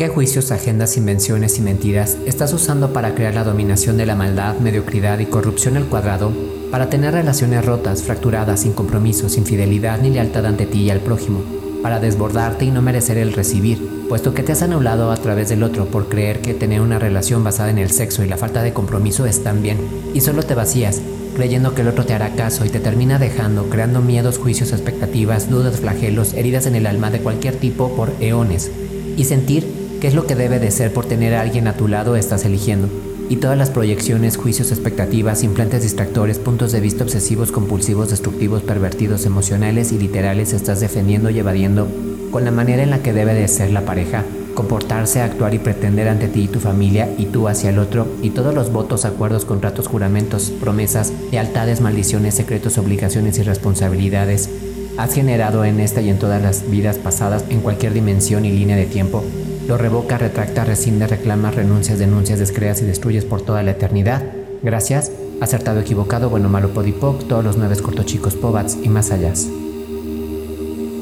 ¿Qué 0.00 0.08
juicios, 0.08 0.50
agendas, 0.50 0.96
invenciones 0.96 1.58
y 1.58 1.60
mentiras 1.60 2.16
estás 2.24 2.54
usando 2.54 2.94
para 2.94 3.14
crear 3.14 3.34
la 3.34 3.44
dominación 3.44 3.98
de 3.98 4.06
la 4.06 4.16
maldad, 4.16 4.56
mediocridad 4.58 5.18
y 5.18 5.26
corrupción 5.26 5.76
al 5.76 5.84
cuadrado? 5.84 6.32
Para 6.70 6.88
tener 6.88 7.12
relaciones 7.12 7.66
rotas, 7.66 8.02
fracturadas, 8.02 8.60
sin 8.60 8.72
compromiso, 8.72 9.28
sin 9.28 9.44
fidelidad 9.44 10.00
ni 10.00 10.08
lealtad 10.08 10.46
ante 10.46 10.64
ti 10.64 10.84
y 10.84 10.90
al 10.90 11.00
prójimo. 11.00 11.42
Para 11.82 12.00
desbordarte 12.00 12.64
y 12.64 12.70
no 12.70 12.80
merecer 12.80 13.18
el 13.18 13.34
recibir 13.34 14.06
puesto 14.08 14.32
que 14.32 14.42
te 14.42 14.52
has 14.52 14.62
anulado 14.62 15.10
a 15.10 15.18
través 15.18 15.50
del 15.50 15.62
otro 15.62 15.84
por 15.84 16.08
creer 16.08 16.40
que 16.40 16.54
tener 16.54 16.80
una 16.80 16.98
relación 16.98 17.44
basada 17.44 17.68
en 17.68 17.76
el 17.76 17.90
sexo 17.90 18.24
y 18.24 18.26
la 18.26 18.38
falta 18.38 18.62
de 18.62 18.72
compromiso 18.72 19.26
están 19.26 19.60
bien, 19.60 19.76
y 20.14 20.22
solo 20.22 20.42
te 20.44 20.54
vacías, 20.54 21.02
creyendo 21.36 21.74
que 21.74 21.82
el 21.82 21.88
otro 21.88 22.06
te 22.06 22.14
hará 22.14 22.30
caso 22.30 22.64
y 22.64 22.70
te 22.70 22.80
termina 22.80 23.18
dejando, 23.18 23.68
creando 23.68 24.00
miedos, 24.00 24.38
juicios, 24.38 24.72
expectativas, 24.72 25.50
dudas, 25.50 25.78
flagelos, 25.78 26.32
heridas 26.32 26.64
en 26.64 26.76
el 26.76 26.86
alma 26.86 27.10
de 27.10 27.18
cualquier 27.18 27.56
tipo 27.56 27.94
por 27.94 28.14
eones, 28.20 28.70
y 29.18 29.24
sentir 29.24 29.79
que 30.00 30.08
es 30.08 30.14
lo 30.14 30.26
que 30.26 30.34
debe 30.34 30.58
de 30.58 30.70
ser 30.70 30.92
por 30.92 31.04
tener 31.04 31.34
a 31.34 31.42
alguien 31.42 31.68
a 31.68 31.74
tu 31.74 31.86
lado 31.86 32.16
estás 32.16 32.44
eligiendo, 32.44 32.88
y 33.28 33.36
todas 33.36 33.56
las 33.56 33.70
proyecciones, 33.70 34.36
juicios, 34.36 34.72
expectativas, 34.72 35.44
implantes 35.44 35.82
distractores, 35.82 36.38
puntos 36.38 36.72
de 36.72 36.80
vista 36.80 37.04
obsesivos, 37.04 37.52
compulsivos, 37.52 38.10
destructivos, 38.10 38.62
pervertidos, 38.62 39.26
emocionales 39.26 39.92
y 39.92 39.98
literales 39.98 40.52
estás 40.52 40.80
defendiendo 40.80 41.30
y 41.30 41.38
evadiendo 41.38 41.86
con 42.32 42.44
la 42.44 42.50
manera 42.50 42.82
en 42.82 42.90
la 42.90 43.02
que 43.02 43.12
debe 43.12 43.34
de 43.34 43.46
ser 43.46 43.70
la 43.70 43.82
pareja, 43.82 44.24
comportarse, 44.54 45.20
actuar 45.20 45.54
y 45.54 45.58
pretender 45.58 46.08
ante 46.08 46.28
ti 46.28 46.42
y 46.42 46.48
tu 46.48 46.60
familia 46.60 47.08
y 47.18 47.26
tú 47.26 47.46
hacia 47.46 47.70
el 47.70 47.78
otro, 47.78 48.08
y 48.22 48.30
todos 48.30 48.54
los 48.54 48.72
votos, 48.72 49.04
acuerdos, 49.04 49.44
contratos, 49.44 49.86
juramentos, 49.86 50.50
promesas, 50.60 51.12
lealtades, 51.30 51.80
maldiciones, 51.80 52.34
secretos, 52.34 52.78
obligaciones 52.78 53.38
y 53.38 53.42
responsabilidades 53.42 54.50
has 54.96 55.14
generado 55.14 55.64
en 55.64 55.80
esta 55.80 56.00
y 56.00 56.10
en 56.10 56.18
todas 56.18 56.42
las 56.42 56.68
vidas 56.70 56.98
pasadas 56.98 57.44
en 57.48 57.60
cualquier 57.60 57.94
dimensión 57.94 58.44
y 58.44 58.50
línea 58.50 58.76
de 58.76 58.86
tiempo, 58.86 59.24
lo 59.70 59.78
revoca, 59.78 60.18
retracta, 60.18 60.64
rescinde, 60.64 61.06
reclama, 61.06 61.52
renuncias, 61.52 62.00
denuncias, 62.00 62.40
descreas 62.40 62.82
y 62.82 62.86
destruyes 62.86 63.24
por 63.24 63.42
toda 63.42 63.62
la 63.62 63.70
eternidad. 63.70 64.20
Gracias, 64.64 65.12
acertado, 65.40 65.78
equivocado, 65.78 66.28
bueno, 66.28 66.48
malo, 66.48 66.70
podipoc, 66.70 67.28
todos 67.28 67.44
los 67.44 67.56
nueve 67.56 67.76
cortochicos, 67.76 68.34
pobats 68.34 68.76
y 68.82 68.88
más 68.88 69.12
allá. 69.12 69.32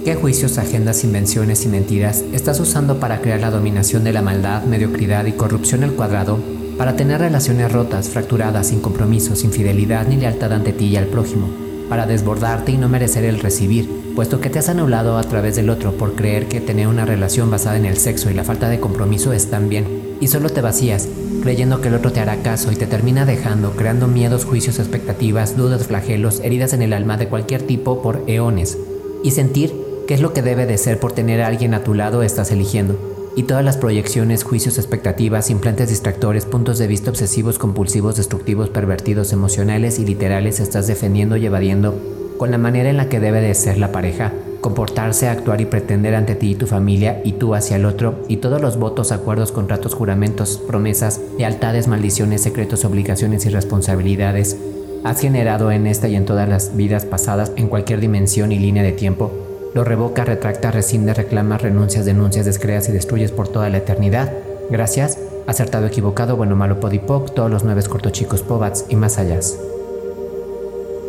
¿Qué 0.04 0.14
juicios, 0.14 0.58
agendas, 0.58 1.02
invenciones 1.02 1.64
y 1.64 1.68
mentiras 1.68 2.22
estás 2.34 2.60
usando 2.60 3.00
para 3.00 3.22
crear 3.22 3.40
la 3.40 3.50
dominación 3.50 4.04
de 4.04 4.12
la 4.12 4.20
maldad, 4.20 4.62
mediocridad 4.64 5.24
y 5.24 5.32
corrupción 5.32 5.82
al 5.82 5.94
cuadrado? 5.94 6.38
Para 6.76 6.94
tener 6.94 7.20
relaciones 7.20 7.72
rotas, 7.72 8.10
fracturadas, 8.10 8.66
sin 8.66 8.80
compromiso, 8.80 9.34
sin 9.34 9.50
fidelidad 9.50 10.06
ni 10.06 10.18
lealtad 10.18 10.52
ante 10.52 10.74
ti 10.74 10.88
y 10.88 10.96
al 10.96 11.06
prójimo. 11.06 11.67
Para 11.88 12.06
desbordarte 12.06 12.72
y 12.72 12.76
no 12.76 12.88
merecer 12.88 13.24
el 13.24 13.40
recibir, 13.40 14.12
puesto 14.14 14.40
que 14.40 14.50
te 14.50 14.58
has 14.58 14.68
anulado 14.68 15.16
a 15.16 15.22
través 15.22 15.56
del 15.56 15.70
otro 15.70 15.92
por 15.92 16.14
creer 16.14 16.48
que 16.48 16.60
tener 16.60 16.86
una 16.86 17.04
relación 17.04 17.50
basada 17.50 17.76
en 17.76 17.86
el 17.86 17.96
sexo 17.96 18.30
y 18.30 18.34
la 18.34 18.44
falta 18.44 18.68
de 18.68 18.80
compromiso 18.80 19.32
están 19.32 19.68
bien, 19.68 20.16
y 20.20 20.28
solo 20.28 20.50
te 20.50 20.60
vacías, 20.60 21.08
creyendo 21.42 21.80
que 21.80 21.88
el 21.88 21.94
otro 21.94 22.12
te 22.12 22.20
hará 22.20 22.42
caso 22.42 22.70
y 22.72 22.76
te 22.76 22.86
termina 22.86 23.24
dejando, 23.24 23.72
creando 23.72 24.06
miedos, 24.08 24.44
juicios, 24.44 24.78
expectativas, 24.78 25.56
dudas, 25.56 25.86
flagelos, 25.86 26.40
heridas 26.40 26.72
en 26.72 26.82
el 26.82 26.92
alma 26.92 27.16
de 27.16 27.28
cualquier 27.28 27.62
tipo 27.62 28.02
por 28.02 28.24
eones, 28.26 28.76
y 29.24 29.30
sentir 29.30 29.88
¿Qué 30.08 30.14
es 30.14 30.22
lo 30.22 30.32
que 30.32 30.40
debe 30.40 30.64
de 30.64 30.78
ser 30.78 30.98
por 30.98 31.12
tener 31.12 31.42
a 31.42 31.48
alguien 31.48 31.74
a 31.74 31.84
tu 31.84 31.92
lado 31.92 32.22
estás 32.22 32.50
eligiendo? 32.50 33.17
Y 33.38 33.44
todas 33.44 33.64
las 33.64 33.76
proyecciones, 33.76 34.42
juicios, 34.42 34.78
expectativas, 34.78 35.48
implantes 35.48 35.90
distractores, 35.90 36.44
puntos 36.44 36.76
de 36.76 36.88
vista 36.88 37.10
obsesivos, 37.10 37.56
compulsivos, 37.56 38.16
destructivos, 38.16 38.68
pervertidos, 38.68 39.32
emocionales 39.32 40.00
y 40.00 40.04
literales 40.04 40.58
estás 40.58 40.88
defendiendo 40.88 41.36
y 41.36 41.46
evadiendo 41.46 41.94
con 42.36 42.50
la 42.50 42.58
manera 42.58 42.90
en 42.90 42.96
la 42.96 43.08
que 43.08 43.20
debe 43.20 43.40
de 43.40 43.54
ser 43.54 43.78
la 43.78 43.92
pareja, 43.92 44.32
comportarse, 44.60 45.28
actuar 45.28 45.60
y 45.60 45.66
pretender 45.66 46.16
ante 46.16 46.34
ti 46.34 46.50
y 46.50 46.54
tu 46.56 46.66
familia 46.66 47.20
y 47.22 47.34
tú 47.34 47.54
hacia 47.54 47.76
el 47.76 47.84
otro, 47.84 48.24
y 48.26 48.38
todos 48.38 48.60
los 48.60 48.76
votos, 48.76 49.12
acuerdos, 49.12 49.52
contratos, 49.52 49.94
juramentos, 49.94 50.60
promesas, 50.66 51.20
lealtades, 51.38 51.86
maldiciones, 51.86 52.42
secretos, 52.42 52.84
obligaciones 52.84 53.46
y 53.46 53.50
responsabilidades 53.50 54.56
has 55.04 55.20
generado 55.20 55.70
en 55.70 55.86
esta 55.86 56.08
y 56.08 56.16
en 56.16 56.24
todas 56.24 56.48
las 56.48 56.76
vidas 56.76 57.04
pasadas 57.04 57.52
en 57.54 57.68
cualquier 57.68 58.00
dimensión 58.00 58.50
y 58.50 58.58
línea 58.58 58.82
de 58.82 58.90
tiempo 58.90 59.47
lo 59.74 59.84
revoca, 59.84 60.24
retracta, 60.24 60.70
rescinde, 60.70 61.14
reclama, 61.14 61.58
renuncias, 61.58 62.04
denuncias, 62.04 62.46
descreas 62.46 62.88
y 62.88 62.92
destruyes 62.92 63.32
por 63.32 63.48
toda 63.48 63.68
la 63.68 63.78
eternidad. 63.78 64.32
Gracias. 64.70 65.18
Acertado, 65.46 65.86
equivocado, 65.86 66.36
bueno, 66.36 66.56
malo, 66.56 66.78
podipoc, 66.78 67.32
todos 67.34 67.50
los 67.50 67.64
nueve 67.64 67.82
cortochicos, 67.88 68.42
pobats 68.42 68.84
y 68.88 68.96
más 68.96 69.18
allá. 69.18 69.40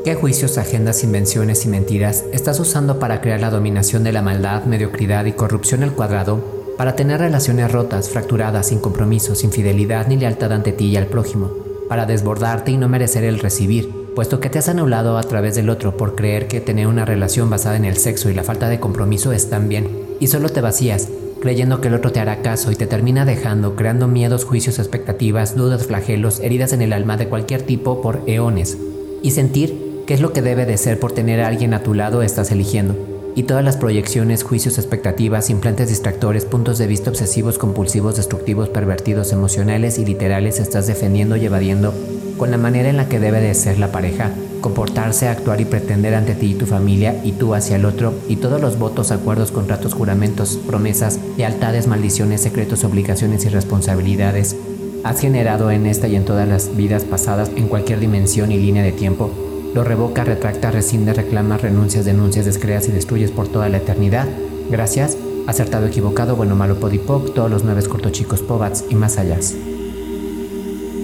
¿Qué 0.06 0.16
juicios, 0.16 0.58
agendas, 0.58 1.04
invenciones 1.04 1.66
y 1.66 1.68
mentiras 1.68 2.24
estás 2.32 2.60
usando 2.62 3.00
para 3.00 3.20
crear 3.20 3.42
la 3.42 3.50
dominación 3.50 4.06
de 4.06 4.14
la 4.14 4.22
maldad, 4.22 4.64
mediocridad 4.64 5.26
y 5.26 5.34
corrupción 5.34 5.84
al 5.84 5.92
cuadrado? 5.92 6.40
Para 6.78 6.96
tener 6.96 7.20
relaciones 7.20 7.70
rotas, 7.70 8.10
fracturadas, 8.10 8.68
sin 8.68 8.80
compromiso, 8.80 9.36
sin 9.36 9.52
fidelidad 9.52 10.08
ni 10.08 10.16
lealtad 10.16 10.54
ante 10.54 10.72
ti 10.72 10.86
y 10.86 10.96
al 10.96 11.08
prójimo. 11.08 11.52
Para 11.90 12.06
desbordarte 12.06 12.72
y 12.72 12.78
no 12.78 12.88
merecer 12.88 13.26
el 13.26 13.40
recibir 13.40 13.99
puesto 14.20 14.42
que 14.42 14.50
te 14.50 14.60
has 14.60 14.68
anulado 14.68 15.18
a 15.18 15.24
través 15.24 15.56
del 15.56 15.70
otro 15.70 15.96
por 15.96 16.14
creer 16.14 16.50
que 16.50 16.60
tener 16.60 16.88
una 16.88 17.06
relación 17.06 17.50
basada 17.50 17.78
en 17.78 17.86
el 17.86 17.96
sexo 17.96 18.30
y 18.30 18.34
la 18.34 18.44
falta 18.44 18.68
de 18.68 18.78
compromiso 18.78 19.32
están 19.32 19.70
bien, 19.70 19.88
y 20.20 20.28
solo 20.28 20.50
te 20.50 20.60
vacías, 20.60 21.08
creyendo 21.40 21.80
que 21.80 21.88
el 21.88 21.94
otro 21.94 22.12
te 22.12 22.20
hará 22.20 22.42
caso 22.42 22.70
y 22.70 22.76
te 22.76 22.86
termina 22.86 23.24
dejando, 23.24 23.78
creando 23.78 24.10
miedos, 24.10 24.44
juicios, 24.44 24.78
expectativas, 24.78 25.56
dudas, 25.56 25.88
flagelos, 25.88 26.42
heridas 26.42 26.74
en 26.74 26.82
el 26.82 26.92
alma 26.92 27.16
de 27.16 27.30
cualquier 27.30 27.62
tipo 27.62 28.02
por 28.02 28.22
eones, 28.28 28.78
y 29.24 29.32
sentir 29.32 30.04
qué 30.06 30.16
es 30.16 30.20
lo 30.20 30.34
que 30.34 30.42
debe 30.42 30.66
de 30.66 30.76
ser 30.76 31.00
por 31.00 31.14
tener 31.14 31.40
a 31.40 31.48
alguien 31.48 31.74
a 31.74 31.82
tu 31.82 31.94
lado 31.94 32.22
estás 32.22 32.52
eligiendo, 32.52 32.98
y 33.36 33.44
todas 33.44 33.64
las 33.64 33.78
proyecciones, 33.78 34.44
juicios, 34.44 34.78
expectativas, 34.78 35.50
implantes 35.50 35.88
distractores, 35.88 36.44
puntos 36.44 36.78
de 36.78 36.88
vista 36.88 37.10
obsesivos, 37.10 37.58
compulsivos, 37.58 38.18
destructivos, 38.18 38.68
pervertidos, 38.68 39.32
emocionales 39.32 39.98
y 39.98 40.04
literales 40.04 40.60
estás 40.60 40.88
defendiendo 40.88 41.38
y 41.38 41.46
evadiendo 41.46 41.94
con 42.40 42.50
la 42.50 42.58
manera 42.58 42.90
en 42.90 42.98
la 42.98 43.08
que 43.08 43.20
debe 43.20 43.40
de 43.40 43.54
ser 43.54 43.78
la 43.78 43.92
pareja, 43.92 44.32
comportarse, 44.62 45.28
actuar 45.28 45.62
y 45.62 45.66
pretender 45.66 46.16
ante 46.16 46.34
ti 46.34 46.54
y 46.54 46.56
tu 46.56 46.66
familia 46.66 47.22
y 47.24 47.34
tú 47.34 47.54
hacia 47.54 47.76
el 47.76 47.86
otro, 47.86 48.16
y 48.28 48.38
todos 48.38 48.60
los 48.60 48.80
votos, 48.80 49.12
acuerdos, 49.12 49.52
contratos, 49.52 49.94
juramentos, 49.94 50.58
promesas, 50.66 51.20
lealtades, 51.38 51.86
maldiciones, 51.86 52.42
secretos, 52.42 52.84
obligaciones 52.84 53.46
y 53.46 53.50
responsabilidades 53.50 54.56
has 55.04 55.20
generado 55.22 55.72
en 55.72 55.86
esta 55.86 56.08
y 56.08 56.16
en 56.16 56.26
todas 56.26 56.48
las 56.48 56.76
vidas 56.76 57.04
pasadas 57.04 57.52
en 57.56 57.68
cualquier 57.68 58.00
dimensión 58.00 58.52
y 58.52 58.58
línea 58.58 58.84
de 58.84 58.92
tiempo, 58.92 59.32
lo 59.74 59.84
revoca, 59.84 60.24
retracta, 60.24 60.72
rescinde, 60.72 61.14
reclama, 61.14 61.58
renuncias, 61.58 62.06
denuncias, 62.06 62.46
descreas 62.46 62.88
y 62.88 62.92
destruyes 62.92 63.32
por 63.32 63.48
toda 63.48 63.70
la 63.70 63.78
eternidad. 63.78 64.28
Gracias. 64.70 65.18
Acertado, 65.48 65.88
equivocado, 65.88 66.36
bueno, 66.36 66.56
malo, 66.56 66.80
podipoc, 66.80 67.34
todos 67.34 67.50
los 67.50 67.64
nueve 67.64 67.84
cortochicos, 67.84 68.42
pobats 68.42 68.86
y 68.90 68.96
más 68.96 69.18
allá. 69.18 69.38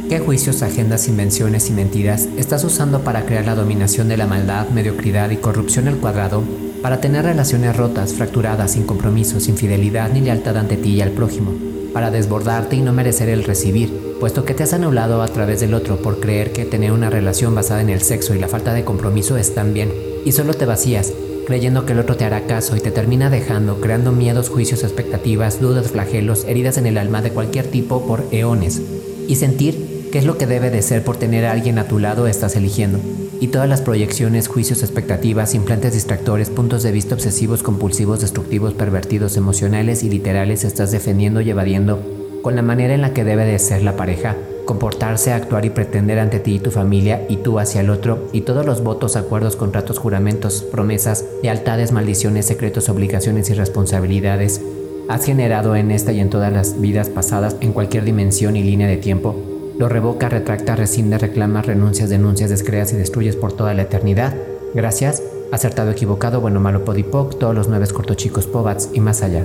¿Qué 0.09 0.19
juicios, 0.19 0.61
agendas, 0.61 1.07
invenciones 1.07 1.69
y 1.69 1.73
mentiras 1.73 2.27
estás 2.37 2.63
usando 2.63 3.01
para 3.01 3.25
crear 3.25 3.45
la 3.45 3.55
dominación 3.55 4.07
de 4.07 4.17
la 4.17 4.27
maldad, 4.27 4.69
mediocridad 4.69 5.29
y 5.31 5.37
corrupción 5.37 5.87
al 5.87 5.97
cuadrado? 5.97 6.43
para 6.85 7.01
tener 7.01 7.25
relaciones 7.25 7.75
rotas, 7.75 8.13
fracturadas, 8.13 8.73
sin 8.73 8.83
compromiso, 8.83 9.39
sin 9.39 9.57
fidelidad 9.57 10.11
ni 10.11 10.21
lealtad 10.21 10.55
ante 10.55 10.77
ti 10.77 10.91
y 10.91 11.01
al 11.01 11.09
prójimo, 11.09 11.51
para 11.91 12.11
desbordarte 12.11 12.75
y 12.75 12.81
no 12.81 12.93
merecer 12.93 13.27
el 13.27 13.43
recibir, 13.43 13.91
puesto 14.19 14.45
que 14.45 14.53
te 14.53 14.61
has 14.61 14.73
anulado 14.73 15.23
a 15.23 15.27
través 15.27 15.61
del 15.61 15.73
otro 15.73 15.97
por 15.97 16.19
creer 16.19 16.53
que 16.53 16.63
tener 16.63 16.91
una 16.91 17.09
relación 17.09 17.55
basada 17.55 17.81
en 17.81 17.89
el 17.89 18.03
sexo 18.03 18.35
y 18.35 18.37
la 18.37 18.47
falta 18.47 18.75
de 18.75 18.85
compromiso 18.85 19.35
están 19.35 19.73
bien, 19.73 19.91
y 20.25 20.31
solo 20.33 20.53
te 20.53 20.67
vacías, 20.67 21.11
creyendo 21.47 21.87
que 21.87 21.93
el 21.93 21.99
otro 22.01 22.17
te 22.17 22.25
hará 22.25 22.45
caso 22.45 22.75
y 22.75 22.81
te 22.81 22.91
termina 22.91 23.31
dejando, 23.31 23.81
creando 23.81 24.11
miedos, 24.11 24.49
juicios, 24.49 24.83
expectativas, 24.83 25.59
dudas, 25.59 25.89
flagelos, 25.89 26.43
heridas 26.43 26.77
en 26.77 26.85
el 26.85 26.99
alma 26.99 27.23
de 27.23 27.31
cualquier 27.31 27.65
tipo 27.65 28.05
por 28.05 28.25
eones, 28.29 28.79
y 29.27 29.37
sentir 29.37 29.84
que 30.15 30.19
es 30.19 30.25
lo 30.25 30.37
que 30.37 30.47
debe 30.47 30.71
de 30.71 30.81
ser 30.81 31.03
por 31.03 31.17
tener 31.17 31.45
a 31.45 31.51
alguien 31.51 31.77
a 31.77 31.89
tu 31.89 31.99
lado 31.99 32.25
estás 32.25 32.55
eligiendo. 32.55 33.01
Y 33.41 33.49
todas 33.49 33.67
las 33.67 33.81
proyecciones, 33.81 34.47
juicios, 34.47 34.81
expectativas, 34.81 35.53
implantes 35.53 35.91
distractores, 35.91 36.49
puntos 36.49 36.83
de 36.83 36.93
vista 36.93 37.15
obsesivos, 37.15 37.63
compulsivos, 37.63 38.21
destructivos, 38.21 38.73
pervertidos, 38.73 39.35
emocionales 39.35 40.03
y 40.03 40.09
literales 40.09 40.63
estás 40.63 40.91
defendiendo 40.91 41.41
y 41.41 41.49
evadiendo 41.49 42.01
con 42.41 42.55
la 42.55 42.61
manera 42.61 42.93
en 42.93 43.01
la 43.01 43.11
que 43.11 43.25
debe 43.25 43.43
de 43.43 43.59
ser 43.59 43.83
la 43.83 43.97
pareja, 43.97 44.37
comportarse, 44.63 45.33
actuar 45.33 45.65
y 45.65 45.69
pretender 45.71 46.19
ante 46.19 46.39
ti 46.39 46.55
y 46.55 46.59
tu 46.59 46.71
familia 46.71 47.25
y 47.27 47.35
tú 47.35 47.59
hacia 47.59 47.81
el 47.81 47.89
otro, 47.89 48.29
y 48.31 48.39
todos 48.39 48.65
los 48.65 48.83
votos, 48.83 49.17
acuerdos, 49.17 49.57
contratos, 49.57 49.99
juramentos, 49.99 50.63
promesas, 50.71 51.25
lealtades, 51.43 51.91
maldiciones, 51.91 52.45
secretos, 52.45 52.87
obligaciones 52.87 53.49
y 53.49 53.53
responsabilidades. 53.53 54.61
Has 55.09 55.25
generado 55.25 55.75
en 55.75 55.91
esta 55.91 56.13
y 56.13 56.21
en 56.21 56.29
todas 56.29 56.53
las 56.53 56.79
vidas 56.79 57.09
pasadas 57.09 57.57
en 57.59 57.73
cualquier 57.73 58.05
dimensión 58.05 58.55
y 58.55 58.63
línea 58.63 58.87
de 58.87 58.95
tiempo 58.95 59.54
lo 59.77 59.89
revoca, 59.89 60.29
retracta, 60.29 60.75
rescinde, 60.75 61.17
reclama, 61.17 61.61
renuncias, 61.61 62.09
denuncias, 62.09 62.49
descreas 62.49 62.93
y 62.93 62.95
destruyes 62.95 63.35
por 63.35 63.53
toda 63.53 63.73
la 63.73 63.83
eternidad. 63.83 64.33
Gracias, 64.73 65.21
acertado, 65.51 65.91
equivocado, 65.91 66.41
bueno, 66.41 66.59
malo, 66.59 66.85
podipoc, 66.85 67.37
todos 67.37 67.53
los 67.53 67.67
nueve 67.67 67.87
cortochicos, 67.93 68.47
pobats 68.47 68.89
y 68.93 68.99
más 68.99 69.21
allá. 69.21 69.43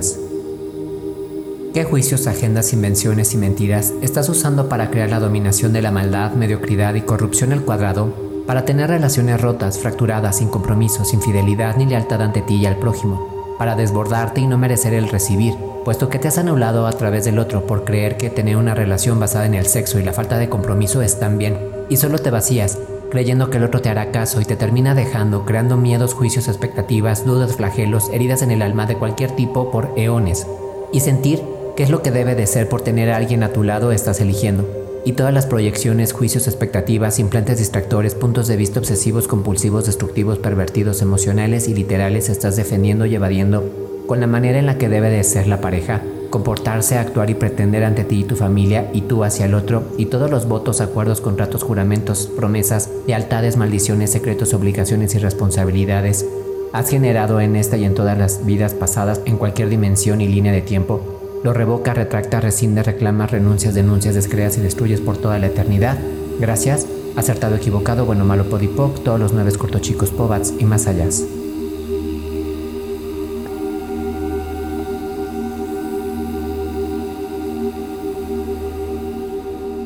¿Qué 1.73 1.85
juicios, 1.85 2.27
agendas, 2.27 2.73
invenciones 2.73 3.33
y 3.33 3.37
mentiras 3.37 3.93
estás 4.01 4.27
usando 4.27 4.67
para 4.67 4.89
crear 4.91 5.09
la 5.09 5.19
dominación 5.19 5.71
de 5.71 5.81
la 5.81 5.91
maldad, 5.91 6.33
mediocridad 6.33 6.95
y 6.95 7.01
corrupción 7.01 7.53
al 7.53 7.63
cuadrado? 7.63 8.13
Para 8.45 8.65
tener 8.65 8.89
relaciones 8.89 9.39
rotas, 9.39 9.79
fracturadas, 9.79 10.37
sin 10.37 10.49
compromiso, 10.49 11.05
sin 11.05 11.21
fidelidad 11.21 11.77
ni 11.77 11.85
lealtad 11.85 12.21
ante 12.21 12.41
ti 12.41 12.55
y 12.55 12.65
al 12.65 12.77
prójimo. 12.77 13.40
Para 13.61 13.75
desbordarte 13.75 14.41
y 14.41 14.47
no 14.47 14.57
merecer 14.57 14.95
el 14.95 15.07
recibir 15.07 15.55
puesto 15.85 16.09
que 16.09 16.17
te 16.17 16.27
has 16.27 16.39
anulado 16.39 16.87
a 16.87 16.91
través 16.93 17.25
del 17.25 17.37
otro 17.37 17.67
por 17.67 17.85
creer 17.85 18.17
que 18.17 18.31
tener 18.31 18.57
una 18.57 18.73
relación 18.73 19.19
basada 19.19 19.45
en 19.45 19.53
el 19.53 19.67
sexo 19.67 19.99
y 19.99 20.03
la 20.03 20.13
falta 20.13 20.39
de 20.39 20.49
compromiso 20.49 21.03
están 21.03 21.37
bien, 21.37 21.59
y 21.87 21.97
solo 21.97 22.17
te 22.17 22.31
vacías, 22.31 22.79
creyendo 23.11 23.51
que 23.51 23.57
el 23.57 23.63
otro 23.63 23.79
te 23.79 23.89
hará 23.89 24.09
caso 24.09 24.41
y 24.41 24.45
te 24.45 24.55
termina 24.55 24.95
dejando, 24.95 25.45
creando 25.45 25.77
miedos, 25.77 26.15
juicios, 26.15 26.47
expectativas, 26.47 27.23
dudas, 27.23 27.55
flagelos, 27.55 28.09
heridas 28.11 28.41
en 28.41 28.49
el 28.49 28.63
alma 28.63 28.87
de 28.87 28.95
cualquier 28.95 29.29
tipo 29.35 29.69
por 29.69 29.93
eones, 29.95 30.47
y 30.91 31.01
sentir 31.01 31.43
que 31.75 31.83
es 31.83 31.91
lo 31.91 32.01
que 32.01 32.09
debe 32.09 32.33
de 32.33 32.47
ser 32.47 32.67
por 32.67 32.81
tener 32.81 33.11
a 33.11 33.17
alguien 33.17 33.43
a 33.43 33.53
tu 33.53 33.61
lado 33.61 33.91
estás 33.91 34.21
eligiendo, 34.21 34.80
y 35.03 35.13
todas 35.13 35.33
las 35.33 35.45
proyecciones, 35.45 36.13
juicios, 36.13 36.47
expectativas, 36.47 37.19
implantes 37.19 37.57
distractores, 37.57 38.15
puntos 38.15 38.47
de 38.47 38.57
vista 38.57 38.79
obsesivos, 38.79 39.27
compulsivos, 39.27 39.85
destructivos, 39.85 40.39
pervertidos, 40.39 41.01
emocionales 41.01 41.67
y 41.67 41.73
literales 41.73 42.29
estás 42.29 42.55
defendiendo 42.55 43.05
y 43.05 43.15
evadiendo 43.15 43.63
con 44.07 44.19
la 44.19 44.27
manera 44.27 44.59
en 44.59 44.65
la 44.65 44.77
que 44.77 44.89
debe 44.89 45.09
de 45.09 45.23
ser 45.23 45.47
la 45.47 45.61
pareja, 45.61 46.01
comportarse, 46.29 46.97
actuar 46.97 47.29
y 47.29 47.35
pretender 47.35 47.83
ante 47.83 48.03
ti 48.03 48.21
y 48.21 48.23
tu 48.23 48.35
familia 48.35 48.89
y 48.93 49.01
tú 49.01 49.23
hacia 49.23 49.45
el 49.45 49.53
otro, 49.53 49.83
y 49.97 50.07
todos 50.07 50.29
los 50.29 50.47
votos, 50.47 50.81
acuerdos, 50.81 51.21
contratos, 51.21 51.63
juramentos, 51.63 52.29
promesas, 52.35 52.89
lealtades, 53.07 53.57
maldiciones, 53.57 54.11
secretos, 54.11 54.53
obligaciones 54.53 55.15
y 55.15 55.19
responsabilidades 55.19 56.25
has 56.73 56.89
generado 56.89 57.41
en 57.41 57.55
esta 57.55 57.77
y 57.77 57.83
en 57.83 57.93
todas 57.93 58.17
las 58.17 58.45
vidas 58.45 58.73
pasadas 58.73 59.21
en 59.25 59.37
cualquier 59.37 59.69
dimensión 59.69 60.21
y 60.21 60.27
línea 60.27 60.53
de 60.53 60.61
tiempo, 60.61 61.01
lo 61.43 61.53
revoca, 61.53 61.93
retracta, 61.93 62.39
rescinde, 62.39 62.83
reclama, 62.83 63.27
renuncias, 63.27 63.73
denuncias, 63.73 64.15
descreas 64.15 64.57
y 64.57 64.61
destruyes 64.61 65.01
por 65.01 65.17
toda 65.17 65.39
la 65.39 65.47
eternidad. 65.47 65.97
Gracias, 66.39 66.85
acertado, 67.15 67.55
equivocado, 67.55 68.05
bueno, 68.05 68.25
malo, 68.25 68.49
podipoc, 68.49 69.03
todos 69.03 69.19
los 69.19 69.33
nueve 69.33 69.51
cortochicos, 69.53 70.11
pobats 70.11 70.53
y 70.59 70.65
más 70.65 70.87
allá. 70.87 71.07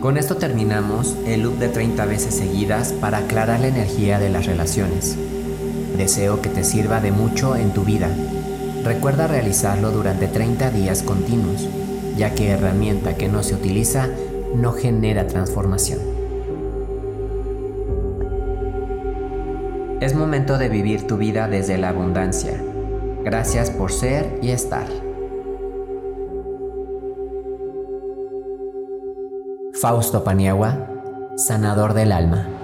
Con 0.02 0.18
esto 0.18 0.36
terminamos 0.36 1.16
el 1.26 1.42
loop 1.42 1.58
de 1.58 1.68
30 1.68 2.06
veces 2.06 2.36
seguidas 2.36 2.94
para 2.94 3.20
aclarar 3.20 3.60
la 3.60 3.70
energía 3.70 4.20
de 4.20 4.30
las 4.30 4.46
relaciones. 4.46 5.18
Deseo 5.98 6.42
que 6.44 6.50
te 6.50 6.64
sirva 6.64 7.02
de 7.02 7.12
mucho 7.12 7.56
en 7.56 7.74
tu 7.74 7.84
vida. 7.84 8.10
Recuerda 8.86 9.26
realizarlo 9.26 9.90
durante 9.90 10.28
30 10.28 10.70
días 10.70 11.02
continuos, 11.02 11.68
ya 12.16 12.36
que 12.36 12.52
herramienta 12.52 13.16
que 13.16 13.28
no 13.28 13.42
se 13.42 13.56
utiliza 13.56 14.10
no 14.54 14.74
genera 14.74 15.26
transformación. 15.26 16.00
Es 20.02 20.14
momento 20.14 20.60
de 20.60 20.70
vivir 20.70 21.08
tu 21.08 21.18
vida 21.18 21.48
desde 21.48 21.80
la 21.80 21.90
abundancia. 21.90 22.62
Gracias 23.24 23.72
por 23.72 23.92
ser 23.92 24.38
y 24.44 24.52
estar. 24.52 24.86
Fausto 29.82 30.24
Paniagua, 30.24 30.88
sanador 31.38 31.96
del 31.96 32.12
alma. 32.12 32.55